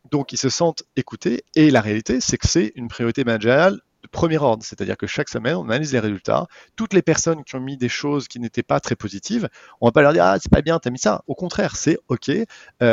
[0.10, 1.44] donc, ils se sentent écoutés.
[1.56, 5.30] Et la réalité, c'est que c'est une priorité managériale de premier ordre, c'est-à-dire que chaque
[5.30, 6.48] semaine, on analyse les résultats.
[6.76, 9.48] Toutes les personnes qui ont mis des choses qui n'étaient pas très positives,
[9.80, 11.24] on va pas leur dire ah c'est pas bien, t'as mis ça.
[11.28, 12.32] Au contraire, c'est ok.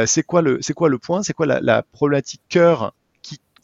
[0.04, 2.92] C'est quoi le point, c'est quoi la problématique cœur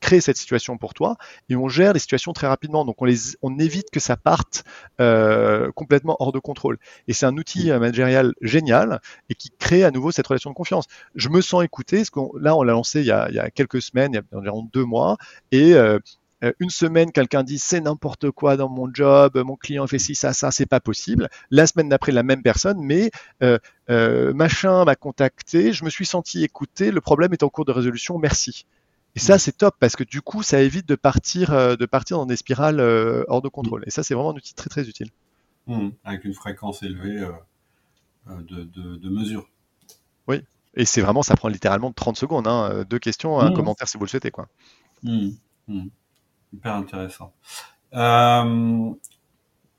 [0.05, 1.17] créer cette situation pour toi
[1.49, 2.85] et on gère les situations très rapidement.
[2.85, 4.65] Donc on, évite que ça parte
[5.01, 6.79] euh, complètement hors de contrôle.
[7.09, 9.01] Et c'est un outil euh, managérial génial
[9.31, 10.85] et qui crée à nouveau cette relation de confiance.
[11.15, 12.03] Je me sens écouté.
[12.39, 15.17] Là, on l'a lancé il y, a, quelques semaines, il y a environ deux mois.
[15.53, 15.99] Et euh,
[16.61, 20.35] une semaine, quelqu'un dit c'est n'importe quoi dans mon job, mon client fait ci, ça,
[20.35, 21.31] ça, c'est pas possible.
[21.51, 23.11] La semaine d'après, la même personne, mais
[23.89, 28.19] machin m'a contacté, je me suis senti écouté, le problème est en cours de résolution,
[28.19, 28.67] merci.
[29.17, 32.17] Et ça, c'est top parce que du coup, ça évite de partir, euh, de partir
[32.17, 33.85] dans des spirales euh, hors de contrôle.
[33.87, 35.11] Et ça, c'est vraiment un outil très très utile.
[35.67, 39.49] Mmh, avec une fréquence élevée euh, de, de, de, mesure.
[40.27, 40.43] Oui,
[40.75, 42.47] et c'est vraiment, ça prend littéralement 30 secondes.
[42.49, 42.85] Hein.
[42.91, 43.55] Deux questions, un mmh.
[43.55, 44.31] commentaire si vous le souhaitez.
[44.31, 44.49] Quoi.
[45.05, 45.31] Mmh,
[46.53, 47.33] Hyper intéressant.
[47.95, 48.91] Euh,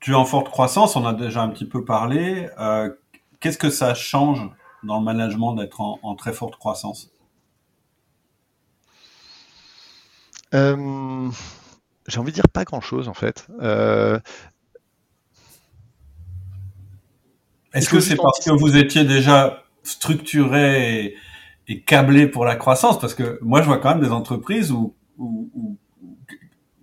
[0.00, 2.48] tu es en forte croissance, on a déjà un petit peu parlé.
[2.58, 2.90] Euh,
[3.40, 4.48] Qu'est-ce que ça change
[4.82, 7.10] dans le management d'être en, en très forte croissance?
[10.54, 11.30] Euh,
[12.06, 13.46] j'ai envie de dire pas grand-chose en fait.
[13.60, 14.18] Euh...
[17.74, 21.16] Est-ce que c'est parce que vous étiez déjà structuré et,
[21.68, 22.98] et, câblé pour la croissance?
[22.98, 25.76] Parce que moi, je vois quand même des entreprises où, où, où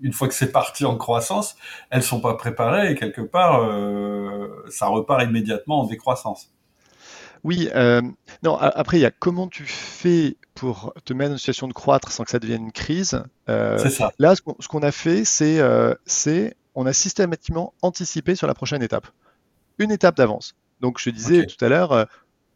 [0.04, 1.56] une fois que c'est parti en croissance,
[1.90, 6.54] elles sont pas préparées et quelque part, euh, ça repart immédiatement en décroissance.
[7.44, 8.02] Oui, euh,
[8.44, 11.74] non, après, il y a comment tu fais pour te mettre dans une situation de
[11.74, 13.22] croître sans que ça devienne une crise.
[13.50, 14.14] Euh, c'est ça.
[14.18, 15.94] Là, ce qu'on a fait, c'est euh,
[16.76, 19.08] on a systématiquement anticipé sur la prochaine étape.
[19.78, 20.56] une étape d'avance.
[20.80, 22.08] Donc je disais tout à l'heure,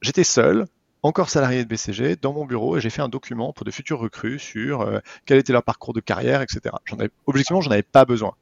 [0.01, 0.65] j'étais seul,
[1.03, 3.99] encore salarié de BCG, dans mon bureau, et j'ai fait un document pour de futurs
[3.99, 4.89] recrues sur
[5.25, 6.75] quel était leur parcours de carrière, etc.
[6.85, 8.33] J'en avais, objectivement, j'en avais pas besoin.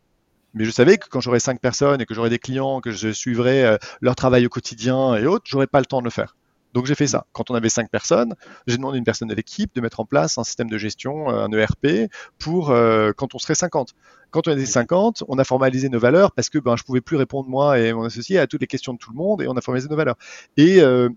[0.55, 3.11] Mais je savais que quand j'aurais cinq personnes et que j'aurais des clients, que je
[3.11, 6.35] suivrais leur travail au quotidien et autres, j'aurais pas le temps de le faire.
[6.75, 7.25] Donc j'ai fait ça.
[7.31, 8.35] Quand on avait cinq personnes,
[8.67, 11.29] j'ai demandé à une personne de l'équipe de mettre en place un système de gestion,
[11.29, 13.95] euh, un ERP, pour euh, quand on serait 50.
[14.29, 17.15] Quand on était 50, on a formalisé nos valeurs parce que ben, je pouvais plus
[17.15, 19.55] répondre moi et mon associé à toutes les questions de tout le monde et on
[19.55, 20.17] a formalisé nos valeurs.
[20.57, 21.07] Et, euh,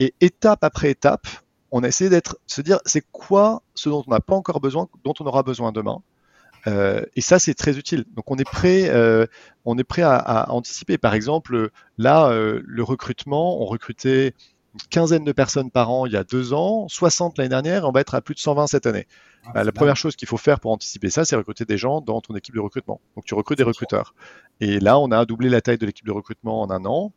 [0.00, 1.26] et étape après étape,
[1.70, 4.88] on a essayé d'être, se dire, c'est quoi ce dont on n'a pas encore besoin,
[5.04, 6.00] dont on aura besoin demain?
[6.66, 8.04] Euh, et ça, c'est très utile.
[8.14, 9.26] Donc, on est prêt, euh,
[9.64, 10.98] on est prêt à, à, anticiper.
[10.98, 14.34] Par exemple, là, euh, le recrutement, on recrutait
[14.74, 17.92] une quinzaine de personnes par an il y a deux ans, 60 l'année dernière, on
[17.92, 19.06] va être à plus de 120 cette année.
[19.46, 22.00] Ah, bah, la première chose qu'il faut faire pour anticiper ça, c'est recruter des gens
[22.00, 23.00] dans ton équipe de recrutement.
[23.14, 24.16] Donc tu recrutes des recruteurs.
[24.60, 27.12] Et là, on a doublé la taille de l'équipe de recrutement en un an.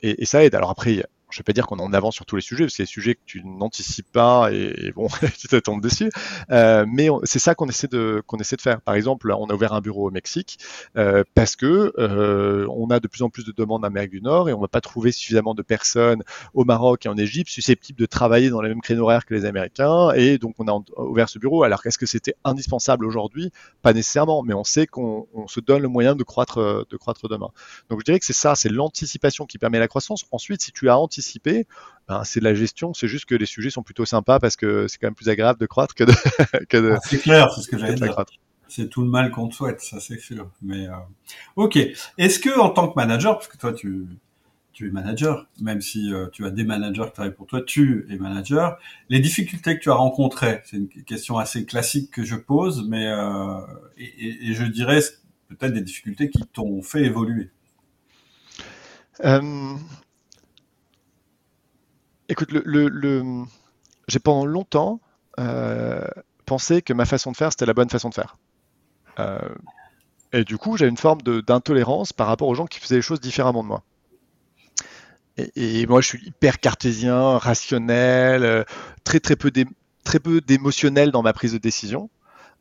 [0.00, 0.54] Et, et, ça aide.
[0.54, 2.74] Alors après, je ne vais pas dire qu'on en avance sur tous les sujets, parce
[2.74, 5.08] qu'il y a des sujets que tu n'anticipes pas et, bon,
[5.38, 6.10] tu te tombes dessus.
[6.50, 8.80] Euh, mais c'est ça qu'on essaie de qu'on essaie de faire.
[8.80, 10.58] Par exemple, on a ouvert un bureau au Mexique
[10.96, 14.22] euh, parce que euh, on a de plus en plus de demandes en Amérique du
[14.22, 16.22] Nord et on va pas trouver suffisamment de personnes
[16.54, 19.44] au Maroc et en Égypte susceptibles de travailler dans les mêmes créneaux horaires que les
[19.44, 20.12] Américains.
[20.12, 21.62] Et donc, on a ouvert ce bureau.
[21.62, 23.52] Alors, qu'est-ce que c'était indispensable aujourd'hui?
[23.82, 27.50] Pas nécessairement, mais on sait qu'on se donne le moyen de croître de croître demain.
[27.90, 30.24] Donc, je dirais que c'est ça, c'est l'anticipation qui permet la croissance.
[30.32, 31.17] Ensuite, si tu as anticipé
[32.08, 32.94] ben, c'est de la gestion.
[32.94, 35.60] C'est juste que les sujets sont plutôt sympas parce que c'est quand même plus agréable
[35.60, 36.12] de croître que de.
[36.94, 38.24] Ah, c'est clair, c'est ce que j'allais dire.
[38.68, 40.50] C'est tout le mal qu'on te souhaite, ça c'est sûr.
[40.60, 40.92] Mais euh,
[41.56, 41.78] ok.
[42.18, 44.06] Est-ce que en tant que manager, parce que toi tu
[44.72, 48.06] tu es manager, même si euh, tu as des managers qui travaillent pour toi, tu
[48.10, 48.78] es manager.
[49.08, 53.06] Les difficultés que tu as rencontrées, c'est une question assez classique que je pose, mais
[53.08, 53.58] euh,
[53.96, 55.00] et, et, je dirais
[55.48, 57.50] peut-être des difficultés qui t'ont fait évoluer.
[62.28, 63.44] Écoute, le,
[64.06, 65.00] j'ai pendant longtemps
[65.38, 66.06] euh,
[66.44, 68.36] pensé que ma façon de faire, c'était la bonne façon de faire.
[69.18, 69.38] Euh,
[70.32, 73.20] et du coup, j'ai une forme d'intolérance par rapport aux gens qui faisaient les choses
[73.20, 73.82] différemment de moi.
[75.54, 78.64] Et, moi, je suis hyper cartésien, rationnel, euh,
[79.04, 79.52] très très peu
[80.02, 82.10] très peu d'émotionnel dans ma prise de décision.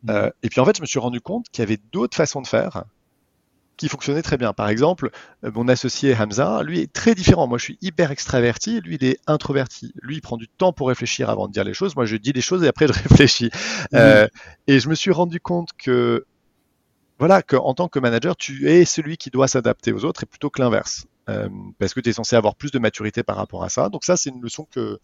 [0.04, 0.30] Mmh.
[0.44, 2.46] et puis en fait, je me suis rendu compte qu'il y avait d'autres façons de
[2.46, 2.84] faire
[3.78, 4.54] qui fonctionnait très bien.
[4.54, 5.12] Par exemple,
[5.44, 7.48] euh, mon associé Hamza, lui est très différent.
[7.48, 9.94] Moi, je suis hyper extraverti, lui, il est introverti.
[10.02, 11.96] Lui, il prend du temps pour réfléchir avant de dire les choses.
[11.96, 13.52] Moi, je dis les choses et après, je réfléchis.
[13.94, 14.28] Euh,
[14.66, 16.26] et je me suis rendu compte que,
[17.20, 20.50] voilà, qu'en tant que manager, tu es celui qui doit s'adapter aux autres et plutôt
[20.50, 21.06] que l'inverse.
[21.30, 23.90] Euh, parce que tu es censé avoir plus de maturité par rapport à ça.
[23.90, 25.00] Donc ça, c'est une leçon que,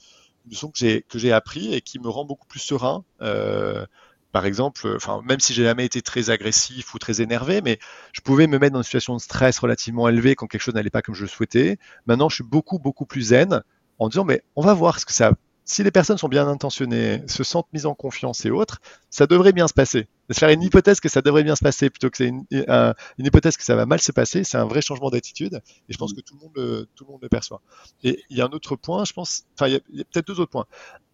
[0.46, 3.04] une leçon que j'ai que j'ai appris et qui me rend beaucoup plus serein.
[3.22, 3.86] Euh,
[4.34, 7.78] par exemple, enfin, même si j'ai jamais été très agressif ou très énervé, mais
[8.14, 10.90] je pouvais me mettre dans une situation de stress relativement élevée quand quelque chose n'allait
[10.90, 11.78] pas comme je le souhaitais.
[12.08, 13.62] Maintenant, je suis beaucoup, beaucoup plus zen
[14.00, 15.34] en disant, mais on va voir ce que ça.
[15.66, 18.82] Si les personnes sont bien intentionnées, se sentent mises en confiance et autres,
[19.12, 20.08] ça devrait bien se passer.
[20.30, 23.26] De faire une hypothèse que ça devrait bien se passer plutôt que c'est une, une,
[23.26, 25.62] hypothèse que ça va mal se passer, c'est un vrai changement d'attitude.
[25.90, 27.62] Et je pense que tout le monde le, tout le monde le perçoit.
[28.04, 30.40] Et il y a un autre point, je pense, enfin, il y a, peut-être deux
[30.40, 30.66] autres points.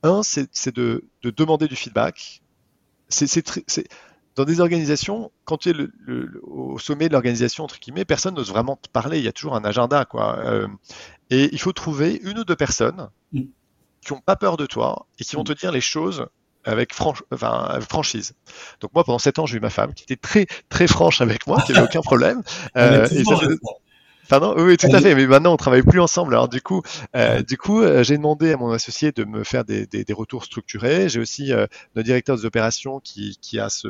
[0.04, 2.42] Un, c'est de, de demander du feedback
[3.10, 3.88] c'est
[4.36, 5.92] dans des organisations, quand tu es le,
[6.44, 9.18] au sommet de l'organisation, entre guillemets, personne n'ose vraiment te parler.
[9.18, 10.40] Il y a toujours un agenda, quoi.
[10.40, 10.68] Euh,
[11.30, 13.42] et il faut trouver une ou deux personnes mm.
[14.02, 15.48] qui n'ont pas peur de toi et qui vont mm.
[15.48, 16.28] te dire les choses
[16.64, 16.94] avec
[17.32, 18.34] enfin, franchise.
[18.80, 21.48] Donc moi, pendant sept ans, j'ai eu ma femme qui était très très franche avec
[21.48, 22.42] moi, qui n'avait aucun problème.
[22.78, 23.08] Euh,
[24.30, 25.16] Pardon Oui, tout à fait.
[25.16, 26.36] Mais maintenant, on travaille plus ensemble.
[26.36, 26.84] Alors du coup,
[27.16, 30.14] euh, du coup, euh, j'ai demandé à mon associé de me faire des, des, des
[30.14, 31.10] retours structurés.
[31.10, 31.66] J'ai aussi euh,
[31.96, 33.88] le directeur des opérations qui, qui a ce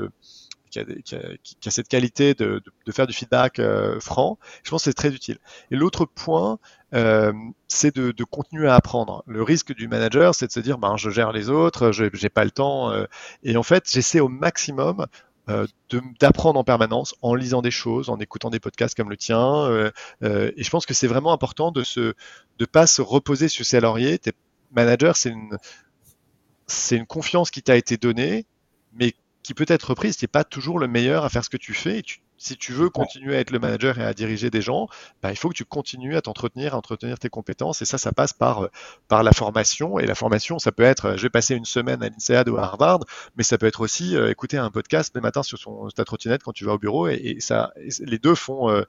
[0.71, 3.99] qui a, qui, a, qui a, cette qualité de, de, de faire du feedback euh,
[3.99, 4.37] franc.
[4.63, 5.39] Je pense que c'est très utile.
[5.71, 6.57] Et l'autre point,
[6.93, 7.33] euh,
[7.67, 9.23] c'est de, de, continuer à apprendre.
[9.27, 12.29] Le risque du manager, c'est de se dire, ben, je gère les autres, je n'ai
[12.29, 12.93] pas le temps.
[13.43, 15.05] et en fait, j'essaie au maximum
[15.49, 15.65] euh,
[16.19, 19.65] d'apprendre en permanence en lisant des choses, en écoutant des podcasts comme le tien.
[19.65, 19.91] Euh,
[20.23, 22.13] euh, et je pense que c'est vraiment important de se
[22.59, 24.19] de pas se reposer sur ses lauriers.
[24.19, 24.33] T'es
[24.71, 25.57] manager, c'est une
[26.67, 28.45] c'est une confiance qui t'a été donnée,
[28.93, 30.17] mais qui peut être reprise.
[30.17, 32.03] Tu n'es pas toujours le meilleur à faire ce que tu fais.
[32.39, 34.87] Si tu veux continuer à être le manager et à diriger des gens,
[35.21, 37.81] bah, il faut que tu continues à t'entretenir, à entretenir tes compétences.
[37.81, 38.67] Et ça, ça passe par, euh,
[39.09, 39.99] par la formation.
[39.99, 42.63] Et la formation, ça peut être, je vais passer une semaine à l'INSEAD ou à
[42.63, 43.01] Harvard,
[43.35, 46.41] mais ça peut être aussi euh, écouter un podcast le matin sur son, ta trottinette
[46.41, 47.09] quand tu vas au bureau.
[47.09, 48.83] Et, ça, les deux font, euh,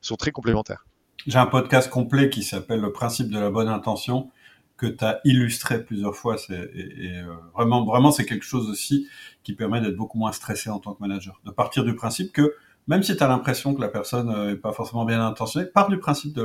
[0.00, 0.86] sont très complémentaires.
[1.26, 4.30] J'ai un podcast complet qui s'appelle Le principe de la bonne intention
[4.76, 6.36] que tu as illustré plusieurs fois.
[6.50, 7.20] Et,
[7.54, 9.08] vraiment, vraiment, c'est quelque chose aussi
[9.42, 11.40] qui permet d'être beaucoup moins stressé en tant que manager.
[11.44, 12.54] De partir du principe que
[12.86, 15.98] même si tu as l'impression que la personne n'est pas forcément bien intentionnée, part du
[15.98, 16.38] principe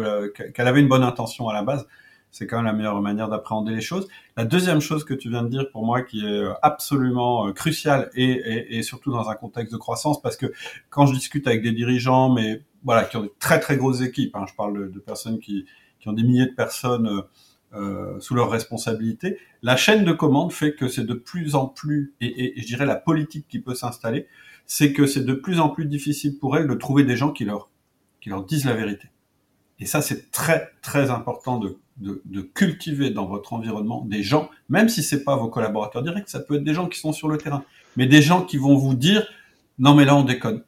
[0.54, 1.88] qu'elle avait une bonne intention à la base
[2.32, 4.08] c'est quand même la meilleure manière d'appréhender les choses.
[4.36, 7.52] La deuxième chose que tu viens de dire pour moi qui est euh, absolument euh,
[7.52, 10.54] cruciale et, surtout dans un contexte de croissance, parce que
[10.90, 14.36] quand je discute avec des dirigeants, mais voilà, qui ont de très très grosses équipes,
[14.36, 15.66] hein, je parle de, personnes qui,
[16.06, 17.24] ont des milliers de personnes
[17.74, 22.14] euh, sous leur responsabilité, la chaîne de commande fait que c'est de plus en plus,
[22.22, 24.28] et, et, je dirais la politique qui peut s'installer,
[24.68, 27.46] c'est que c'est de plus en plus difficile pour elles de trouver des gens qui
[27.46, 27.70] leur,
[28.22, 29.10] qui leur disent la vérité.
[29.80, 34.90] Et ça, c'est très très important de de, cultiver dans votre environnement des gens, même
[34.90, 37.38] si c'est pas vos collaborateurs directs, ça peut être des gens qui sont sur le
[37.38, 37.64] terrain,
[37.96, 39.28] mais des gens qui vont vous dire
[39.80, 40.64] non mais là on déconne,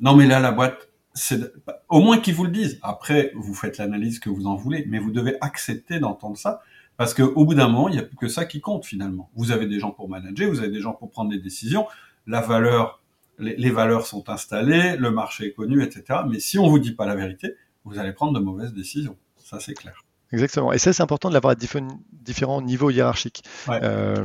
[0.00, 1.40] non mais là la boîte, c'est
[1.88, 2.78] au moins qu'ils vous le disent.
[2.82, 6.62] Après vous faites l'analyse que vous en voulez, mais vous devez accepter d'entendre ça
[6.96, 9.30] parce que au bout d'un moment il n'y a plus que ça qui compte finalement.
[9.34, 11.86] Vous avez des gens pour manager, vous avez des gens pour prendre des décisions,
[12.26, 13.00] la valeur,
[13.38, 16.20] les, les valeurs sont installées, le marché est connu, etc.
[16.28, 17.54] Mais si on vous dit pas la vérité,
[17.84, 19.16] vous allez prendre de mauvaises décisions.
[19.36, 20.04] Ça c'est clair.
[20.34, 20.72] Exactement.
[20.72, 23.44] Et ça, c'est important de l'avoir à différents niveaux hiérarchiques.
[23.68, 24.24] Euh,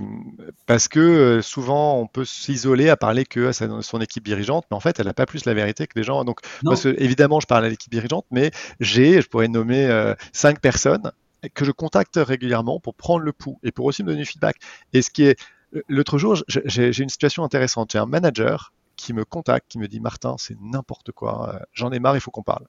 [0.66, 4.78] parce que euh, souvent, on peut s'isoler à parler que à son équipe dirigeante, mais
[4.78, 6.24] en fait, elle n'a pas plus la vérité que les gens.
[6.26, 8.50] Donc, parce que, évidemment, je parle à l'équipe dirigeante, mais
[8.80, 11.12] j'ai, je pourrais nommer euh, cinq personnes
[11.54, 14.58] que je contacte régulièrement pour prendre le pouls et pour aussi me donner du feedback.
[14.94, 15.40] Et ce qui est,
[15.88, 17.92] l'autre jour, j'ai une situation intéressante.
[17.92, 22.00] J'ai un manager qui me contacte, qui me dit Martin, c'est n'importe quoi, j'en ai
[22.00, 22.66] marre, il faut qu'on parle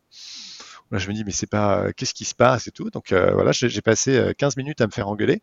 [0.99, 2.91] je me dis, mais c'est pas, euh, qu'est-ce qui se passe et tout.
[2.91, 5.41] Donc euh, voilà, j'ai passé 15 euh, minutes à me faire engueuler.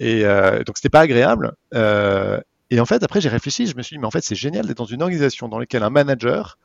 [0.00, 0.22] Et
[0.66, 1.52] donc c'était pas agréable.
[1.74, 4.66] et en fait, après, j'ai réfléchi, je me suis dit, mais en fait, c'est génial
[4.66, 6.58] d'être dans une organisation dans laquelle un manager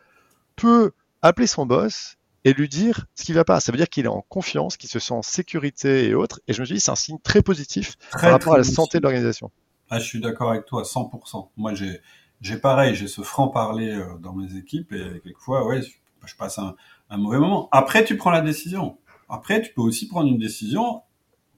[0.56, 0.92] peut
[1.22, 3.60] appeler son boss et lui dire ce qui va pas.
[3.60, 6.42] Ça veut dire qu'il est en confiance, qu'il se sent en sécurité et autres.
[6.48, 9.00] Et je me suis dit, c'est un signe très positif par rapport à la santé
[9.00, 9.52] de l'organisation.
[9.90, 11.50] Ah, je suis d'accord avec toi à 100%.
[11.56, 12.02] Moi, j'ai,
[12.44, 16.76] j'ai pareil, j'ai ce franc-parler dans mes équipes et quelquefois, ouais, je passe un,
[17.10, 17.70] un mauvais moment.
[17.72, 18.98] Après, tu prends la décision.
[19.30, 21.02] Après, tu peux aussi prendre une décision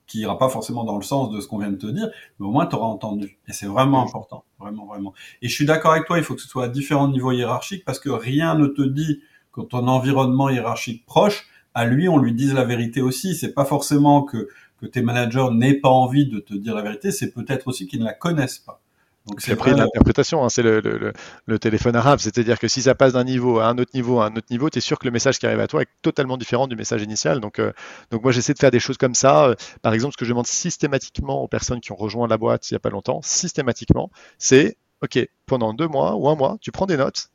[0.07, 2.09] qui ira pas forcément dans le sens de ce qu'on vient de te dire,
[2.39, 3.39] mais au moins tu auras entendu.
[3.47, 5.13] Et c'est vraiment important, vraiment, vraiment.
[5.41, 7.83] Et je suis d'accord avec toi, il faut que ce soit à différents niveaux hiérarchiques
[7.85, 9.21] parce que rien ne te dit
[9.51, 13.35] que ton environnement hiérarchique proche, à lui, on lui dise la vérité aussi.
[13.35, 14.47] C'est pas forcément que,
[14.79, 17.99] que tes managers n'aient pas envie de te dire la vérité, c'est peut-être aussi qu'ils
[17.99, 18.81] ne la connaissent pas.
[19.27, 21.11] Donc c'est après l'interprétation, hein, c'est le, le,
[21.45, 24.27] le, téléphone arabe, c'est-à-dire que si ça passe d'un niveau à un autre niveau à
[24.27, 26.37] un autre niveau, tu es sûr que le message qui arrive à toi est totalement
[26.37, 27.39] différent du message initial.
[27.39, 27.71] Donc, euh,
[28.11, 29.45] donc moi j'essaie de faire des choses comme ça.
[29.45, 32.69] Euh, par exemple, ce que je demande systématiquement aux personnes qui ont rejoint la boîte
[32.69, 35.17] il n'y a pas longtemps, systématiquement, c'est OK,
[35.47, 37.29] pendant deux mois ou un mois, tu prends des notes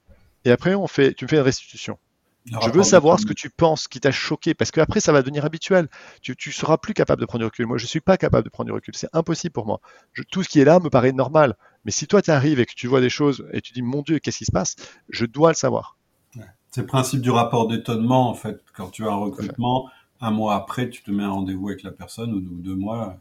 [0.45, 1.99] et après on fait, tu me fais une restitution.
[2.47, 5.45] Je veux savoir ce que tu penses, qui t'a choqué, parce qu'après, ça va devenir
[5.45, 5.89] habituel.
[6.23, 7.67] Tu, tu seras plus capable de prendre du recul.
[7.67, 8.95] Moi, je ne suis pas capable de prendre du recul.
[8.97, 9.81] C'est impossible pour moi.
[10.31, 11.55] tout ce qui est là me paraît normal.
[11.85, 14.03] Mais si toi, tu arrives et que tu vois des choses et tu dis, mon
[14.03, 14.77] Dieu, qu'est-ce qui se passe?
[15.09, 15.97] Je dois le savoir.
[16.71, 18.63] C'est le principe du rapport d'étonnement, en fait.
[18.77, 21.91] Quand tu as un recrutement, un mois après, tu te mets un rendez-vous avec la
[21.91, 23.17] personne ou deux mois.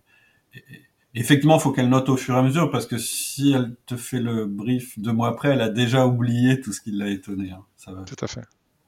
[1.16, 3.96] effectivement, il faut qu'elle note au fur et à mesure, parce que si elle te
[3.96, 7.52] fait le brief deux mois après, elle a déjà oublié tout ce qui l'a étonné.
[7.52, 7.64] Hein.
[7.76, 8.04] Ça va.
[8.04, 8.44] Tout à fait.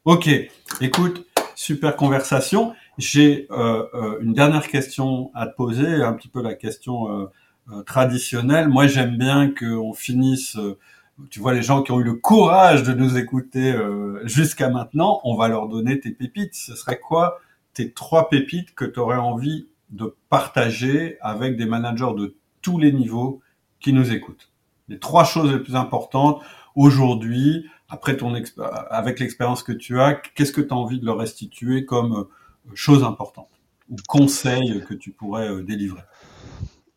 [0.06, 0.30] Ok,
[0.82, 2.74] écoute, super conversation.
[2.98, 7.26] J'ai euh, euh, une dernière question à te poser, un petit peu la question euh,
[7.86, 8.68] traditionnelle.
[8.68, 10.58] Moi, j'aime bien qu'on finisse.
[11.30, 13.74] tu vois, les gens qui ont eu le courage de nous écouter
[14.24, 16.56] jusqu'à maintenant, on va leur donner tes pépites.
[16.56, 17.40] Ce serait quoi
[17.74, 22.92] tes trois pépites que tu aurais envie de partager avec des managers de tous les
[22.92, 23.42] niveaux
[23.80, 24.52] qui nous écoutent?
[24.90, 26.42] Les trois choses les plus importantes
[26.76, 28.34] aujourd'hui après ton
[28.90, 32.24] avec l'expérience que tu as, qu'est-ce que tu as envie de leur restituer comme euh,
[32.74, 33.50] chose importante
[33.90, 36.02] ou conseil que tu pourrais euh, délivrer?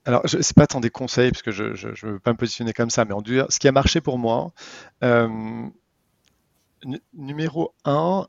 [0.05, 2.73] Alors, ce n'est pas tant des conseils, parce que je ne veux pas me positionner
[2.73, 4.53] comme ça, mais en dire, ce qui a marché pour moi,
[5.03, 5.29] euh,
[7.15, 8.27] numéro un,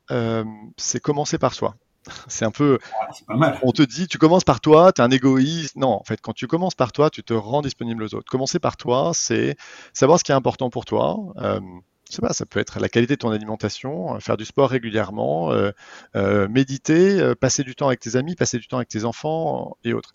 [0.76, 1.76] c'est commencer par soi.
[2.28, 2.78] C'est un peu.
[3.26, 3.58] pas mal.
[3.64, 5.74] On te dit, tu commences par toi, tu es un égoïste.
[5.74, 8.30] Non, en fait, quand tu commences par toi, tu te rends disponible aux autres.
[8.30, 9.56] Commencer par toi, c'est
[9.92, 11.34] savoir ce qui est important pour toi
[12.10, 15.52] sais pas, ça peut être la qualité de ton alimentation, euh, faire du sport régulièrement,
[15.52, 15.70] euh,
[16.14, 19.92] euh, méditer, passer du temps avec tes amis, passer du temps avec tes enfants et
[19.92, 20.14] autres.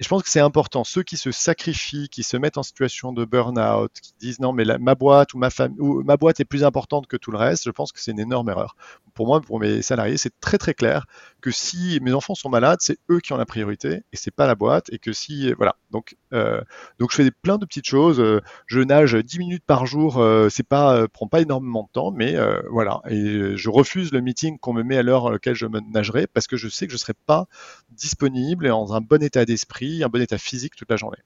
[0.00, 0.84] Et je pense que c'est important.
[0.84, 4.64] Ceux qui se sacrifient, qui se mettent en situation de burn-out, qui disent non, mais
[4.78, 7.64] ma boîte ou ma famille ou ma boîte est plus importante que tout le reste,
[7.64, 8.76] je pense que c'est une énorme erreur.
[9.14, 11.06] Pour moi, pour mes salariés, c'est très très clair
[11.40, 14.46] que si mes enfants sont malades, c'est eux qui ont la priorité et c'est pas
[14.46, 14.92] la boîte.
[14.92, 16.60] Et que si voilà, donc euh,
[17.00, 18.22] je fais plein de petites choses.
[18.66, 22.10] Je nage 10 minutes par jour, euh, c'est pas euh, prend pas énormément de temps,
[22.12, 23.00] mais euh, voilà.
[23.08, 26.26] Et je refuse le meeting qu'on me met à l'heure à laquelle je me nagerai
[26.26, 27.46] parce que je sais que je serai pas
[27.90, 31.18] disponible et dans un bon état d'esprit esprit, un bon état physique toute la journée.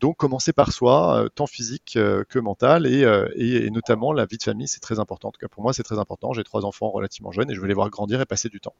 [0.00, 3.04] donc commencer par soi, tant physique que mental, et,
[3.36, 5.28] et, notamment la vie de famille, c'est très important.
[5.28, 6.32] En tout cas pour moi, c'est très important.
[6.32, 8.74] J'ai trois enfants relativement jeunes et je veux les voir grandir et passer du temps.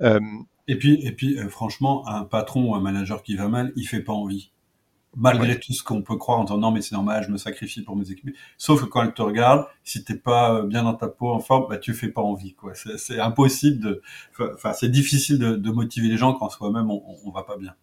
[0.00, 4.02] et puis, et puis franchement, un patron ou un manager qui va mal, il fait
[4.02, 4.50] pas envie
[5.16, 7.82] malgré tout ce qu'on peut croire en disant non mais c'est normal, je me sacrifie
[7.82, 8.34] pour mes équipes.
[8.56, 11.66] Sauf que quand elle te regarde, si t'es pas bien dans ta peau, en forme,
[11.68, 12.72] bah tu fais pas envie quoi.
[12.74, 14.02] C'est impossible de,
[14.54, 17.74] enfin c'est difficile de, de, motiver les gens quand soi-même on, on va pas bien.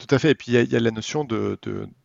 [0.00, 0.30] Tout à fait.
[0.30, 1.58] Et puis il y, a la notion de,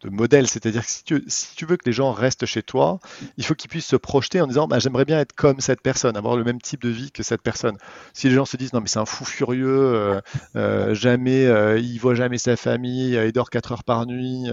[0.03, 2.99] modèle, c'est-à-dire que si tu, veux que les gens restent chez toi,
[3.37, 6.17] il faut qu'ils puissent se projeter en disant bah, j'aimerais bien être comme cette personne,
[6.17, 7.77] avoir le même type de vie que cette personne.
[8.13, 10.21] Si les gens se disent non mais c'est un fou furieux, euh,
[10.57, 14.45] euh, jamais, euh, il voit jamais sa famille, il dort 4 heures par nuit,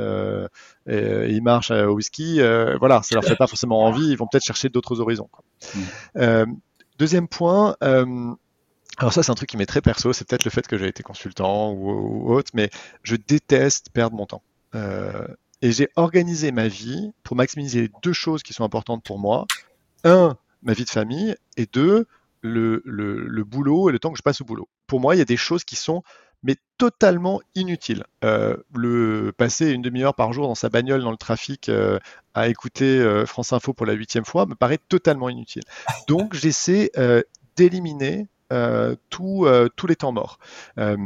[0.86, 2.40] et, il marche au whisky,
[2.78, 4.08] voilà, ça leur fait pas forcément envie.
[4.08, 5.28] Ils vont peut-être chercher d'autres horizons.
[6.14, 6.44] Mmh.
[6.96, 7.74] deuxième point.
[8.98, 10.86] Alors ça, c'est un truc qui m'est très perso, c'est peut-être le fait que j'ai
[10.86, 12.70] été consultant ou, autre, mais
[13.02, 14.42] je déteste perdre mon temps.
[14.74, 15.26] Euh,
[15.62, 19.46] et j'ai organisé ma vie pour maximiser deux choses qui sont importantes pour moi.
[20.04, 22.06] Un, ma vie de famille, et deux,
[22.42, 22.82] le,
[23.44, 24.68] boulot et le temps que je passe au boulot.
[24.86, 26.02] Pour moi, il y a des choses qui sont
[26.44, 28.04] mais totalement inutiles.
[28.24, 32.00] Euh, le passer une demi-heure par jour dans sa bagnole dans le trafic euh,
[32.34, 35.62] à écouter France Info pour la huitième fois me paraît totalement inutile.
[36.08, 36.90] Donc j'essaie
[37.54, 40.38] d'éliminer euh, euh, tous les temps morts.
[40.78, 40.96] Euh,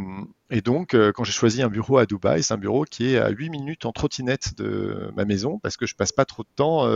[0.51, 3.31] et donc, quand j'ai choisi un bureau à Dubaï, c'est un bureau qui est à
[3.31, 6.89] 8 minutes en trottinette de ma maison parce que je passe pas trop de temps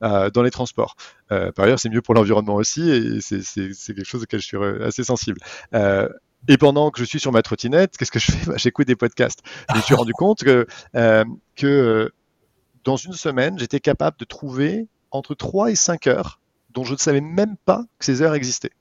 [0.00, 0.96] dans les transports.
[1.28, 5.04] par ailleurs, c'est mieux pour l'environnement aussi et c'est quelque chose auquel je suis assez
[5.04, 5.38] sensible.
[5.74, 8.46] et pendant que je suis sur ma trottinette, qu'est-ce que je fais?
[8.50, 9.40] Bah, J'écoute des podcasts.
[9.70, 10.66] Je me suis rendu compte que,
[11.56, 12.10] que
[12.84, 16.40] dans une semaine, j'étais capable de trouver entre 3 et 5 heures
[16.74, 18.72] dont je ne savais même pas que ces heures existaient.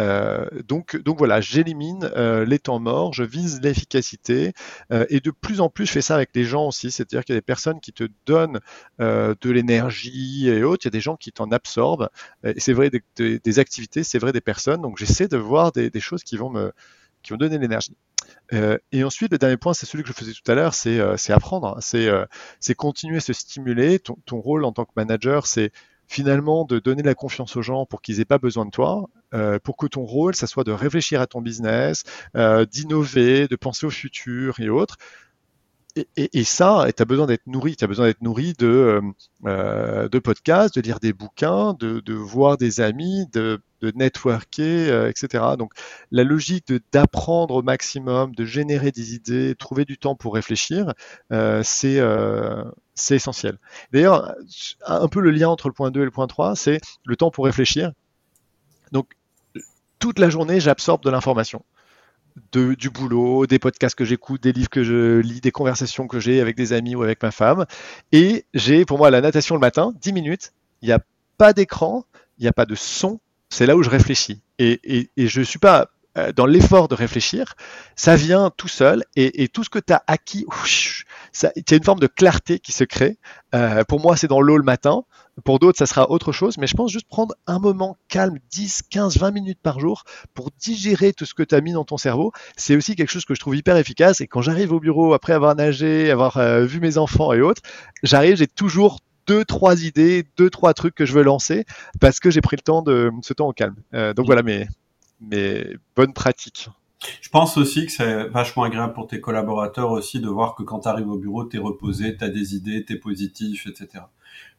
[0.00, 4.52] Euh, donc, donc voilà, j'élimine euh, les temps morts, je vise l'efficacité
[4.92, 7.34] euh, et de plus en plus je fais ça avec les gens aussi, c'est-à-dire qu'il
[7.34, 8.60] y a des personnes qui te donnent
[8.98, 12.08] de l'énergie et autres, il y a des gens qui t'en absorbent
[12.56, 16.36] c'est vrai des, activités, c'est vrai des personnes, donc j'essaie de voir des, choses qui
[16.36, 16.72] vont me
[17.22, 17.96] qui vont donner l'énergie.
[18.92, 21.00] et ensuite, le dernier point, c'est celui que je faisais tout à l'heure, c'est
[21.30, 21.80] apprendre, hein.
[22.60, 23.98] c'est continuer à se stimuler.
[23.98, 25.72] Ton, rôle en tant que manager, c'est
[26.08, 29.58] finalement de donner la confiance aux gens pour qu'ils aient pas besoin de toi, euh,
[29.58, 32.04] pour que ton rôle, ça soit de réfléchir à ton business,
[32.34, 34.96] euh, d'innover, de penser au futur et autres.
[36.16, 39.00] Et, ça, tu as besoin d'être nourri, tu as besoin d'être nourri de,
[39.46, 45.44] euh, de podcasts, de lire des bouquins, de voir des amis, de, de networker, etc.
[45.58, 45.72] Donc
[46.10, 50.94] la logique d'apprendre au maximum, de générer des idées, trouver du temps pour réfléchir,
[51.62, 52.00] c'est
[52.94, 53.58] c'est essentiel.
[53.92, 54.34] D'ailleurs,
[54.84, 57.30] un peu le lien entre le point 2 et le point 3, c'est le temps
[57.30, 57.92] pour réfléchir.
[58.92, 59.12] Donc,
[59.98, 61.64] toute la journée, j'absorbe de l'information.
[62.52, 66.40] Du boulot, des podcasts que j'écoute, des livres que je lis, des conversations que j'ai
[66.40, 67.66] avec des amis ou avec ma femme.
[68.12, 70.52] Et j'ai pour moi la natation le matin, 10 minutes,
[70.82, 71.00] il n'y a
[71.36, 72.04] pas d'écran,
[72.38, 73.18] il n'y a pas de son,
[73.50, 74.40] c'est là où je réfléchis.
[74.58, 77.54] Et, je ne suis pas euh, dans l'effort de réfléchir,
[77.94, 80.46] ça vient tout seul et, tout ce que tu as acquis,
[81.42, 83.18] il y a une forme de clarté qui se crée.
[83.54, 85.02] Euh, pour moi, c'est dans l'eau le matin.
[85.44, 86.58] Pour d'autres, ça sera autre chose.
[86.58, 90.04] Mais je pense juste prendre un moment calme, 10, 15, 20 minutes par jour
[90.34, 92.32] pour digérer tout ce que tu as mis dans ton cerveau.
[92.56, 94.20] C'est aussi quelque chose que je trouve hyper efficace.
[94.20, 97.62] Et quand j'arrive au bureau, après avoir nagé, avoir euh, vu mes enfants et autres,
[98.02, 101.64] j'arrive, j'ai toujours deux, trois idées, deux, trois trucs que je veux lancer
[102.00, 103.76] parce que j'ai pris le temps de ce temps au calme.
[103.92, 104.66] donc voilà mes,
[105.20, 106.68] mais bonne pratique.
[107.20, 110.80] Je pense aussi que c'est vachement agréable pour tes collaborateurs aussi de voir que quand
[110.80, 114.04] tu arrives au bureau, tu es reposé, tu as des idées, tu es positif, etc.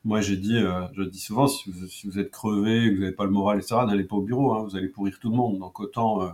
[0.06, 1.70] Moi, j'ai dit, euh, je dis souvent, si
[2.06, 4.64] vous, êtes crevé, que vous n'avez pas le moral, etc., n'allez pas au bureau, hein,
[4.64, 5.60] vous allez pourrir tout le monde.
[5.60, 6.30] Donc autant, euh,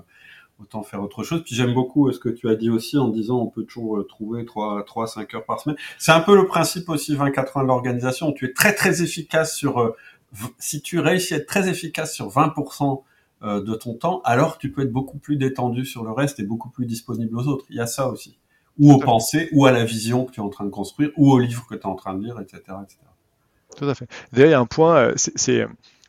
[0.62, 1.44] autant faire autre chose.
[1.44, 4.06] Puis j'aime beaucoup euh, ce que tu as dit aussi en disant on peut toujours
[4.08, 5.78] trouver 3, 3 5 heures par semaine.
[5.98, 8.32] C'est un peu le principe aussi 20-80 de l'organisation.
[8.32, 9.96] Tu es très très efficace sur...
[10.58, 13.02] si tu réussis à être très efficace sur 20%
[13.44, 16.44] euh, de ton temps, alors tu peux être beaucoup plus détendu sur le reste et
[16.44, 17.66] beaucoup plus disponible aux autres.
[17.70, 18.40] Il y a ça aussi.
[18.80, 21.32] Ou aux pensées, ou à la vision que tu es en train de construire, ou
[21.32, 22.62] au livre que tu es en train de lire, etc.
[23.76, 24.08] Tout à fait.
[24.32, 25.68] D'ailleurs, il y a un point, euh, c'est, euh,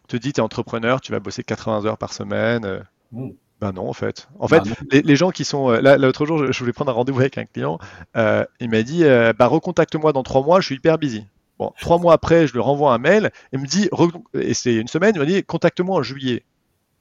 [0.09, 2.85] te dis, tu es entrepreneur, tu vas bosser 80 heures par semaine.
[3.12, 3.31] Mmh.
[3.60, 4.28] Ben non, en fait.
[4.38, 7.20] En fait, bah les, gens qui sont là, l'autre jour, je voulais prendre un rendez-vous
[7.20, 7.78] avec un client.
[8.14, 9.02] il m'a dit,
[9.38, 11.24] bah recontacte-moi dans trois mois, je suis hyper busy.
[11.58, 13.88] Bon, trois mois après, je lui renvoie un mail et me dit,
[14.34, 16.44] et c'est une semaine, il m'a dit, contacte-moi en juillet.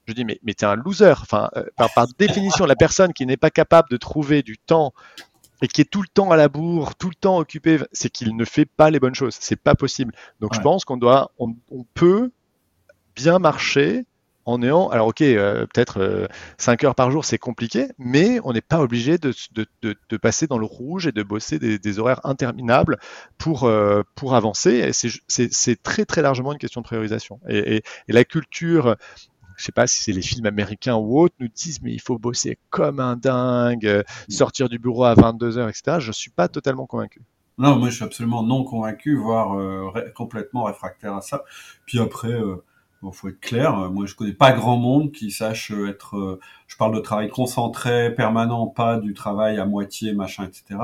[0.07, 1.15] Je dis, mais, mais t'es un loser.
[1.22, 4.94] Enfin, euh, par, définition, la personne qui n'est pas capable de trouver du temps
[5.61, 8.36] et qui est tout le temps à la bourre, tout le temps occupé, c'est qu'il
[8.36, 9.36] ne fait pas les bonnes choses.
[9.40, 10.14] C'est pas possible.
[10.40, 11.56] Donc, je pense qu'on doit, on,
[11.94, 12.32] peut
[13.15, 14.06] bien marcher
[14.46, 14.90] en néant.
[14.90, 16.28] Alors ok, euh, peut-être
[16.58, 20.58] 5 heures par jour, c'est compliqué, mais on n'est pas obligé de, de, passer dans
[20.58, 22.98] le rouge et de bosser des, horaires interminables
[23.38, 23.70] pour,
[24.16, 24.92] pour avancer.
[24.94, 27.40] C'est très très largement une question de priorisation.
[27.50, 28.96] Et, la culture
[29.56, 32.18] je sais pas si c'est les films américains ou autres, nous disent mais il faut
[32.18, 35.98] bosser comme un dingue, euh, sortir du bureau à 22 heures, etc.
[36.00, 37.22] Je suis pas totalement convaincu.
[37.58, 41.44] Non, moi je suis absolument non convaincu, voire euh, complètement réfractaire à ça.
[41.86, 42.64] Puis après, euh,
[43.06, 43.77] bon, faut être clair.
[43.80, 46.40] Euh, moi, je connais pas grand monde qui sache être.
[46.68, 50.80] je parle de travail concentré, permanent, pas du travail à moitié, machin, etc.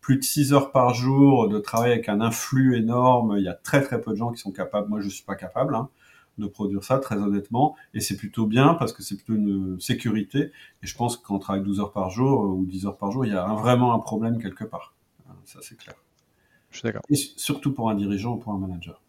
[0.00, 3.34] Plus de 6 heures par jour de travail avec un influx énorme.
[3.38, 4.88] Il y a très très peu de gens qui sont capables.
[4.88, 5.74] Moi, je suis pas capable.
[5.74, 5.88] Hein
[6.38, 7.76] de produire ça, très honnêtement.
[7.92, 10.52] Et c'est plutôt bien parce que c'est plutôt une sécurité.
[10.82, 13.24] Et je pense qu'on travaille 12 heures par jour euh, ou 10 heures par jour,
[13.24, 14.94] il y a vraiment un problème quelque part.
[15.28, 15.94] Euh, ça, c'est clair.
[16.70, 17.02] Je suis d'accord.
[17.08, 19.00] Et surtout pour un dirigeant ou pour un manager.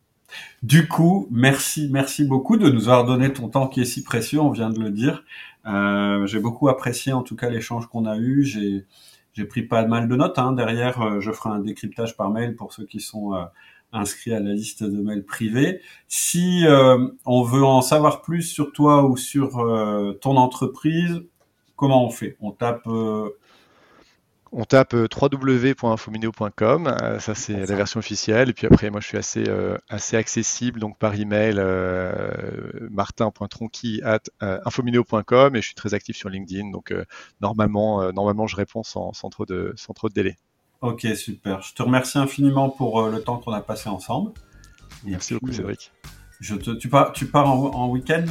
[0.64, 4.40] Du coup, merci, merci beaucoup de nous avoir donné ton temps qui est si précieux,
[4.40, 5.24] on vient de le dire.
[5.66, 8.44] Euh, j'ai beaucoup apprécié en tout cas l'échange qu'on a eu.
[8.44, 8.86] J'ai,
[9.46, 10.40] pris pas mal de notes.
[10.40, 10.54] Hein.
[10.54, 13.34] Derrière, euh, je ferai un décryptage par mail pour ceux qui sont
[13.96, 15.82] inscrit à la liste de mails privés.
[16.08, 21.24] Si euh, on veut en savoir plus sur toi ou sur euh, ton entreprise,
[21.76, 22.38] comment on fait?
[22.42, 23.30] On tape euh,
[24.56, 28.50] on tape www.infomineo.com, ça c'est la version officielle.
[28.50, 29.44] Et puis après, moi je suis assez,
[29.90, 31.62] assez accessible, donc par email,
[32.90, 36.72] martin.tronqui at infomineo.com et je suis très actif sur LinkedIn.
[36.72, 36.94] Donc
[37.42, 40.38] normalement, normalement je réponds sans, trop de, sans trop de délai.
[40.82, 41.62] Ok, super.
[41.62, 44.32] Je te remercie infiniment pour euh, le temps qu'on a passé ensemble.
[45.04, 45.92] Merci beaucoup, Cédric.
[46.40, 48.26] Je te, tu pars, tu pars en, week-end?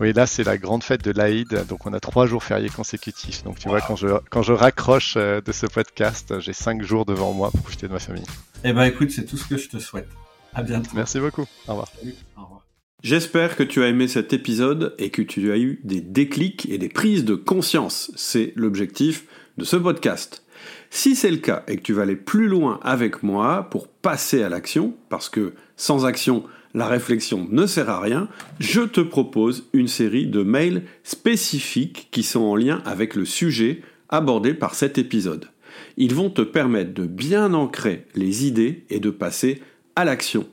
[0.00, 1.66] Oui, là, c'est la grande fête de l'Aïd.
[1.68, 3.42] Donc, on a trois jours fériés consécutifs.
[3.42, 7.04] Donc, tu vois, quand je, quand je raccroche euh, de ce podcast, j'ai cinq jours
[7.04, 8.24] devant moi pour profiter de ma famille.
[8.62, 10.08] Eh ben, écoute, c'est tout ce que je te souhaite.
[10.54, 10.90] À bientôt.
[10.94, 11.46] Merci beaucoup.
[11.66, 11.88] Au revoir.
[12.36, 12.64] Au revoir.
[13.02, 16.78] J'espère que tu as aimé cet épisode et que tu as eu des déclics et
[16.78, 18.12] des prises de conscience.
[18.16, 19.26] C'est l'objectif
[19.56, 20.44] de ce podcast.
[20.90, 24.42] Si c'est le cas et que tu vas aller plus loin avec moi pour passer
[24.42, 28.28] à l'action, parce que sans action, la réflexion ne sert à rien,
[28.60, 33.82] je te propose une série de mails spécifiques qui sont en lien avec le sujet
[34.08, 35.48] abordé par cet épisode.
[35.96, 39.62] Ils vont te permettre de bien ancrer les idées et de passer
[39.96, 40.46] à l'action.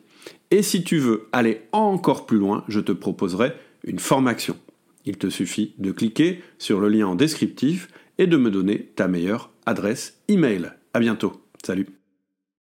[0.52, 4.58] Et si tu veux aller encore plus loin, je te proposerai une formation.
[5.06, 9.08] Il te suffit de cliquer sur le lien en descriptif et de me donner ta
[9.08, 10.72] meilleure adresse email.
[10.94, 11.42] À bientôt.
[11.64, 12.05] Salut.